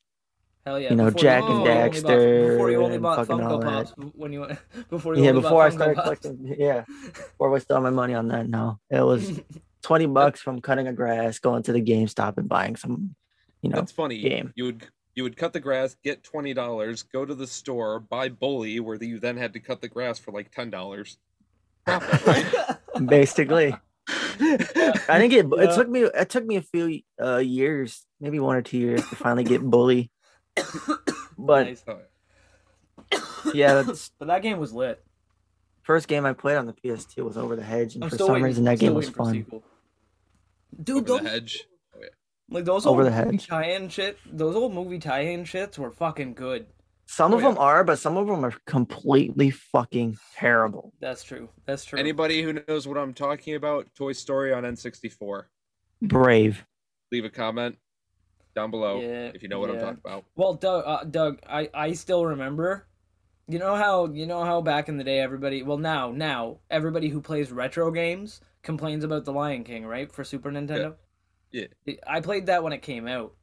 [0.66, 3.02] Hell yeah, you know, before Jak and before you bought- Daxter before you only and
[3.02, 3.96] bought fucking all Funko that.
[3.96, 4.46] Pops when you
[4.90, 6.20] before you Yeah, before I started Pops.
[6.20, 8.48] collecting, yeah, before I wasted all my money on that.
[8.48, 9.40] No, it was
[9.82, 13.14] 20 bucks from cutting a grass, going to the GameStop and buying some,
[13.62, 14.20] you know, That's funny.
[14.20, 14.52] game.
[14.54, 18.28] You would you would cut the grass, get twenty dollars, go to the store, buy
[18.28, 21.16] Bully, where you then had to cut the grass for like ten dollars.
[23.06, 23.74] basically.
[24.08, 25.46] I didn't get.
[25.50, 26.02] It took me.
[26.02, 29.62] It took me a few uh, years, maybe one or two years, to finally get
[29.62, 30.10] bully.
[31.38, 31.84] But Nice.
[33.54, 35.02] yeah, that's but that game was lit.
[35.82, 38.28] first game I played on the PS2 was Over the Hedge, and I'm for some
[38.32, 39.32] waiting, reason that game was fun.
[39.34, 39.62] sequel.
[40.82, 41.64] Dude, Over those, the hedge.
[41.96, 42.00] Oh,
[42.50, 43.46] like those Over old the movie Hedge.
[43.48, 46.66] tie-in shit, those old movie tie-in shits were fucking good.
[47.06, 47.48] Some Oh, of yeah.
[47.48, 50.92] them are, but some of them are completely fucking terrible.
[51.00, 51.48] That's true.
[51.66, 51.98] That's true.
[51.98, 55.44] Anybody who knows what I'm talking about, Toy Story on N64,
[56.02, 56.64] Brave.
[57.10, 57.76] leave a comment
[58.54, 60.24] down below Yeah, if you know what I'm talking about.
[60.36, 62.86] Well, Doug, uh, Doug, I, I still remember.
[63.48, 67.08] You know how you know how back in the day everybody well now now everybody
[67.08, 70.94] who plays retro games complains about the Lion King right for Super Nintendo.
[71.50, 71.66] Yeah.
[72.06, 73.34] I played that when it came out.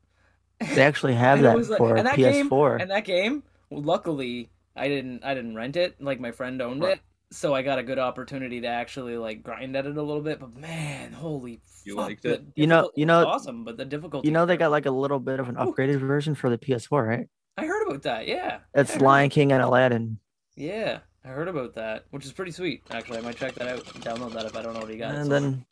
[0.60, 2.82] They actually have that was like- for and that game- PS4.
[2.82, 6.02] And that game, luckily, I didn't I didn't rent it.
[6.02, 6.94] Like my friend owned Right.
[6.94, 7.02] it,
[7.32, 10.40] so I got a good opportunity to actually like grind at it a little bit.
[10.40, 12.44] But man, holy, You fuck, liked it?
[12.56, 14.28] You know- you know- awesome, but the difficulty.
[14.28, 15.74] you know they got like a little bit of an Ooh.
[15.74, 17.28] upgraded version for the PS4, right?
[17.58, 18.28] I heard about that.
[18.28, 18.60] Yeah.
[18.74, 20.20] It's Lion King and Aladdin.
[20.56, 22.84] Yeah, I heard about that, which is pretty sweet.
[22.92, 23.84] Actually, I might check that out.
[23.86, 25.16] Download that if I don't know what already got.
[25.16, 25.40] And somewhere.
[25.40, 25.66] then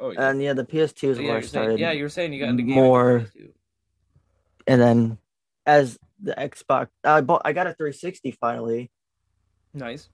[0.00, 0.28] Oh yeah.
[0.30, 1.80] and yeah, the PS2 is So, yeah, where I you're saying, started.
[1.80, 3.26] yeah, you were saying you got into more-
[4.66, 5.18] And then
[5.66, 8.90] as the Xbox, I bought, I got a 360 finally.
[9.72, 10.08] Nice.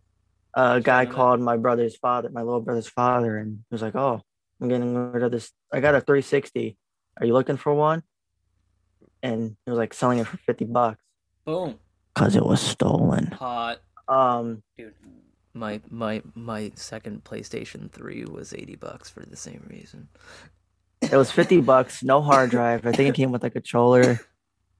[0.55, 4.21] A guy called my brother's father, my little brother's father, and he was like, "Oh,
[4.61, 5.53] I'm getting rid of this.
[5.73, 6.77] I got a 360.
[7.19, 8.03] Are you looking for one?"
[9.23, 11.03] And he was like selling it for 50 bucks
[11.45, 11.79] Boom.
[12.15, 13.27] because it was stolen.
[13.33, 13.81] Hot.
[14.09, 14.95] Um, Dude.
[15.55, 20.09] My my my second PlayStation 3 was 80 bucks for the same reason.
[21.03, 22.87] it was 50 bucks, no hard drive.
[22.87, 24.21] I think it came with a controller.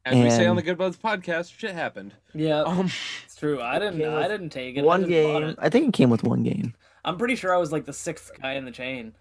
[0.07, 2.15] As we say on the Good Buds podcast, shit happened.
[2.35, 2.91] Yeah, Um,
[3.25, 3.61] it's true.
[3.61, 4.83] I didn't I didn't take it.
[4.85, 5.43] One bought game.
[5.45, 5.57] it.
[5.59, 6.75] I think it came with one game.
[7.05, 9.15] I'm pretty sure I was like the sixth guy in the chain.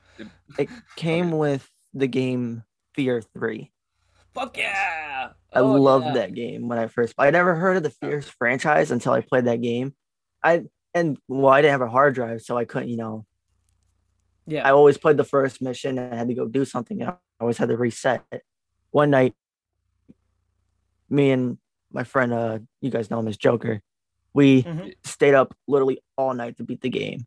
[0.58, 3.72] It came with the game Fear 3.
[4.34, 5.30] Fuck yeah!
[5.54, 6.14] I Oh, loved yeah.
[6.14, 7.14] that game when I first.
[7.18, 9.96] I never heard of the Fierce franchise until I played that game.
[10.44, 12.90] I and well, I didn't have a hard drive, so I couldn't.
[12.90, 13.26] You know,
[14.46, 14.68] Yeah.
[14.68, 17.02] I always played the first mission and I had to go do something.
[17.02, 18.24] And I always had to reset.
[18.92, 19.34] One night,
[21.10, 21.58] me and
[21.92, 23.82] my friend, uh, you guys know him as Joker,
[24.34, 24.94] we Mhm.
[25.04, 27.26] stayed up literally all night to beat the game.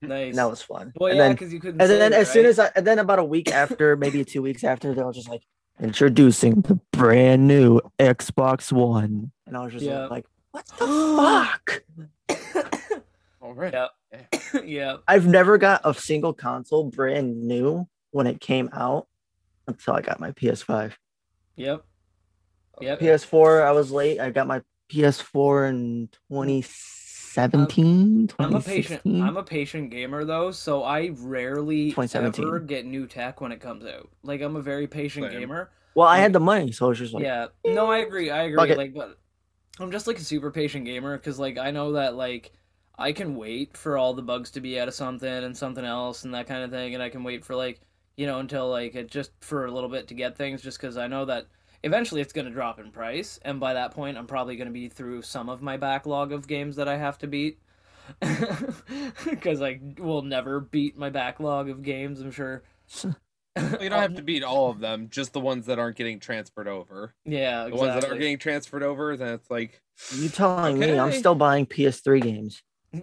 [0.00, 0.28] Nice.
[0.30, 0.92] And that was fun.
[0.96, 1.80] well, and yeah, then, because you couldn't.
[1.82, 4.42] and then, it, as soon as I, and then about a week after, maybe two
[4.42, 5.42] weeks after, they were just like
[5.80, 10.06] introducing the brand new Xbox One, and I was just Yeah.
[10.06, 11.50] like, what the
[12.28, 12.92] fuck?
[13.40, 13.72] all right.
[13.72, 13.88] Yeah.
[14.54, 14.60] Yeah.
[14.64, 14.96] yeah.
[15.06, 19.06] I've never got a single console brand new when it came out
[19.66, 20.94] until I got my PS5.
[21.56, 21.84] Yep.
[22.80, 23.00] Yep.
[23.00, 24.20] PS4, I was late.
[24.20, 29.02] I got my PS4 in 2017, I'm a patient.
[29.04, 32.44] I'm a patient gamer though, so I rarely 2017.
[32.44, 34.08] ever get new tech when it comes out.
[34.22, 35.40] Like I'm a very patient Same.
[35.40, 35.70] gamer.
[35.94, 37.48] well, I had the money, so I was just like, yeah.
[37.66, 38.30] No, I agree.
[38.30, 38.70] I agree.
[38.70, 38.78] it.
[38.78, 39.18] Like, but
[39.78, 42.52] I'm just like a super patient gamer because like I know that like
[42.98, 46.24] I can wait for all the bugs to be out of something and something else
[46.24, 47.80] and that kind of thing, and I can wait for like
[48.16, 50.96] you know until like it just for a little bit to get things, just because
[50.96, 51.46] I know that
[51.82, 55.22] eventually it's gonna drop in price, and by that point I'm probably gonna be through
[55.22, 57.58] some of my backlog of games that I have to beat.
[59.24, 62.62] Because I will never beat my backlog of games, I'm sure.
[63.04, 66.20] Well, you don't have to beat all of them, just the ones that aren't getting
[66.20, 67.14] transferred over.
[67.24, 69.82] Yeah, The ones that are getting transferred over, then it's like,
[70.14, 72.62] you telling me I'm still buying PS3 games?
[72.94, 73.00] Oh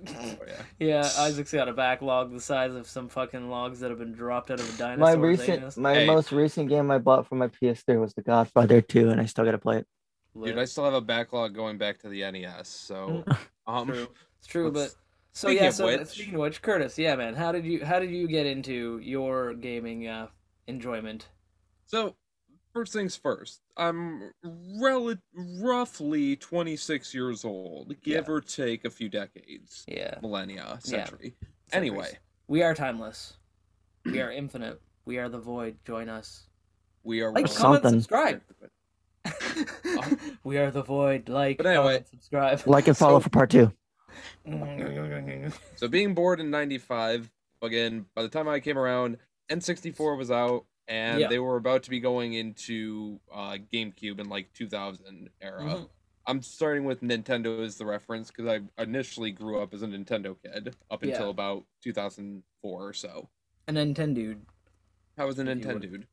[0.47, 0.61] yeah.
[0.79, 4.51] Yeah, Isaac's got a backlog the size of some fucking logs that have been dropped
[4.51, 4.97] out of a dinosaur.
[4.97, 6.05] My recent, my Hey.
[6.07, 9.45] most recent game I bought for my PS3 was The Godfather 2, and I still
[9.45, 9.87] gotta play it.
[10.41, 12.67] Dude, I still have a backlog going back to the NES.
[12.67, 13.23] So,
[13.67, 14.07] um, True.
[14.39, 14.89] It's true, but
[15.31, 15.69] so speaking yeah.
[15.69, 18.27] of So which- speaking of which, Curtis, yeah, man, how did you how did you
[18.27, 20.27] get into your gaming uh,
[20.67, 21.27] enjoyment?
[21.85, 22.15] So,
[22.75, 23.61] first things first.
[23.77, 24.31] I'm
[24.81, 30.15] rel- roughly 26 years old, give or take a few decades, Yeah.
[30.21, 30.99] millennia, century.
[31.07, 31.33] Centuries.
[31.71, 33.37] Anyway, we are timeless.
[34.03, 34.81] We are infinite.
[35.05, 35.77] We are the void.
[35.85, 36.47] Join us.
[37.03, 38.01] we are Like, well- comment, Something.
[38.01, 38.41] subscribe.
[40.43, 41.29] we are the void.
[41.29, 41.83] Like, But anyway.
[41.85, 42.61] comment, subscribe.
[42.67, 43.71] Like and follow So- for part two.
[45.75, 47.31] So being bored in '95,
[47.61, 49.17] again, by the time I came around,
[49.51, 51.27] N64 was out, and Yeah.
[51.27, 55.61] they were about to be going into uh, GameCube in like 2000 era.
[55.63, 55.89] Mhm.
[56.27, 58.47] I'm starting with Nintendo as the reference because
[58.77, 61.11] I initially grew up as a Nintendo kid up Yeah.
[61.13, 63.29] until about 2004 or so.
[63.67, 64.39] A Nintendo.
[65.17, 66.03] I was a Nintendo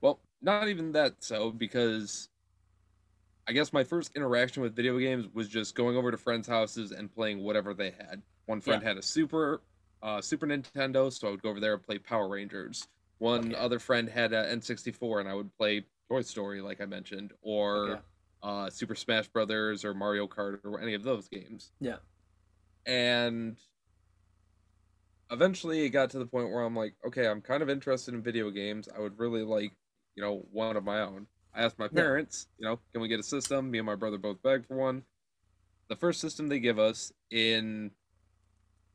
[0.00, 2.28] Well, not even that so because
[3.46, 6.92] I guess my first interaction with video games was just going over to friends' houses
[6.92, 8.22] and playing whatever they had.
[8.46, 9.62] One friend had a Super
[10.02, 12.86] uh, Super Nintendo, so I would go over there and play Power Rangers.
[13.18, 13.56] One Okay.
[13.56, 17.88] other friend had an N64, and I would play Toy Story, like I mentioned, or
[17.88, 18.02] Okay.
[18.42, 21.72] uh, Super Smash Brothers or Mario Kart or any of those games.
[21.80, 21.98] Yeah.
[22.86, 23.56] And
[25.30, 28.22] eventually it got to the point where I'm like, okay, I'm kind of interested in
[28.22, 28.88] video games.
[28.94, 29.72] I would really like,
[30.14, 31.26] you know, one of my own.
[31.52, 32.02] I asked my Yeah.
[32.02, 33.70] parents, you know, can we get a system?
[33.70, 35.04] Me and my brother both begged for one.
[35.88, 37.92] The first system they give us in,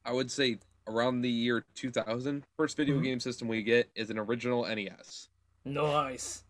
[0.05, 3.03] I would say, around the year 2000, first video Mhm.
[3.03, 5.29] game system we get is an original NES.
[5.65, 6.43] Nice.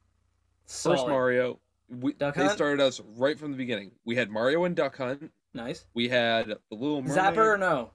[0.66, 1.60] First Mario.
[1.90, 2.54] We, Duck they Hunt?
[2.54, 3.92] started us right from the beginning.
[4.06, 5.32] We had Mario and Duck Hunt.
[5.54, 5.86] Nice.
[5.94, 7.18] We had the Little Mermaid.
[7.18, 7.92] Zapper or no?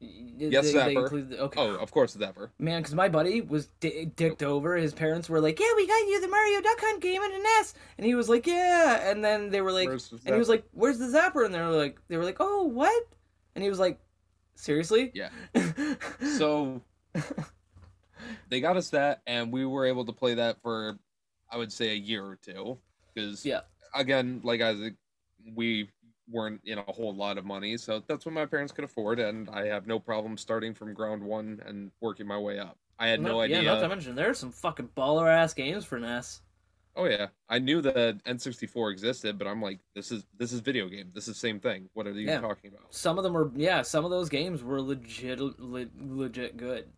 [0.00, 1.02] Yes, they- they Zapper.
[1.02, 1.60] include the- okay.
[1.60, 2.50] Oh, of course, Zapper.
[2.58, 4.76] Man, because my buddy was di- dicked over.
[4.76, 7.44] His parents were like, "Yeah, we got you the Mario Duck Hunt game and an
[7.60, 10.48] S," and he was like, "Yeah," and then they were like, the and he was
[10.48, 13.08] like, "Where's the Zapper?" And they were like, they were like, "Oh, what?"
[13.56, 13.98] And he was like,
[14.58, 15.30] "Seriously?" Yeah.
[16.36, 16.82] So
[18.48, 20.98] they got us that, and we were able to play that for,
[21.50, 22.78] I would say, a year or two.
[23.14, 23.60] Because Yeah.
[23.94, 24.94] again, like Isaac
[25.54, 25.88] we
[26.30, 29.48] weren't in a whole lot of money, so that's what my parents could afford, and
[29.48, 32.76] I have no problem starting from ground one and working my way up.
[32.98, 33.62] I had no Not- idea.
[33.62, 36.42] Yeah, not to mention there's some fucking baller ass games for NES.
[36.98, 40.88] Oh yeah, I knew that N64 existed, but I'm like, this is this is video
[40.88, 41.12] game.
[41.14, 41.88] This is the same thing.
[41.94, 42.40] What are you Yeah.
[42.40, 42.92] talking about?
[42.92, 46.88] Some of them were yeah, some of those games were legit le- legit good.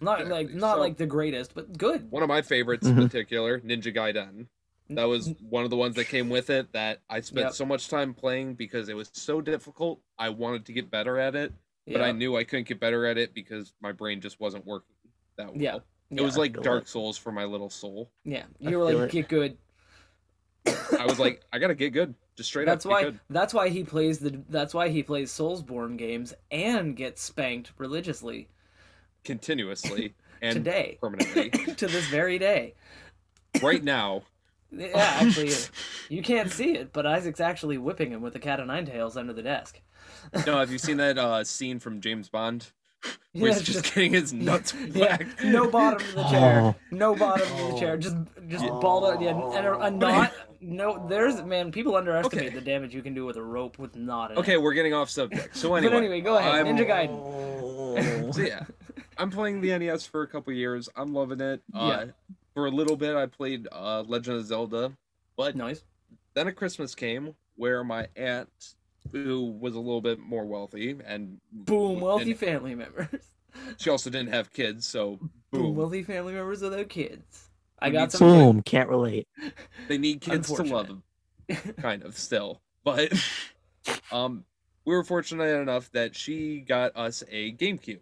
[0.00, 2.10] Not like not So, like the greatest, but good.
[2.10, 2.96] one of my favorites Mhm.
[2.96, 4.46] in particular, Ninja Gaiden.
[4.88, 7.52] That was one of the ones that came with it that I spent Yep.
[7.54, 10.00] so much time playing because it was so difficult.
[10.18, 11.52] I wanted to get better at it,
[11.86, 14.96] but I knew I couldn't get better at it because my brain just wasn't working
[15.36, 15.62] that well.
[15.62, 15.78] Yeah.
[16.10, 16.86] It was like Dark.
[16.86, 18.10] Souls for my little soul.
[18.24, 18.44] yeah.
[18.60, 19.12] You were like it.
[19.12, 19.56] get good.
[20.98, 22.90] I was like, I gotta get good, just straight that's up.
[22.92, 23.20] why Get good.
[23.30, 28.48] that's why he plays the that's why he plays Soulsborne games and gets spanked religiously
[29.24, 31.50] continuously and today permanently.
[31.76, 32.74] to this very day.
[33.62, 34.22] right now,
[34.72, 35.52] Yeah, actually,
[36.08, 39.16] you can't see it, but Isaac's actually whipping him with the cat o' nine tails
[39.16, 39.80] under the desk.
[40.46, 42.72] no, have you seen that uh, scene from James Bond
[43.32, 45.44] where Yeah, he's just getting his nuts Yeah, whacked?
[45.44, 46.60] no bottom of the chair.
[46.60, 46.74] Oh.
[46.90, 47.96] No bottom of the chair.
[47.96, 48.16] Just,
[48.48, 49.20] just balled out.
[49.20, 50.32] Yeah, and a, a knot.
[50.60, 51.70] No, there's man.
[51.70, 52.54] People underestimate Okay.
[52.54, 54.62] the damage you can do with a rope with knot in Okay, it.
[54.62, 55.56] we're getting off subject.
[55.56, 56.54] So anyway, but anyway, go ahead.
[56.54, 58.34] I'm- Ninja Gaiden.
[58.34, 58.64] so yeah,
[59.18, 60.88] I'm playing the NES for a couple years.
[60.96, 61.60] I'm loving it.
[61.74, 62.04] Uh, Yeah.
[62.54, 64.92] For a little bit, I played uh, Legend of Zelda,
[65.36, 65.84] but Nice.
[66.32, 68.48] then a Christmas came where my aunt,
[69.12, 73.08] who was a little bit more wealthy, and Boom, wealthy didn't- family members.
[73.78, 75.30] she also didn't have kids, so Boom,
[75.62, 77.48] boom, wealthy family members without kids.
[77.78, 78.28] I We got some.
[78.28, 79.28] Boom, can't relate.
[79.88, 81.02] they need kids to love them.
[81.80, 83.12] kind of still but
[84.10, 84.44] um
[84.84, 88.00] we were fortunate enough that she got us a gamecube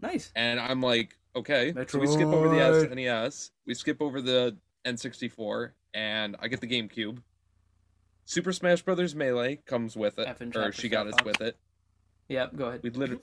[0.00, 0.30] Nice.
[0.36, 2.92] and i'm like okay so we skip over the Metroid.
[2.92, 7.18] snes we skip over the n64 and i get the gamecube
[8.28, 11.24] super smash brothers melee comes with it or she got us Fox.
[11.24, 11.56] with it
[12.28, 12.56] Yep.
[12.56, 12.80] Go ahead.
[12.82, 13.22] we literally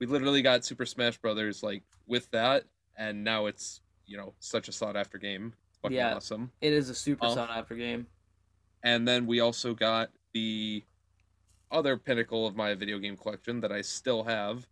[0.00, 2.64] we literally got super smash brothers like with that
[2.96, 5.52] and now it's you know such a sought after game
[5.82, 6.14] fucking Yeah.
[6.14, 7.34] awesome It is a super uh, Oh.
[7.34, 8.06] sought after game.
[8.82, 10.82] and then we also got the
[11.70, 14.66] other pinnacle of my video game collection that I still have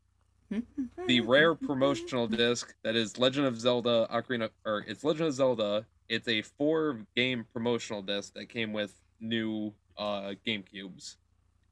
[1.06, 5.84] the rare promotional disc that is Legend of Zelda Ocarina or it's Legend of Zelda
[6.08, 8.94] it's a four game promotional disc that came with
[9.24, 11.16] new uh GameCubes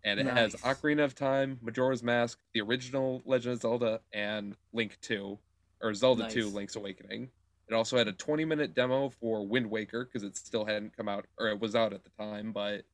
[0.04, 0.62] and it has Nice.
[0.62, 5.38] Ocarina of Time, Majora's Mask, the original Legend of Zelda and Link 2
[5.80, 7.30] or Zelda 2 Link's Awakening.
[7.68, 11.08] It also had a 20 minute demo for Wind Waker because it still hadn't come
[11.08, 12.84] out or it was out at the time, but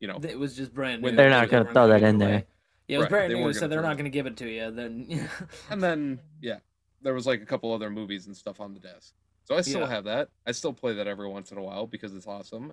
[0.00, 1.12] you know, It was just brand new.
[1.12, 2.28] They're not gonna throw that in there.
[2.28, 2.46] away.
[2.88, 4.36] Yeah, it was Right, brand they new, weren't so they're not going to give it
[4.36, 4.70] to you.
[4.70, 5.28] Then
[5.70, 6.58] and then yeah,
[7.02, 9.12] there was like a couple other movies and stuff on the disc.
[9.44, 9.86] So I still Yeah.
[9.88, 10.28] have that.
[10.46, 12.72] I still play that every once in a while because it's awesome.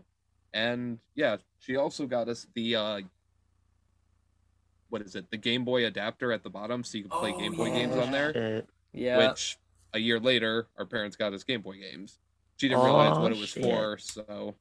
[0.54, 3.02] And yeah, she also got us the uh
[4.90, 5.32] what is it?
[5.32, 7.74] The Game Boy adapter at the bottom so you can play Oh, Game Boy yeah.
[7.74, 8.64] games on there.
[8.94, 9.58] Yeah, Which
[9.94, 12.20] a year later our parents got us Game Boy games.
[12.58, 13.64] She didn't realize what Oh, it was shit.
[13.64, 14.56] for, so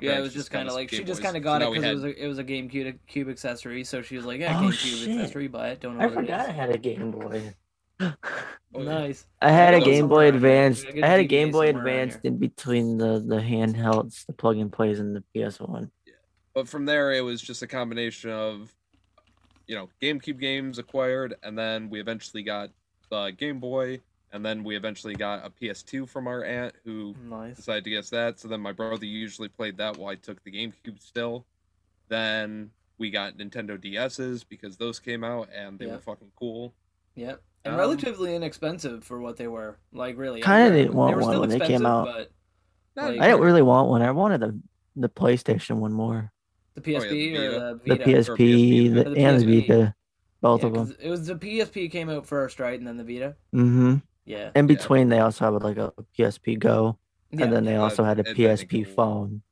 [0.00, 1.70] yeah, it was just kind of us like she just kind of got now it
[1.70, 3.84] we because it was a it was a GameCube cube accessory.
[3.84, 5.08] So she was like, yeah, Oh, GameCube shit.
[5.20, 5.80] accessory, buy it.
[5.80, 7.54] Don't know I what forgot I had a Game Boy.
[8.76, 8.84] Oh, yeah.
[9.00, 9.26] Nice.
[9.40, 10.34] I had a Game Boy around.
[10.36, 10.84] Advance.
[11.02, 14.72] I had a Game Boy somewhere Advance in between the the handhelds, the plug and
[14.72, 15.90] plays, and the PS One.
[16.54, 18.72] but from there it was just a combination of
[19.66, 22.70] you know gamecube games acquired and then we eventually got
[23.10, 24.00] the game boy
[24.32, 27.56] and then we eventually got a ps2 from our aunt who Nice.
[27.56, 30.42] decided to get us that so then my brother usually played that while i took
[30.44, 31.46] the gamecube still
[32.08, 35.92] then we got nintendo ds's because those came out and they Yeah.
[35.94, 36.74] were fucking cool
[37.16, 37.40] Yep.
[37.64, 39.78] And Um, relatively inexpensive for what they were.
[39.92, 40.42] Like really.
[40.42, 42.06] Kinda mean, didn't want were one when they came out.
[42.06, 42.30] But
[42.96, 44.02] Like- I didn't really want one.
[44.02, 44.58] I wanted the
[44.96, 46.30] the PlayStation one more.
[46.74, 47.78] the PSP Oh, yeah, the or Vita.
[47.84, 48.04] the The Vita.
[48.04, 49.94] PSP, PSP, the, the and the Vita,
[50.40, 50.96] both Yeah, of them.
[51.00, 53.36] It was the PSP came out first, right, and then the Vita.
[53.54, 53.96] Mm-hmm.
[54.26, 54.50] Yeah.
[54.56, 54.74] In Yeah.
[54.74, 56.98] between, they also have like a PSP Go,
[57.30, 57.44] Yeah.
[57.44, 59.42] and then they also had a and then they PSP go- phone.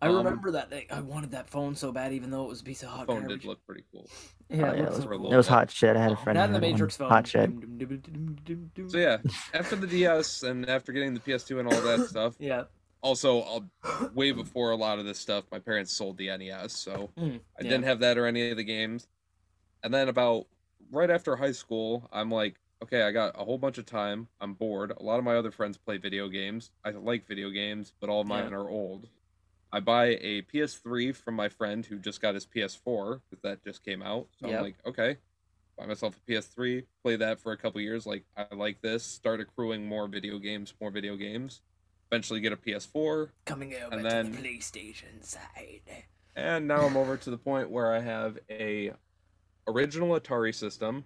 [0.00, 0.70] I um, remember that.
[0.70, 0.86] Thing.
[0.90, 3.20] I wanted that phone so bad, even though it was a piece of hot phone
[3.20, 3.40] garbage.
[3.42, 4.08] did look pretty cool
[4.48, 5.32] Yeah, it yeah, looked it so for a cool.
[5.32, 5.96] It was hot shit.
[5.96, 6.72] I had a friend That who the had one.
[6.72, 7.08] Matrix phone.
[7.08, 7.50] Hot shit.
[8.88, 9.18] so yeah
[9.54, 12.64] after the ds and after getting the ps2 and all that stuff Yeah.
[13.02, 13.64] also I'll,
[14.14, 17.62] way before a lot of this stuff my parents sold the nes so Mm, I
[17.62, 17.68] yeah.
[17.70, 19.06] didn't have that or any of the games.
[19.82, 20.46] And then about
[20.90, 24.26] right after high school, I'm like, okay, I got a whole bunch of time.
[24.40, 24.92] I'm bored.
[24.98, 26.70] A lot of my other friends play video games.
[26.84, 28.56] I like video games, but all of mine Yeah.
[28.56, 29.08] are old.
[29.72, 33.84] I buy a PS3 from my friend who just got his PS4 because that just
[33.84, 34.26] came out.
[34.40, 34.56] So Yep.
[34.58, 35.16] I'm like, okay,
[35.76, 38.06] buy myself a PS3, play that for a couple years.
[38.06, 39.04] Like, I like this.
[39.04, 41.60] Start accruing more video games, more video games.
[42.10, 43.28] Eventually get a PS4.
[43.44, 45.82] Coming out And to then- the PlayStation side.
[46.34, 48.92] And now I'm over to the point where I have a
[49.66, 51.04] original Atari system.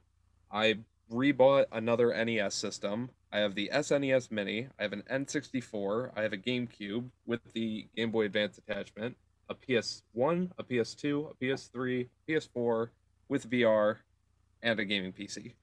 [0.50, 0.78] I
[1.10, 3.10] rebought another NES system.
[3.32, 4.68] I have the SNES Mini.
[4.78, 6.10] I have an N64.
[6.14, 9.16] I have a GameCube with the Game Boy Advance attachment.
[9.48, 12.88] A PS1, a PS2, a PS3, PS4
[13.28, 13.96] with VR,
[14.62, 15.54] and a gaming PC.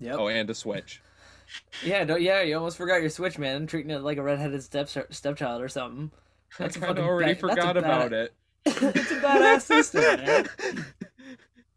[0.00, 0.16] Yep.
[0.18, 1.00] Oh, and a Switch.
[1.84, 3.66] Yeah, no, yeah, you almost forgot your Switch, man.
[3.66, 6.10] Treating it like a redheaded step stepchild or something.
[6.58, 8.32] That's I a kind of already a forgot about it.
[8.64, 10.48] it's a badass system, man.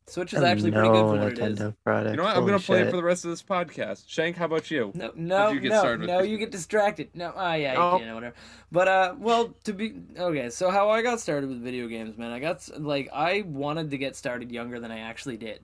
[0.09, 1.59] Switch is actually pretty good for No what it is.
[1.59, 2.11] Nintendo product.
[2.11, 2.29] You know what?
[2.29, 2.91] I'm Holy gonna play it shit.
[2.91, 4.05] for the rest of this podcast.
[4.07, 4.91] Shank, how about you?
[4.95, 6.19] No, no, you get no, started with no.
[6.21, 6.29] this?
[6.29, 7.09] You get distracted.
[7.13, 7.99] No, ah, yeah, Oh.
[7.99, 8.35] you know, whatever.
[8.71, 10.49] But uh, well, to be okay.
[10.49, 12.31] So how I got started with video games, man.
[12.31, 15.59] I got s- like I wanted to get started younger than I actually did,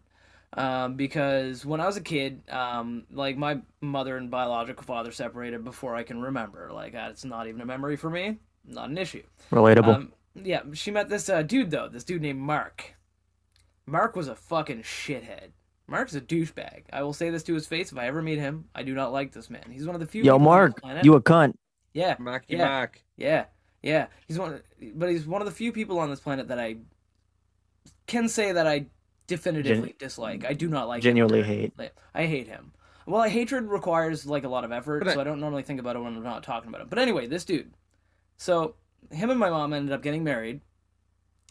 [0.57, 5.64] um, because when I was a kid, um, like my mother and biological father separated
[5.64, 6.70] before I can remember.
[6.74, 8.40] Like that's not even a memory for me.
[8.65, 9.24] Not an issue.
[9.53, 9.95] Relatable.
[9.95, 11.88] Um, yeah, she met this uh, dude though.
[11.88, 12.94] This dude named Mark.
[13.85, 15.49] Mark was a fucking shithead.
[15.88, 16.84] Mark's a douchebag.
[16.93, 17.91] I will say this to his face.
[17.91, 19.64] If I ever meet him, I do not like this man.
[19.69, 20.23] He's one of the few.
[20.23, 21.55] Yo, people on the Mark, you a cunt.
[21.93, 22.57] Yeah, Mark, Yeah.
[22.60, 23.03] Mac.
[23.18, 23.45] yeah,
[23.81, 24.07] yeah.
[24.27, 24.61] He's one,
[24.95, 26.77] but he's one of the few people on this planet that I
[28.07, 28.88] can say that I
[29.27, 30.45] definitively dislike.
[30.47, 30.99] I do not like.
[30.99, 31.03] him.
[31.03, 31.73] Genuinely hate.
[32.15, 32.72] I hate him.
[33.05, 35.80] Well, hatred requires like a lot of effort, But I- so I don't normally think
[35.81, 36.89] about it when I'm not talking about it.
[36.89, 37.73] But anyway, this dude.
[38.38, 38.76] So
[39.11, 40.61] him and my mom ended up getting married,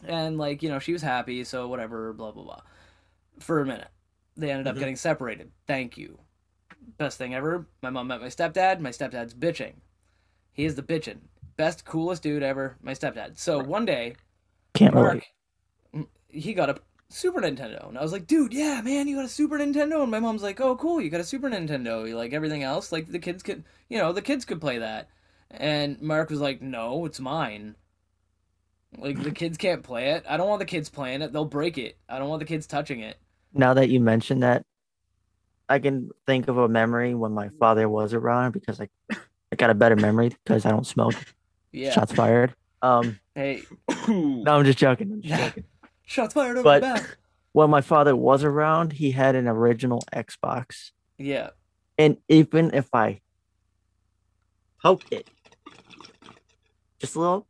[0.07, 2.61] and like you know she was happy, so whatever, blah blah blah.
[3.39, 3.89] For a minute,
[4.37, 4.79] they ended up Mhm.
[4.79, 5.51] getting separated.
[5.67, 6.19] Thank you.
[6.97, 7.67] Best thing ever.
[7.81, 8.79] My mom met my stepdad.
[8.79, 9.73] My stepdad's bitching.
[10.51, 11.19] He is the bitching
[11.55, 12.77] Best, coolest dude ever.
[12.81, 13.37] My stepdad.
[13.37, 14.15] So one day,
[14.73, 15.23] Can't relate.
[15.93, 16.77] Mark, mm, he got a
[17.09, 20.09] Super Nintendo, and I was like, "Dude, yeah, man, you got a Super Nintendo." And
[20.09, 22.07] my mom's like, "Oh, cool, you got a Super Nintendo.
[22.07, 22.91] You like everything else?
[22.91, 25.09] Like the kids could, you know, the kids could play that."
[25.51, 27.75] And Mark was like, "No, it's mine.
[28.97, 30.23] Like the kids can't play it.
[30.27, 31.33] I don't want the kids playing it.
[31.33, 31.97] They'll break it.
[32.07, 33.17] I don't want the kids touching it."
[33.53, 34.65] Now that you mention that,
[35.69, 38.89] I can think of a memory when my father was around because I,
[39.51, 41.15] I got a better memory because I don't smoke.
[41.71, 41.91] Yeah.
[41.91, 42.53] Shots fired.
[42.81, 43.63] Um, Hey,
[44.07, 45.11] no, I'm just joking.
[45.13, 45.63] I'm just joking.
[46.05, 47.17] shots fired over But- the back.
[47.53, 50.89] When my father was around, he had an original Xbox,
[51.19, 51.51] Yeah.
[51.99, 53.21] and even if I
[54.81, 55.29] poked it,
[56.99, 57.45] just a little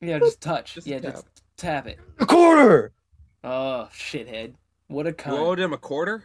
[0.00, 0.74] Yeah, just touch.
[0.74, 1.12] Just yeah, tap.
[1.14, 1.98] just tap it.
[2.18, 2.92] a quarter.
[3.44, 4.54] Oh, shithead.
[4.88, 5.38] What a You cunt.
[5.38, 6.24] owed him a quarter?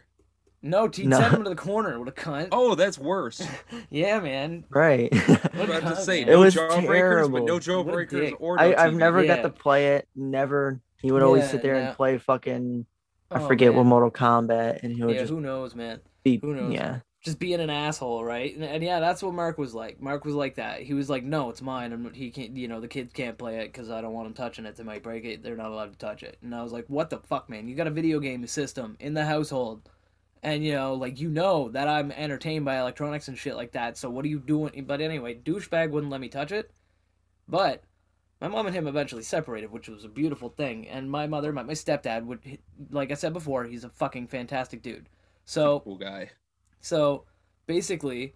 [0.64, 1.18] No, he No.
[1.18, 1.98] sent him to the corner.
[1.98, 2.48] What a cunt.
[2.52, 3.42] Oh, that's worse.
[3.90, 4.64] Yeah, man.
[4.70, 5.08] Right.
[5.12, 6.28] I What was a about to cunt, say man.
[6.28, 7.84] It no was jawbreakers, but no terrible.
[7.84, 8.34] What a jawbreakers dick.
[8.40, 9.36] or no I, I've never Yeah.
[9.36, 10.08] got to play it.
[10.14, 10.80] Never.
[11.00, 11.80] He would always Yeah, sit there no.
[11.88, 12.86] and play fucking.
[13.30, 13.84] I Oh, forget what.
[13.86, 16.00] Mortal Kombat, and he would Yeah, just who knows, man?
[16.22, 16.38] be.
[16.38, 16.72] who knows?
[16.72, 17.00] Yeah.
[17.22, 18.52] Just being an asshole, right?
[18.54, 20.00] And, and yeah, that's what Mark was like.
[20.00, 20.82] Mark was like that.
[20.82, 22.56] He was like, "No, it's mine, and he can't.
[22.56, 24.74] You know, the kids can't play it because I don't want them touching it.
[24.74, 25.42] They might break it.
[25.42, 27.68] They're not allowed to touch it." And I was like, "What the fuck, man?
[27.68, 29.88] You got a video game system in the household,
[30.42, 33.96] and you know, like you know that I'm entertained by electronics and shit like that.
[33.96, 36.72] So what are you doing?" But anyway, douchebag wouldn't let me touch it,
[37.48, 37.84] but
[38.40, 40.88] my mom and him eventually separated, which was a beautiful thing.
[40.88, 42.24] And my mother met my stepdad.
[42.24, 42.58] Would
[42.90, 45.08] like I said before, he's a fucking fantastic dude.
[45.44, 46.30] So Cool guy.
[46.82, 47.24] So
[47.66, 48.34] basically,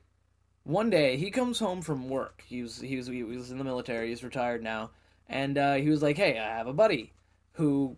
[0.63, 2.43] one day he comes home from work.
[2.47, 4.09] He was he was he was in the military.
[4.09, 4.91] He's retired now,
[5.29, 7.13] and uh, he was like, "Hey, I have a buddy
[7.53, 7.97] who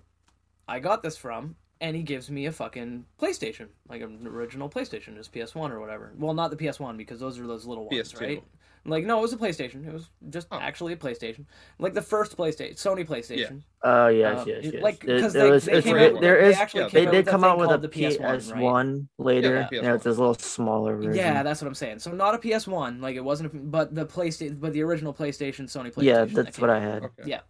[0.66, 5.16] I got this from." And he gives me a fucking PlayStation, like an original PlayStation,
[5.16, 6.12] his PS1 or whatever.
[6.18, 8.20] Well, not the PS1 because those are those little ones, PS2.
[8.20, 8.42] right?
[8.84, 9.86] Like, no, it was a PlayStation.
[9.86, 10.58] It was just Oh.
[10.58, 11.44] actually a PlayStation,
[11.78, 13.62] like the first PlayStation, Sony PlayStation.
[13.82, 14.40] Oh yeah.
[14.40, 14.82] Uh, yes, it- yes.
[14.82, 16.56] like, because there they- was, they came out with- there they is.
[16.56, 18.40] actually yeah, They did come out with a the PS1, right?
[18.40, 19.54] PS1 later.
[19.54, 19.94] Yeah, Yeah, PS1.
[19.96, 21.14] it's this little smaller version.
[21.14, 21.98] Yeah, that's what I'm saying.
[22.00, 25.64] So not a PS1, like it wasn't, a, but the PlayStation, but the original PlayStation,
[25.66, 26.02] Sony PlayStation.
[26.04, 27.04] yeah, that's came what I had.
[27.04, 27.22] Okay.
[27.26, 27.40] Yeah.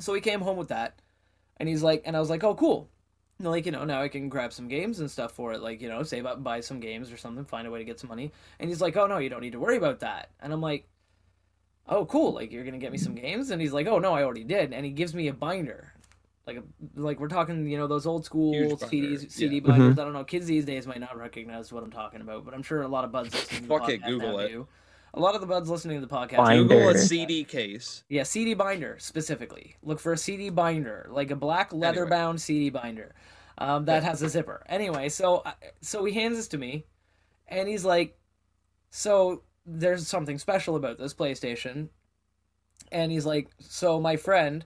[0.00, 1.00] So he came home with that,
[1.58, 2.88] and he's like, and I was like, oh, cool.
[3.42, 5.60] And, Like you know, now I can grab some games and stuff for it.
[5.62, 7.98] Like you know, save up, buy some games or something, find a way to get
[7.98, 8.32] some money.
[8.60, 10.30] And he's like, oh no, you don't need to worry about that.
[10.40, 10.86] And I'm like,
[11.88, 13.50] oh cool, like you're gonna get me some games.
[13.50, 14.72] And he's like, oh no, I already did.
[14.72, 15.92] And he gives me a binder,
[16.46, 16.62] like a
[16.94, 19.60] like we're talking, you know, those old school Huge binder, CDs, CD yeah.
[19.60, 19.90] binders.
[19.90, 20.00] Mm-hmm.
[20.00, 22.62] I don't know, kids these days might not recognize what I'm talking about, but I'm
[22.62, 24.48] sure a lot of buds listening to the Fuck it, Google it.
[24.48, 24.68] do.
[25.14, 26.62] A lot of the buds listening to the podcast Binder.
[26.62, 28.02] Google a CD case.
[28.08, 29.76] yeah, CD binder specifically.
[29.82, 33.14] Look for a CD binder, like a black leather bound CD binder,
[33.58, 34.64] um, that has a zipper.
[34.68, 35.44] Anyway, so
[35.80, 36.86] so he hands this to me,
[37.46, 38.18] and he's like,
[38.90, 41.88] "So there's something special about this PlayStation,"
[42.90, 44.64] and he's like, "So my friend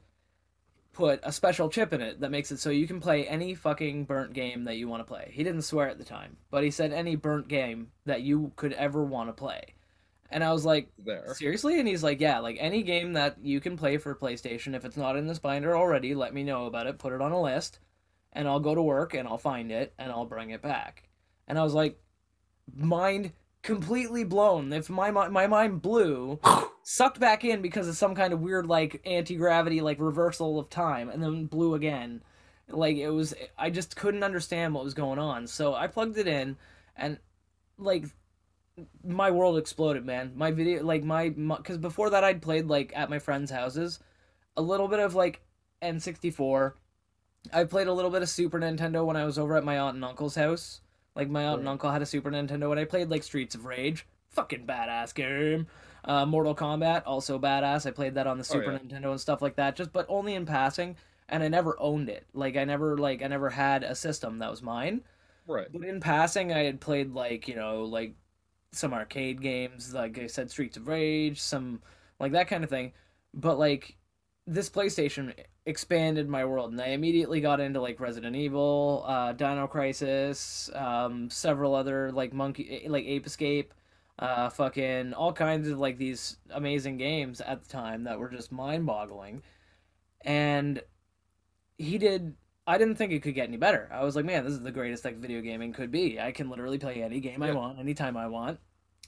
[0.92, 4.04] put a special chip in it that makes it so you can play any fucking
[4.04, 6.70] burnt game that you want to play." He didn't swear at the time, but he
[6.70, 9.74] said any burnt game that you could ever want to play.
[10.30, 11.34] And I was like, there.
[11.34, 11.78] seriously?
[11.78, 14.96] And he's like, yeah, like any game that you can play for PlayStation, if it's
[14.96, 17.78] not in this binder already, let me know about it, put it on a list,
[18.36, 21.08] and I'll go to work and I'll find it and I'll bring it back.
[21.48, 21.98] And I was like,
[22.72, 23.32] mind
[23.62, 24.72] completely blown.
[24.72, 26.38] If my mi- my mind blew,
[26.82, 30.68] sucked back in because of some kind of weird like anti gravity like reversal of
[30.68, 32.22] time, and then blew again.
[32.68, 35.46] Like it was, I just couldn't understand what was going on.
[35.46, 36.56] So I plugged it in,
[36.96, 37.18] and
[37.78, 38.04] like
[39.02, 40.32] my world exploded, man.
[40.36, 44.00] My video, like my, because before that I'd played like at my friends' houses,
[44.56, 45.40] a little bit of like
[45.82, 46.74] N64.
[47.52, 49.94] I played a little bit of Super Nintendo when I was over at my aunt
[49.96, 50.80] and uncle's house.
[51.14, 53.64] Like my aunt and uncle had a Super Nintendo, and I played like Streets of
[53.64, 55.66] Rage, fucking badass game.
[56.04, 57.86] Uh, Mortal Kombat, also badass.
[57.86, 58.78] I played that on the Oh, Super yeah.
[58.78, 59.76] Nintendo and stuff like that.
[59.76, 60.96] Just but only in passing,
[61.28, 62.26] and I never owned it.
[62.34, 65.02] Like I never like I never had a system that was mine.
[65.46, 65.68] Right.
[65.72, 68.14] But in passing, I had played like you know like
[68.72, 71.80] some arcade games, like I said, Streets of Rage, some
[72.20, 72.92] like that kind of thing.
[73.32, 73.96] But like
[74.46, 79.66] this PlayStation expanded my world, and I immediately got into like Resident Evil, uh, Dino
[79.66, 83.74] Crisis, um, several other like Monkey, like Ape Escape,
[84.18, 88.52] uh, fucking all kinds of like these amazing games at the time that were just
[88.52, 89.42] mind-boggling.
[90.22, 90.80] And
[91.78, 92.36] he did
[92.66, 93.88] I didn't think it could get any better.
[93.92, 96.18] I was like, man, this is the greatest like video gaming could be.
[96.18, 98.58] I can literally play any game I want, anytime I want.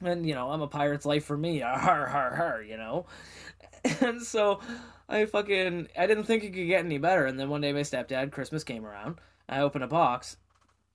[0.01, 1.59] And you know, I'm a pirate's life for me.
[1.61, 3.07] Har har har, you know.
[4.01, 4.61] And so
[5.09, 7.27] I fucking I didn't think it could get any better.
[7.27, 9.17] And then one day my stepdad, Christmas came around.
[9.49, 10.37] I opened a box.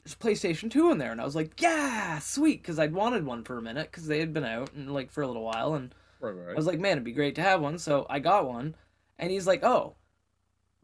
[0.04, 3.44] There's PlayStation 2 in there, and I was like, yeah, sweet, because I'd wanted one
[3.44, 5.96] for a minute because they had been out and like for a little while, and
[6.32, 6.52] Right.
[6.52, 7.78] I was like, man, it'd be great to have one.
[7.78, 8.76] So I got one.
[9.20, 9.96] And he's like, oh,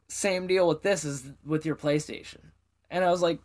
[0.07, 2.51] same deal with this as with your PlayStation.
[2.89, 3.39] And I was like,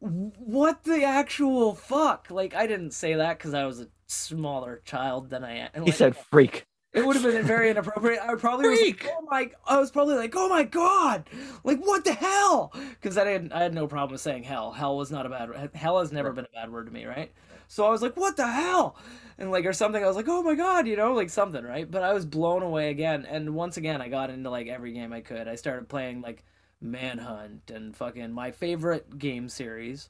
[0.00, 2.30] what the actual fuck?
[2.30, 5.70] Like, I didn't say that because I was a smaller child than I am.
[5.74, 6.66] And He said freak.
[6.96, 8.20] It would have been very inappropriate.
[8.22, 9.12] I probably was like, Freak!
[9.14, 11.28] oh my, I was probably like, oh my god,
[11.62, 12.72] like what the hell?
[12.74, 14.72] Because I had I had no problem with saying hell.
[14.72, 15.70] Hell was not a bad.
[15.74, 17.32] Hell has never been a bad word to me, right?
[17.68, 18.96] So I was like, what the hell?
[19.38, 20.02] And like or something.
[20.02, 21.90] I was like, oh my god, you know, like something, right?
[21.90, 23.26] But I was blown away again.
[23.28, 25.48] And once again, I got into like every game I could.
[25.48, 26.44] I started playing like
[26.80, 30.08] Manhunt and fucking my favorite game series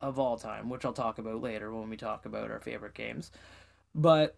[0.00, 3.30] of all time, which I'll talk about later when we talk about our favorite games.
[3.94, 4.36] But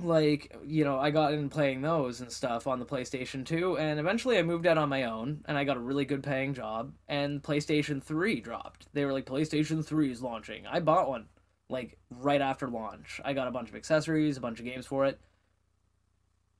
[0.00, 4.00] like you know i got in playing those and stuff on the playstation 2 and
[4.00, 6.92] eventually i moved out on my own and i got a really good paying job
[7.08, 8.86] and playstation 3 dropped.
[8.92, 10.66] They were like playstation 3 is launching.
[10.66, 11.26] I bought one
[11.68, 13.20] like right after launch.
[13.24, 15.20] I got a bunch of accessories a bunch of games for it.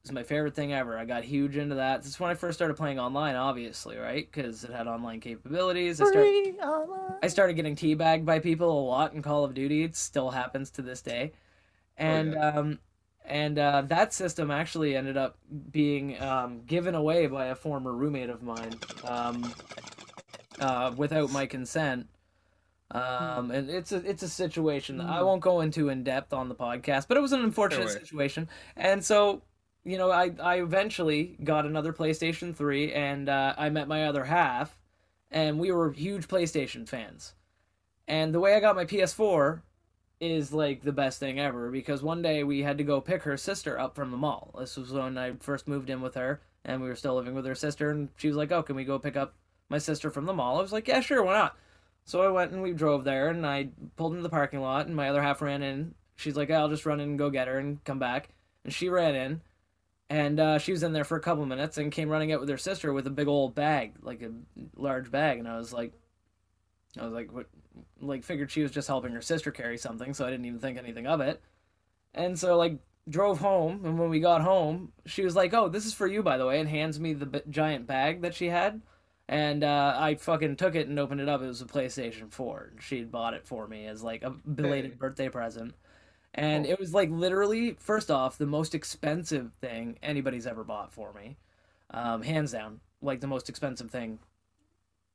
[0.02, 0.98] It's my favorite thing ever.
[0.98, 2.02] I got huge into that.
[2.02, 4.30] This is when i first started playing online obviously right?
[4.30, 6.00] Because it had online capabilities.
[6.00, 7.18] I started, Free online.
[7.22, 9.84] I started getting teabagged by people a lot in Call of Duty.
[9.84, 11.32] It still happens to this day,
[11.96, 12.48] and yeah.
[12.48, 12.78] um,
[13.24, 15.36] and uh, that system actually ended up
[15.70, 18.74] being um, given away by a former roommate of mine,
[19.04, 19.54] um,
[20.60, 22.08] uh, without my consent.
[22.90, 26.50] Um, and it's a it's a situation that I won't go into in depth on
[26.50, 29.40] the podcast, but it was an unfortunate situation, and so
[29.82, 34.24] you know I I eventually got another PlayStation Three, and uh, I met my other
[34.24, 34.78] half,
[35.30, 37.32] and we were huge PlayStation fans.
[38.06, 39.62] And the way I got my PS4
[40.22, 43.36] is like the best thing ever because one day we had to go pick her
[43.36, 44.54] sister up from the mall.
[44.58, 47.44] This was when I first moved in with her and we were still living with
[47.44, 49.34] her sister and she was like, "Oh, can we go pick up
[49.68, 51.56] my sister from the mall?" I was like, "Yeah, sure, why not?"
[52.04, 54.94] So I went and we drove there and I pulled into the parking lot and
[54.94, 55.94] my other half ran in.
[56.16, 58.28] She's like, "I'll just run in and go get her and come back."
[58.64, 59.40] And she ran in
[60.12, 62.48] and uh, she was in there for a couple minutes and came running out with
[62.50, 64.30] her sister with a big old bag, like a
[64.76, 65.94] large bag, and I was like,
[67.00, 67.46] I was like, what?
[68.02, 70.76] Like, figured she was just helping her sister carry something, so I didn't even think
[70.78, 71.40] anything of it.
[72.14, 75.86] And so, like, drove home, and when we got home, she was like, "Oh, this
[75.86, 78.48] is for you, by the way," and hands me the b- giant bag that she
[78.48, 78.82] had.
[79.28, 81.40] And uh, I fucking took it and opened it up.
[81.42, 82.74] It was a PlayStation 4.
[82.80, 84.96] She had bought it for me as like a belated Hey.
[84.98, 85.74] birthday present.
[86.34, 91.12] And it was like literally, first off, the most expensive thing anybody's ever bought for
[91.12, 91.36] me.
[91.90, 92.80] Um, hands down.
[93.02, 94.18] Like the most expensive thing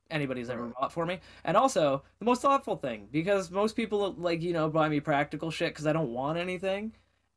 [0.09, 1.19] anybody's ever bought for me.
[1.43, 3.07] And also, the most thoughtful thing.
[3.11, 6.93] Because most people, like, you know, buy me practical shit because I don't want anything.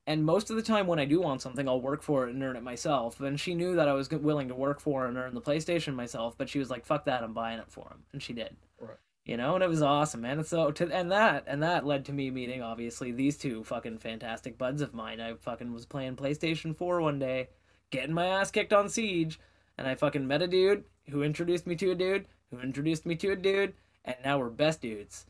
[0.06, 2.42] And most of the time, when I do want something, I'll work for it and
[2.42, 3.20] earn it myself.
[3.20, 6.36] And she knew that I was willing to work for and earn the PlayStation myself,
[6.36, 8.56] but she was like, "Fuck that, I'm buying it for him," and she did.
[8.80, 8.97] Right.
[9.24, 10.38] You know, and it was awesome, man.
[10.38, 13.98] And so, to, and that, and that led to me meeting obviously these two fucking
[13.98, 15.20] fantastic buds of mine.
[15.20, 17.51] I fucking was playing PlayStation Four one day,
[17.90, 19.38] getting my ass kicked on Siege,
[19.78, 23.16] and I fucking met a dude who introduced me to a dude who introduced me
[23.16, 23.74] to a dude,
[24.05, 25.27] and now we're best dudes.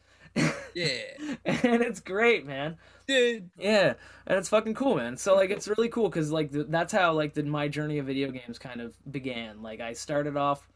[0.74, 1.00] Yeah.
[1.44, 2.76] and it's great, man.
[3.06, 3.50] Dude.
[3.58, 3.94] Yeah,
[4.26, 5.16] and it's fucking cool, man.
[5.16, 8.06] So like, it's really cool because like th- that's how like the, my journey of
[8.06, 9.62] video games kind of began.
[9.62, 10.68] Like I started off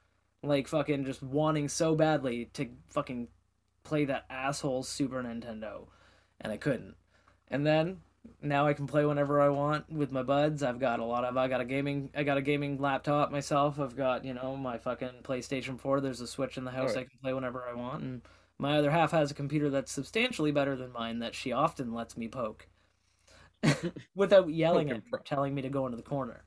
[0.42, 3.28] like fucking just wanting so badly to fucking
[3.84, 5.86] play that asshole Super Nintendo,
[6.40, 6.96] and I couldn't.
[7.48, 7.98] And then
[8.42, 10.62] now I can play whenever I want with my buds.
[10.62, 13.80] I've got a lot of I got a gaming I got a gaming laptop myself.
[13.80, 16.00] I've got, you know, my fucking PlayStation 4.
[16.00, 17.06] There's a Switch in the house Alright.
[17.06, 18.22] I can play whenever I want and
[18.58, 22.16] my other half has a computer that's substantially better than mine that she often lets
[22.16, 22.68] me poke.
[24.14, 26.44] Without yelling at me, telling me to go into the corner.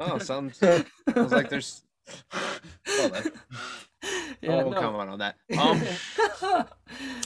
[0.00, 0.62] Oh, sounds.
[0.62, 0.84] I
[1.14, 1.82] was like, there's.
[4.42, 4.80] Well, yeah, oh, no.
[4.80, 5.36] come on on that.
[5.58, 6.66] Um.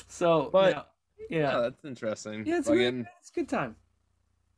[0.06, 0.82] so, But- yeah,
[1.30, 1.38] yeah.
[1.38, 2.46] yeah, that's interesting.
[2.46, 3.76] yeah, it's, really, it's a good time.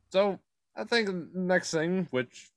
[0.09, 0.39] So
[0.75, 2.51] I think next thing, which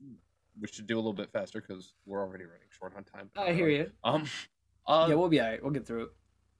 [0.60, 3.30] we should do a little bit faster because we're already running short on time.
[3.36, 3.90] I hear you.
[4.02, 4.26] Um.
[4.86, 5.62] Uh, yeah, we'll be alright.
[5.62, 6.08] We'll get through it.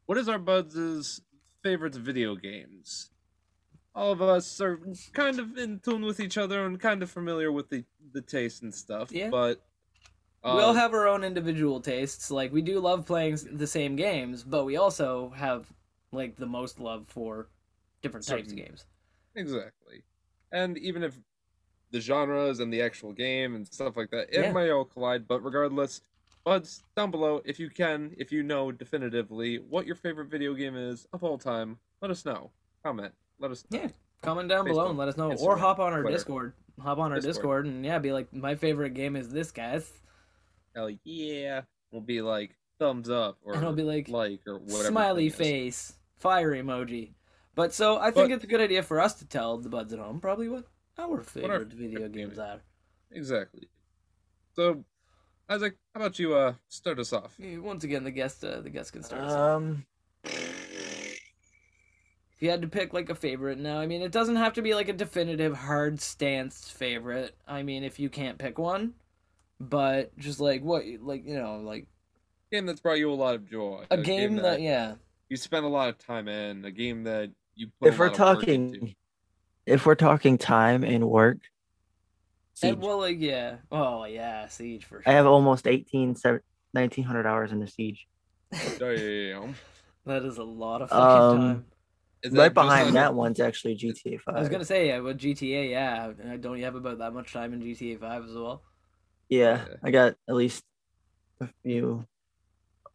[0.07, 1.21] what is our buds'
[1.63, 3.11] favorite video games?
[3.95, 4.81] All of us are
[5.13, 8.63] kind of in tune with each other and kind of familiar with the the taste
[8.63, 9.13] and stuff.
[9.13, 9.29] Yeah.
[9.29, 9.63] But
[10.43, 12.31] uh, we all have our own individual tastes.
[12.31, 15.73] Like we do love playing the same games, but we also have
[16.15, 17.49] like the most love for
[18.03, 18.85] different types of games.
[19.35, 20.03] exactly,
[20.53, 21.19] and even if
[21.91, 24.53] the genres and the actual game and stuff like that, it Yeah.
[24.53, 25.29] may all collide.
[25.29, 26.01] But regardless,
[26.45, 30.77] buds down below, if you can, if you know definitively what your favorite video game
[30.77, 32.51] is of all time, let us know.
[32.83, 33.13] Comment.
[33.39, 33.79] Let us know.
[33.81, 33.89] Yeah.
[34.23, 36.17] Comment down below and let us know, or hop on our Twitter.
[36.17, 36.53] Discord.
[36.81, 37.35] Hop on our Discord.
[37.35, 37.67] Discord.
[37.67, 39.93] and yeah, be like, my favorite game is this, guys.
[40.75, 41.63] Hell yeah.
[41.93, 44.85] We'll be like thumbs up or And it'll be like, like or whatever.
[44.89, 47.15] smiley face, fire emoji.
[47.55, 49.93] But so I think But- it's a good idea for us to tell the buds
[49.93, 50.65] at home probably what
[50.99, 52.61] our favorite video favorite games game are.
[53.11, 53.69] Exactly.
[54.55, 54.85] So,
[55.49, 57.35] Isaac, how about you uh start us off?
[57.39, 59.23] Yeah, Once again, the guest, uh, the guest can start.
[59.23, 59.33] us.
[59.33, 59.87] Um,
[62.37, 64.63] If you had to pick like a favorite now, I mean, it doesn't have to
[64.63, 67.37] be like a definitive hard stance favorite.
[67.47, 68.95] I mean, if you can't pick one,
[69.61, 71.87] but just like what, like you know, like
[72.51, 73.85] game that's brought you a lot of joy.
[73.91, 74.95] a game that yeah,
[75.35, 78.07] you spent a lot of time in, a game that you put if a we're
[78.07, 78.95] lot of talking,
[79.67, 81.39] if we're talking time and work,
[82.63, 82.79] and Siege.
[82.79, 86.15] well, like yeah, oh yeah, Siege for I have almost 18,
[86.71, 88.07] 1900 hours in the siege.
[88.79, 89.57] Damn.
[90.07, 91.65] That is a lot of fucking Um, time.
[92.23, 94.37] Is Right behind on- that one's actually GTA 5.
[94.37, 97.33] I was gonna say yeah, with GTA, yeah, I don't you have about that much
[97.33, 98.63] time in GTA Five as well?
[99.29, 99.75] Yeah, Yeah.
[99.83, 100.63] I got at least
[101.41, 102.07] a few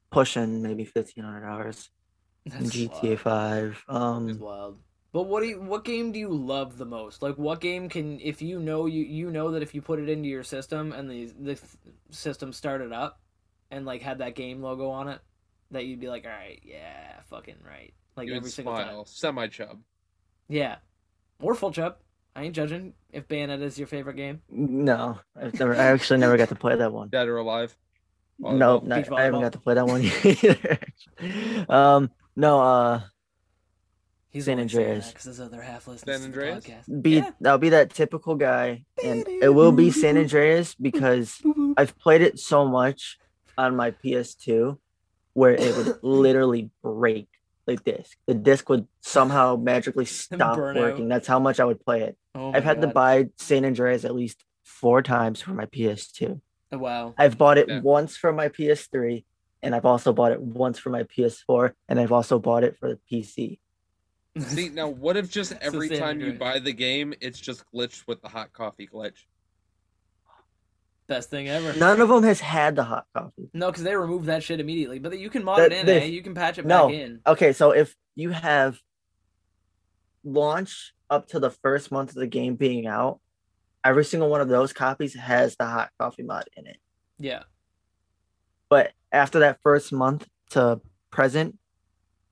[0.10, 1.99] pushing maybe 1500 hours in
[2.46, 3.20] That's GTA wild.
[3.20, 3.72] 5.
[3.72, 4.80] It's Um, wild.
[5.12, 7.22] But what do you, what game do you love the most?
[7.22, 10.08] Like what game can if you know you you know that if you put it
[10.08, 11.60] into your system and the the
[12.12, 13.20] system started up
[13.72, 15.20] and like had that game logo on it
[15.72, 19.04] that you'd be like, "All right, yeah, fucking right." Like you would every single time.
[19.06, 19.80] semi chub.
[20.48, 20.76] Yeah.
[21.42, 21.98] Or full chub.
[22.36, 24.42] I ain't judging if Bayonetta is your favorite game.
[24.50, 27.10] no, I've never, I actually never got to play that one.
[27.10, 27.76] Dead or alive.
[28.42, 28.58] Volleyball.
[28.58, 30.80] Nope, not, I haven't got to play that one either.
[31.68, 33.02] um, no, uh,
[34.32, 35.08] He's San Andreas.
[35.08, 37.02] that 'cause his other half listens San to the podcast.
[37.02, 37.32] be Yeah.
[37.46, 41.74] I'll be that typical guy, and it will be San Andreas because Boop, boop.
[41.78, 43.18] I've played it so much
[43.58, 44.80] on my PS2
[45.34, 47.28] where it would literally break
[47.66, 48.18] the disc.
[48.28, 50.82] The disc would somehow magically stop burn out.
[50.82, 51.08] working.
[51.08, 52.16] That's how much I would play it.
[52.36, 56.40] Oh I've my had to buy San Andreas at least four times for my PS2.
[56.72, 57.16] Oh, wow.
[57.18, 57.82] I've bought it Yeah.
[57.82, 59.26] once for my PS3,
[59.62, 62.90] and I've also bought it once for my PS4, and I've also bought it for
[62.90, 63.60] the PC.
[64.40, 68.08] See now, what if just every San time you buy the game, it's just glitched
[68.08, 69.26] with the hot coffee glitch?
[71.08, 71.74] Best thing ever.
[71.78, 73.50] None of them has had the hot coffee.
[73.54, 75.00] No, because they removed that shit immediately.
[75.00, 76.06] But you can mod That- it in, they- eh?
[76.06, 76.88] You can patch it No.
[76.88, 77.22] back in.
[77.26, 78.80] Okay, so if you have
[80.24, 83.20] launch up to the first month of the game being out,
[83.84, 86.78] every single one of those copies has the hot coffee mod in it.
[87.18, 87.44] Yeah.
[88.70, 90.80] But after that first month to
[91.12, 91.58] present,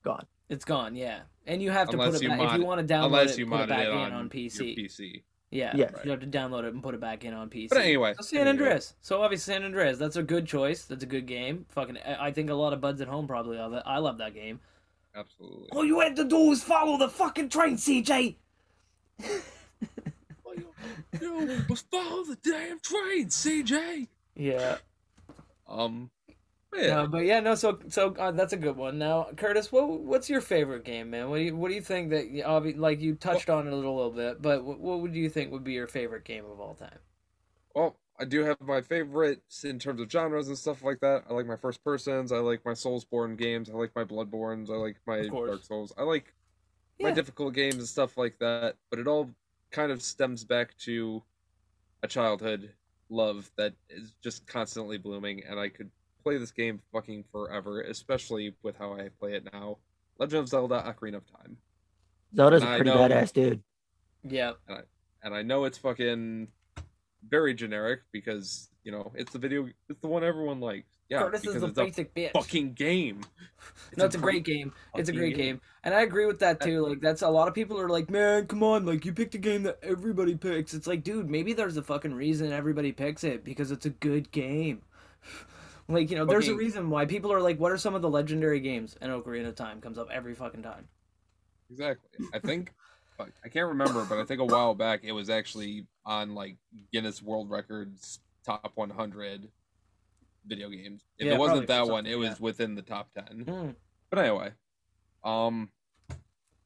[0.03, 0.25] gone.
[0.49, 1.19] It's gone, yeah.
[1.45, 2.37] And you have to Unless put it back.
[2.39, 4.13] mod if you want to download Unless it, you put it back it in on,
[4.13, 4.77] on PC.
[4.77, 5.23] PC.
[5.49, 5.71] Yeah.
[5.75, 5.93] Yes.
[6.03, 7.69] You have to download it and put it back in on PC.
[7.69, 8.49] But anyway, So San anyway.
[8.51, 8.93] Andreas.
[9.01, 9.97] So obviously San Andreas.
[9.97, 10.83] That's a good choice.
[10.85, 11.65] That's a good game.
[11.69, 13.83] Fucking, I I think a lot of buds at home probably love it.
[13.85, 14.59] I love that game.
[15.15, 15.69] Absolutely.
[15.71, 18.35] All you had to do was follow the fucking train, CJ.
[21.21, 24.07] Yo, was follow the damn train, CJ.
[24.35, 24.77] Yeah.
[25.67, 26.09] Um,
[26.75, 26.87] yeah.
[26.87, 27.55] No, but yeah, no.
[27.55, 28.97] So, so uh, that's a good one.
[28.97, 31.29] Now, Curtis, what what's your favorite game, man?
[31.29, 32.43] What do you what do you think that you-
[32.77, 35.51] like you touched on it a little, little bit, but what, what would you think
[35.51, 36.99] would be your favorite game of all time?
[37.75, 41.23] Well, I do have my favorites in terms of genres and stuff like that.
[41.29, 42.31] I like my first persons.
[42.31, 43.69] I like my Soulsborne games.
[43.69, 44.69] I like my Bloodbornes.
[44.69, 45.93] I like my Dark Souls.
[45.97, 46.33] I like
[46.99, 48.75] my difficult games and stuff like that.
[48.89, 49.29] But it all
[49.71, 51.23] kind of stems back to
[52.03, 52.73] a childhood
[53.09, 55.91] love that is just constantly blooming, and I could
[56.27, 59.77] play this game fucking forever, especially with how I play it now.
[60.19, 61.57] Legend of Zelda: Ocarina of Time,
[62.35, 62.97] Zelda's a I pretty know.
[62.97, 63.61] badass dude.
[64.23, 64.53] Yeah.
[65.23, 66.49] and I know it's fucking
[67.27, 70.89] very generic because you know it's the video, it's the one everyone likes.
[71.09, 72.31] Yeah, Curtis is because the it's a basic bitch.
[72.33, 73.21] fucking game.
[73.95, 74.73] no, it's a great game.
[74.95, 75.61] It's a fucking great game.
[75.85, 76.85] And I agree with that too.
[76.85, 79.37] Like that's a lot of people are like, man, come on, like you picked a
[79.37, 80.73] game that everybody picks.
[80.73, 84.29] It's like, dude, maybe there's a fucking reason everybody picks it because it's a good
[84.31, 84.81] game.
[85.87, 88.09] like, you know, there's a reason why people are like, what are some of the
[88.09, 88.95] legendary games?
[89.01, 90.87] And Ocarina of Time comes up every fucking time.
[91.69, 92.25] Exactly.
[92.33, 92.73] I think
[93.17, 96.57] fuck, I can't remember, but I think a while back it was actually on like
[96.93, 99.49] Guinness World Records top 100
[100.45, 101.03] video games.
[101.17, 102.35] If Yeah, it wasn't that one, it was yeah.
[102.39, 103.45] within the top 10.
[103.45, 103.75] Mm.
[104.09, 104.51] But anyway,
[105.23, 105.69] um,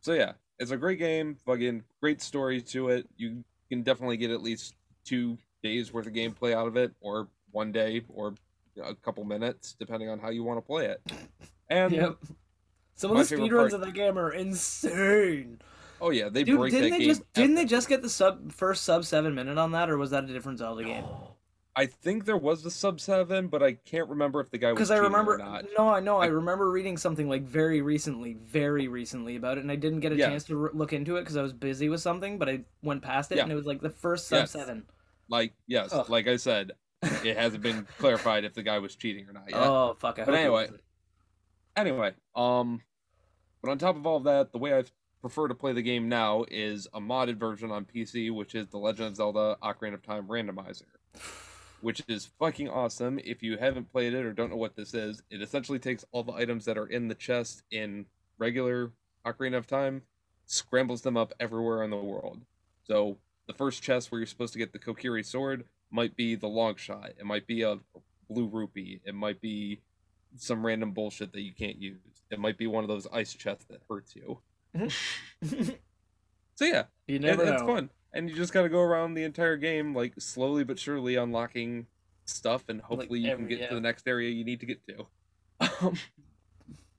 [0.01, 1.37] so yeah, it's a great game.
[1.45, 3.07] Fucking great story to it.
[3.17, 4.75] You can definitely get at least
[5.05, 8.35] two days worth of gameplay out of it, or one day, or
[8.81, 11.01] a couple minutes, depending on how you want to play it.
[11.69, 12.17] And Yep.
[12.95, 15.59] Some of the speedruns part- of that game are insane.
[16.01, 17.07] oh yeah, they Dude, break didn't they game.
[17.07, 20.11] just didn't they just get the sub first sub seven minute on that, or was
[20.11, 21.05] that a different Zelda game?
[21.75, 24.75] I think there was the sub seven, but I can't remember if the guy was
[24.75, 25.65] Because I remember, or not.
[25.77, 29.61] no, I know, I I- remember reading something like very recently, very recently about it,
[29.61, 30.27] and I didn't get a Yeah.
[30.27, 32.37] chance to r- look into it because I was busy with something.
[32.37, 33.43] But I went past it, Yeah.
[33.43, 34.51] and it was like the first sub Yes.
[34.51, 34.83] seven.
[35.29, 36.09] Like yes, Ugh.
[36.09, 39.59] like I said, it hasn't been clarified if the guy was cheating or not yet.
[39.59, 40.19] Oh fuck!
[40.19, 40.69] I But anyway.
[41.75, 42.81] Anyway, um,
[43.61, 44.83] but on top of all that, the way I
[45.21, 48.77] prefer to play the game now is a modded version on PC, which is the
[48.77, 50.83] Legend of Zelda: Ocarina of Time randomizer,
[51.81, 53.19] which is fucking awesome.
[53.23, 56.23] If you haven't played it or don't know what this is, it essentially takes all
[56.23, 58.05] the items that are in the chest in
[58.37, 58.91] regular
[59.25, 60.01] Ocarina of Time,
[60.45, 62.41] scrambles them up everywhere in the world.
[62.83, 63.17] So
[63.47, 66.75] the first chest where you're supposed to get the Kokiri sword might be the long
[66.75, 67.11] shot.
[67.19, 67.77] It might be a
[68.29, 69.01] blue rupee.
[69.05, 69.81] It might be
[70.37, 71.99] some random bullshit that you can't use.
[72.29, 74.39] It might be one of those ice chests that hurts you.
[76.61, 79.23] So yeah, you it, never it's fun, and you just got to go around the
[79.23, 81.87] entire game like slowly but surely unlocking
[82.25, 84.85] stuff, and hopefully you can every- get to the next area you need to get
[84.87, 85.07] to.
[85.81, 85.95] Um,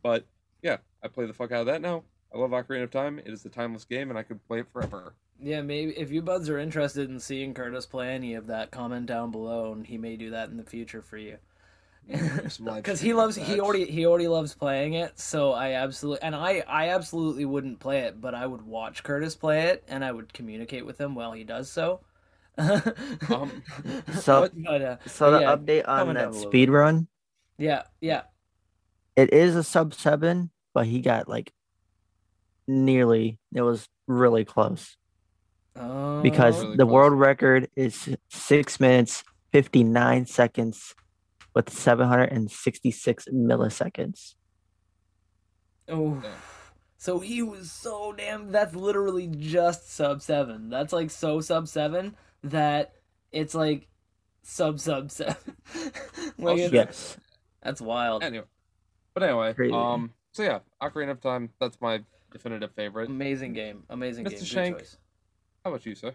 [0.02, 0.26] but
[0.62, 2.02] yeah, I play the fuck out of that now.
[2.34, 3.20] I love Ocarina of Time.
[3.20, 5.14] It is a timeless game, and I could play it forever.
[5.42, 9.06] Yeah, maybe if you buds are interested in seeing Curtis play any of that, comment
[9.06, 11.38] down below, and he may do that in the future for you.
[12.08, 16.62] Because he loves he already he already loves playing it, so I absolutely and I
[16.68, 20.32] I absolutely wouldn't play it, but I would watch Curtis play it, and I would
[20.32, 22.00] communicate with him while he does so.
[22.58, 23.62] Um,
[24.20, 27.08] So, but uh, so the yeah, update on that speed run,
[27.58, 28.22] yeah, yeah,
[29.16, 31.52] it is a sub seven, but he got like
[32.68, 33.38] nearly.
[33.54, 34.96] It was really close
[35.74, 36.92] because Oh, Really the close.
[36.92, 40.94] world record is six minutes fifty nine seconds
[41.54, 44.34] with seven hundred and sixty six milliseconds.
[45.88, 46.30] oh, Yeah.
[46.96, 48.50] so he was so damn.
[48.52, 50.68] That's literally just sub seven.
[50.70, 52.92] That's like so sub seven that
[53.30, 53.88] it's like
[54.42, 55.36] sub sub seven.
[56.38, 57.16] like Oh, Yes.
[57.62, 58.22] that's wild.
[58.22, 58.44] anyway,
[59.14, 59.72] but anyway, Crazy.
[59.74, 61.50] um, so yeah, Ocarina of Time.
[61.60, 63.08] That's my definitive favorite.
[63.10, 64.30] Amazing game, amazing Mr.
[64.30, 64.38] game.
[64.38, 64.82] Good Shank.
[65.64, 66.14] How about you, sir?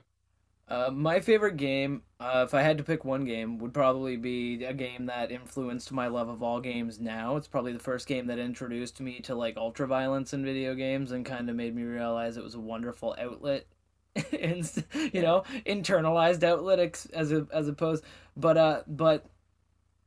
[0.70, 4.66] Uh, my favorite game, uh, if I had to pick one game, would probably be
[4.66, 7.38] a game that influenced my love of all games now.
[7.38, 11.12] It's probably the first game that introduced me to like ultra violence in video games
[11.14, 13.66] and kind of made me realize it was a wonderful outlet.
[14.34, 14.84] and
[15.14, 18.04] you know, internalized outlet ex- as a, as opposed
[18.36, 19.26] but uh but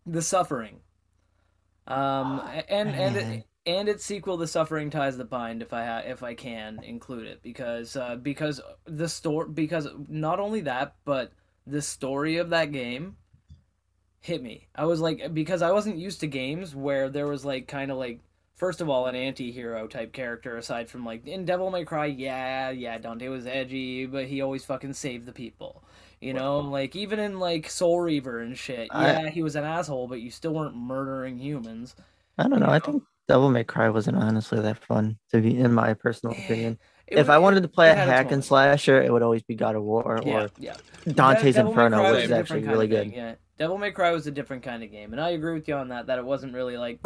[0.04, 0.80] the suffering.
[1.86, 3.44] Um and and it, Man.
[3.66, 7.26] And its sequel, The Suffering Ties the Bind, if I ha- if I can include
[7.26, 11.32] it, because uh, because the story, because not only that, but
[11.66, 13.16] the story of that game
[14.20, 14.68] hit me.
[14.74, 17.96] I was like, because I wasn't used to games where there was like kind of
[17.98, 18.20] like
[18.56, 22.70] first of all an anti-hero type character aside from like in Devil May Cry, yeah,
[22.70, 25.82] yeah, Dante was edgy, but he always fucking saved the people.
[26.20, 29.64] You know, like even in like Soul Reaver and shit, I- yeah, he was an
[29.64, 31.94] asshole, but you still weren't murdering humans.
[32.38, 32.66] I don't know.
[32.66, 36.34] You I think Devil May Cry wasn't honestly that fun to be, in my personal
[36.34, 36.78] opinion.
[37.06, 39.54] It if wa- I wanted to play a hack and slasher, it would always be
[39.54, 40.74] God of War yeah, or yeah.
[41.06, 43.16] Dante's Devil Inferno, which is actually really of thing, good.
[43.16, 45.74] Yeah, Devil May Cry was a different kind of game, and I agree with you
[45.76, 46.06] on that.
[46.08, 46.98] That it wasn't really like,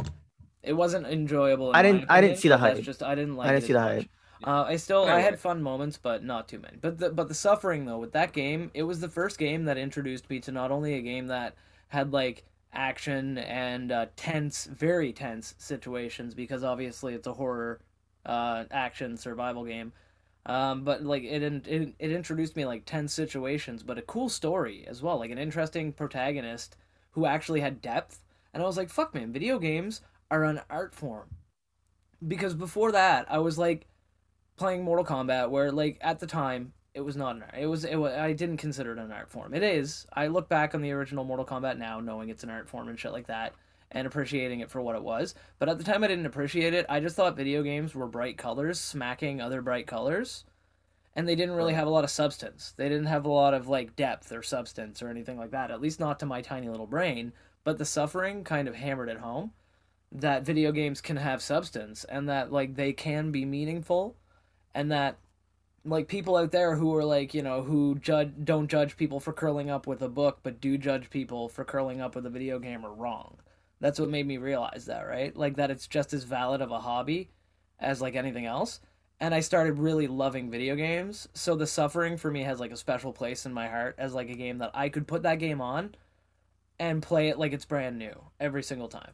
[0.63, 1.73] it wasn't enjoyable.
[1.75, 2.83] I didn't- I didn't see the but hype.
[2.83, 3.49] Just I didn't like.
[3.49, 3.93] I didn't see the much.
[3.93, 4.09] hype.
[4.47, 6.77] Uh, I still I had fun moments, but not too many.
[6.81, 9.77] But the but the suffering though with that game, it was the first game that
[9.79, 11.55] introduced me to not only a game that
[11.89, 12.45] had like
[12.75, 17.81] action and uh, tense, very tense situations because obviously it's a horror
[18.27, 19.93] uh, action survival game.
[20.47, 24.85] Um, but like it, it it introduced me like tense situations, but a cool story
[24.87, 26.77] as well, like an interesting protagonist
[27.13, 28.21] who actually had depth.
[28.53, 31.29] And I was like, fuck man, video games are an art form.
[32.27, 33.87] Because before that, I was like
[34.57, 37.55] playing Mortal Kombat, where like at the time it was not an art.
[37.59, 39.53] It was it was I didn't consider it an art form.
[39.53, 40.07] It is.
[40.13, 42.99] I look back on the original Mortal Kombat now, knowing it's an art form and
[42.99, 43.53] shit like that,
[43.91, 45.35] and appreciating it for what it was.
[45.59, 46.87] But at the time, I didn't appreciate it.
[46.89, 50.45] I just thought video games were bright colors smacking other bright colors,
[51.17, 52.73] and they didn't really have a lot of substance.
[52.77, 55.73] They didn't have a lot of like depth or substance or anything like that.
[55.73, 57.33] At least not to my tiny little brain.
[57.65, 59.53] But the suffering kind of hammered it home
[60.13, 64.15] that video games can have substance and that like they can be meaningful
[64.75, 65.17] and that
[65.85, 69.33] like people out there who are like you know who judge don't judge people for
[69.33, 72.59] curling up with a book but do judge people for curling up with a video
[72.59, 73.39] game are wrong.
[73.81, 75.37] That's what made me realize that right?
[75.37, 77.31] Like that it's just as valid of a hobby
[77.79, 78.81] as like anything else.
[79.21, 81.29] And i started really loving video games.
[81.35, 84.31] So the suffering for me has like a special place in my heart as like
[84.31, 85.95] a game that i could put that game on
[86.79, 89.13] and play it like it's brand new every single time.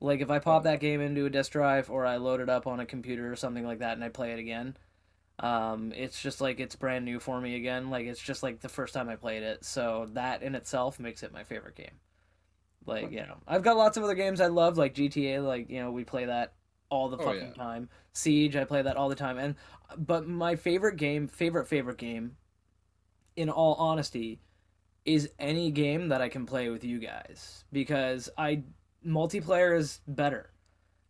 [0.00, 2.66] Like if I pop that game into a disk drive or I load it up
[2.66, 4.76] on a computer or something like that and I play it again,
[5.40, 7.90] um, it's just like it's brand new for me again.
[7.90, 9.64] Like it's just like the first time I played it.
[9.64, 12.00] So that in itself makes it my favorite game.
[12.86, 15.40] Like you know, I've got lots of other games I love, like GTA.
[15.40, 16.54] Like you know, we play that
[16.90, 17.52] all the Oh, fucking yeah.
[17.52, 17.88] time.
[18.12, 19.38] Siege, I play that all the time.
[19.38, 19.54] And
[19.96, 22.36] but my favorite game, favorite favorite game,
[23.36, 24.40] in all honesty,
[25.04, 28.64] is any game that I can play with you guys because I
[29.06, 30.50] multiplayer is better.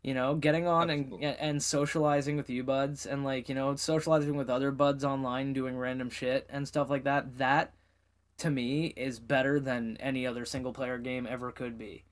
[0.02, 1.26] You know, getting on and Absolutely.
[1.26, 5.76] and socializing with you buds and like, you know, socializing with other buds online doing
[5.76, 7.36] random shit and stuff like that.
[7.38, 7.74] That
[8.38, 12.04] to me is better than any other single player game ever could be.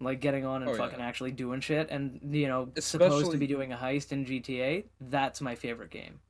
[0.00, 0.78] Like getting on and Oh, yeah.
[0.78, 4.84] fucking actually doing shit and you know, supposed to be doing a heist in GTA,
[5.00, 6.20] that's my favorite game.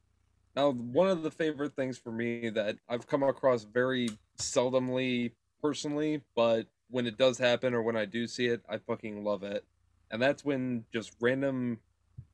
[0.57, 4.09] Now, one of the favorite things for me that I've come across very
[4.39, 9.25] seldomly personally, but when it does happen or when I do see it, I fucking
[9.25, 9.65] love it.
[10.15, 11.81] And that's when just random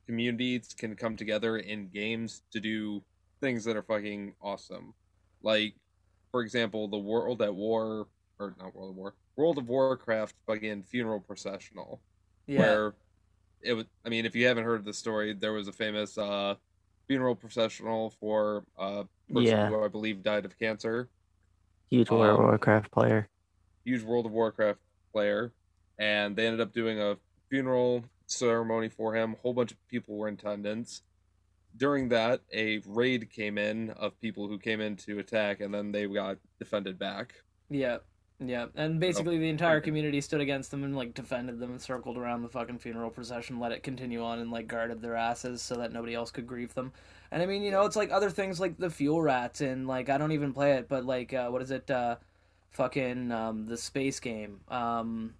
[0.04, 3.02] communities can come together in games to do
[3.40, 4.92] things that are fucking awesome.
[5.42, 5.76] Like,
[6.30, 8.06] for example, the World at War,
[8.38, 12.02] or not World of War, World of Warcraft fucking funeral processional
[12.46, 12.58] Yeah.
[12.58, 12.94] where
[13.62, 16.54] it was i mean if you haven't heard the story there was a famous uh
[17.06, 19.68] funeral processional for a person Yeah.
[19.68, 21.08] who i believe died of cancer
[21.90, 23.28] Huge World of Um, Warcraft player.
[23.84, 24.80] huge world of warcraft
[25.12, 25.52] player
[25.98, 27.16] and they ended up doing a
[27.50, 31.02] funeral ceremony for him a whole bunch of people were in attendance
[31.76, 35.92] during that a raid came in of people who came in to attack and then
[35.92, 37.34] they got defended back
[37.68, 37.98] Yeah,
[38.40, 41.80] yeah, and basically the entire freaking- community stood against them and like defended them and
[41.80, 45.60] circled around the fucking funeral procession, let it continue on, and like guarded their asses
[45.60, 46.92] so that nobody else could grieve them.
[47.30, 50.08] And I mean, you know, it's like other things like the fuel rats and like
[50.08, 51.90] I don't even play it, but like uh, what is it?
[51.90, 52.16] Uh,
[52.70, 54.60] fucking um, the space game.
[54.68, 55.34] Um,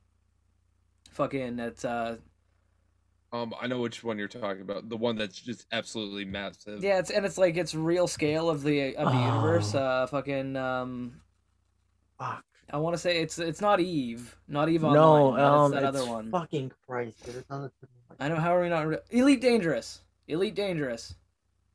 [1.11, 2.17] fucking that's uh
[3.33, 6.99] um i know which one you're talking about the one that's just absolutely massive yeah,
[6.99, 9.75] it's and it's like it's real scale of the of the universe.
[9.75, 9.79] Oh.
[9.79, 11.21] Uh, fucking um,
[12.19, 12.45] Fuck.
[12.73, 15.83] I want to say it's it's not Eve, not Eve No, Online, but um, it's
[15.83, 16.31] that it's other one.
[16.31, 17.25] fucking Christ.
[17.25, 19.41] dude, It's on the tip of my- I know how are we not re- Elite
[19.41, 20.01] Dangerous.
[20.29, 21.15] Elite Dangerous.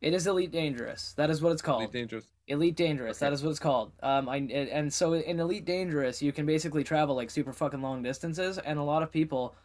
[0.02, 1.14] It is Elite Dangerous.
[1.18, 1.82] That is what it's called.
[1.82, 3.19] Really dangerous Elite Dangerous.
[3.19, 3.34] That Okay.
[3.35, 3.91] is what it's called.
[4.03, 8.03] Um, I and so in Elite Dangerous, you can basically travel like super fucking long
[8.03, 9.55] distances, and a lot of people,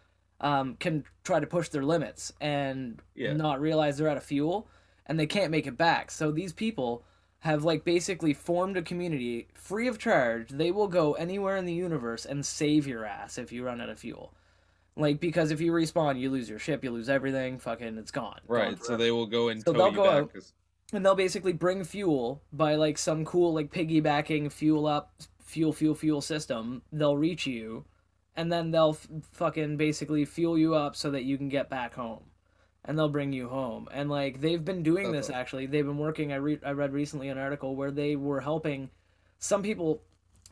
[0.40, 3.34] um, can try to push their limits and Yeah.
[3.34, 4.68] not realize they're out of fuel,
[5.06, 6.10] and they can't make it back.
[6.10, 7.04] So these people
[7.40, 10.48] have like basically formed a community free of charge.
[10.50, 13.88] They will go anywhere in the universe and save your ass if you run out
[13.90, 14.32] of fuel.
[14.96, 17.58] Like because if you respawn, you lose your ship, you lose everything.
[17.58, 18.40] Fucking, it's gone.
[18.48, 20.36] Gone Right, so they will go and So tow they'll you go back.
[20.36, 20.52] out-
[20.92, 25.12] and they'll basically bring fuel by like some cool like piggybacking fuel up
[25.42, 26.82] fuel fuel fuel system.
[26.92, 27.84] They'll reach you
[28.36, 31.94] and then they'll f- fucking basically fuel you up so that you can get back
[31.94, 32.24] home.
[32.84, 33.88] And they'll bring you home.
[33.92, 35.66] And like they've been doing this actually.
[35.66, 38.90] They've been working I, re- I read recently an article where they were helping
[39.38, 40.02] some people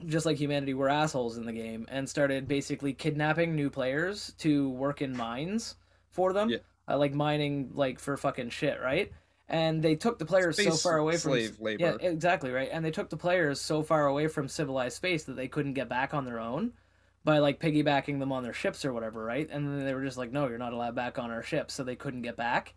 [0.07, 4.69] just like humanity were assholes in the game and started basically kidnapping new players to
[4.71, 5.75] work in mines
[6.11, 6.51] for them.
[6.51, 6.59] Yeah.
[6.89, 9.13] uh, like mining like for fucking shit right
[9.49, 11.99] and they took the players so far away from slave labor.
[12.01, 12.69] yeah exactly right?
[12.71, 15.89] And they took the players so far away from civilized space that they couldn't get
[15.89, 16.73] back on their own
[17.25, 19.49] by like piggybacking them on their ships or whatever right?
[19.51, 21.83] And then they were just like no you're not allowed back on our ship so
[21.83, 22.75] they couldn't get back.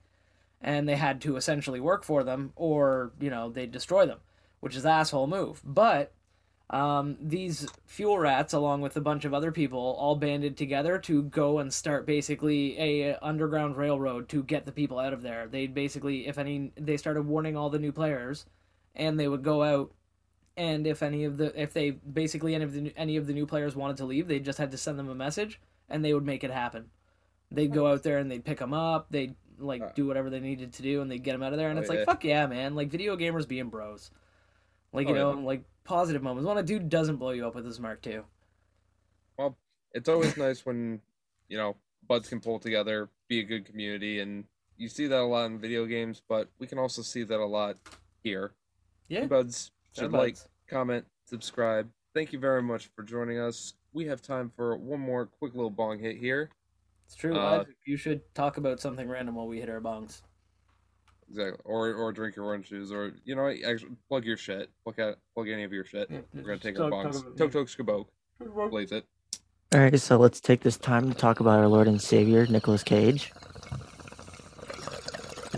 [0.62, 4.20] And they had to essentially work for them or you know they destroy them
[4.62, 5.62] which is asshole move.
[5.66, 6.14] But
[6.72, 11.24] um, these fuel rats along with a bunch of other people all banded together to
[11.24, 15.48] go and start basically a underground railroad to get the people out of there.
[15.48, 18.46] They basically if any they started warning all the new players
[18.96, 19.92] and they would go out
[20.56, 23.46] and if any of the if they basically any of the any of the new
[23.46, 26.26] players wanted to leave they just had to send them a message and they would
[26.26, 26.86] make it happen.
[27.52, 30.72] They'd go out there and they'd pick them up they'd like do whatever they needed
[30.74, 31.98] to do and they'd get them out of there and Oh, it's yeah.
[31.98, 34.10] like fuck yeah man like video gamers being bros
[34.94, 35.46] like you Oh, know yeah.
[35.46, 36.48] like positive moments.
[36.48, 38.24] When a dude doesn't blow you up with his mark too.
[39.38, 39.58] Well,
[39.94, 41.02] it's always nice when
[41.50, 41.76] you know
[42.08, 44.44] buds can pull together be a good community and
[44.78, 47.46] you see that a lot in video games but we can also see that a
[47.46, 47.78] lot
[48.24, 48.52] here.
[49.08, 49.26] Yeah.
[49.26, 49.72] Buds.
[49.98, 50.38] Should like
[50.68, 51.90] comment subscribe.
[52.14, 53.74] Thank you very much for joining us.
[53.94, 56.50] We have time for one more quick little bong hit here.
[57.06, 57.36] It's true.
[57.36, 60.22] Uh, you should talk about something random while we hit our bongs
[61.32, 61.60] exactly.
[61.66, 64.70] Or or drink your orange juice or you know actually plug your shit.
[64.84, 66.10] Plug out plug any of your shit.
[66.34, 67.18] We're gonna take our box.
[67.18, 67.28] talk bongs.
[67.28, 68.08] about- tok tok
[68.48, 69.06] skabok blaze it.
[69.74, 72.84] All right, so let's take this time to talk about our Lord and Savior, Nicolas
[72.84, 73.32] Cage.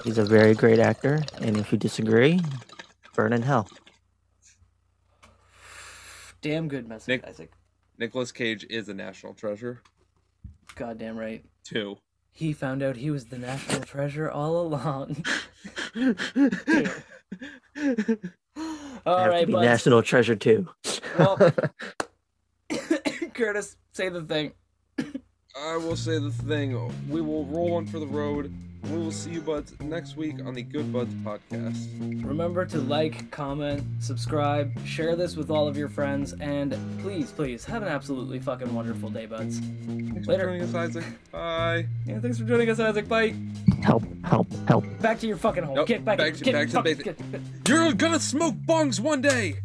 [0.03, 2.39] He's a very great actor, and if you disagree,
[3.15, 3.67] burn in hell.
[6.41, 7.51] damn good message Nick- Isaac.
[7.97, 9.81] Nicolas Cage is a national treasure.
[10.75, 11.43] Goddamn right.
[11.63, 11.97] Too
[12.33, 15.23] he found out he was the national treasure all along
[15.95, 16.13] all
[19.05, 19.65] I have right to be buds.
[19.65, 20.67] national treasure too.
[21.17, 21.37] Well-
[23.33, 24.53] Curtis, say the thing.
[25.59, 26.91] I will say the thing.
[27.09, 28.51] We will roll on for the road.
[28.91, 32.25] We will see you buds next week on the Good Buds podcast.
[32.27, 37.63] Remember to like, comment, subscribe, share this with all of your friends, and please, please
[37.65, 39.59] have an absolutely fucking wonderful day, buds.
[39.59, 40.43] Thanks Later.
[40.43, 41.05] for joining us, Isaac.
[41.31, 41.87] Bye.
[42.05, 43.07] Yeah, thanks for joining us, Isaac.
[43.07, 43.35] Bye.
[43.81, 44.85] help, help, help.
[44.99, 45.75] Back to your fucking home.
[45.75, 46.17] Nope, Get back.
[46.17, 47.05] back to- get, back to fuck- basic.
[47.05, 47.19] get-
[47.67, 49.59] You're gonna smoke bongs one day.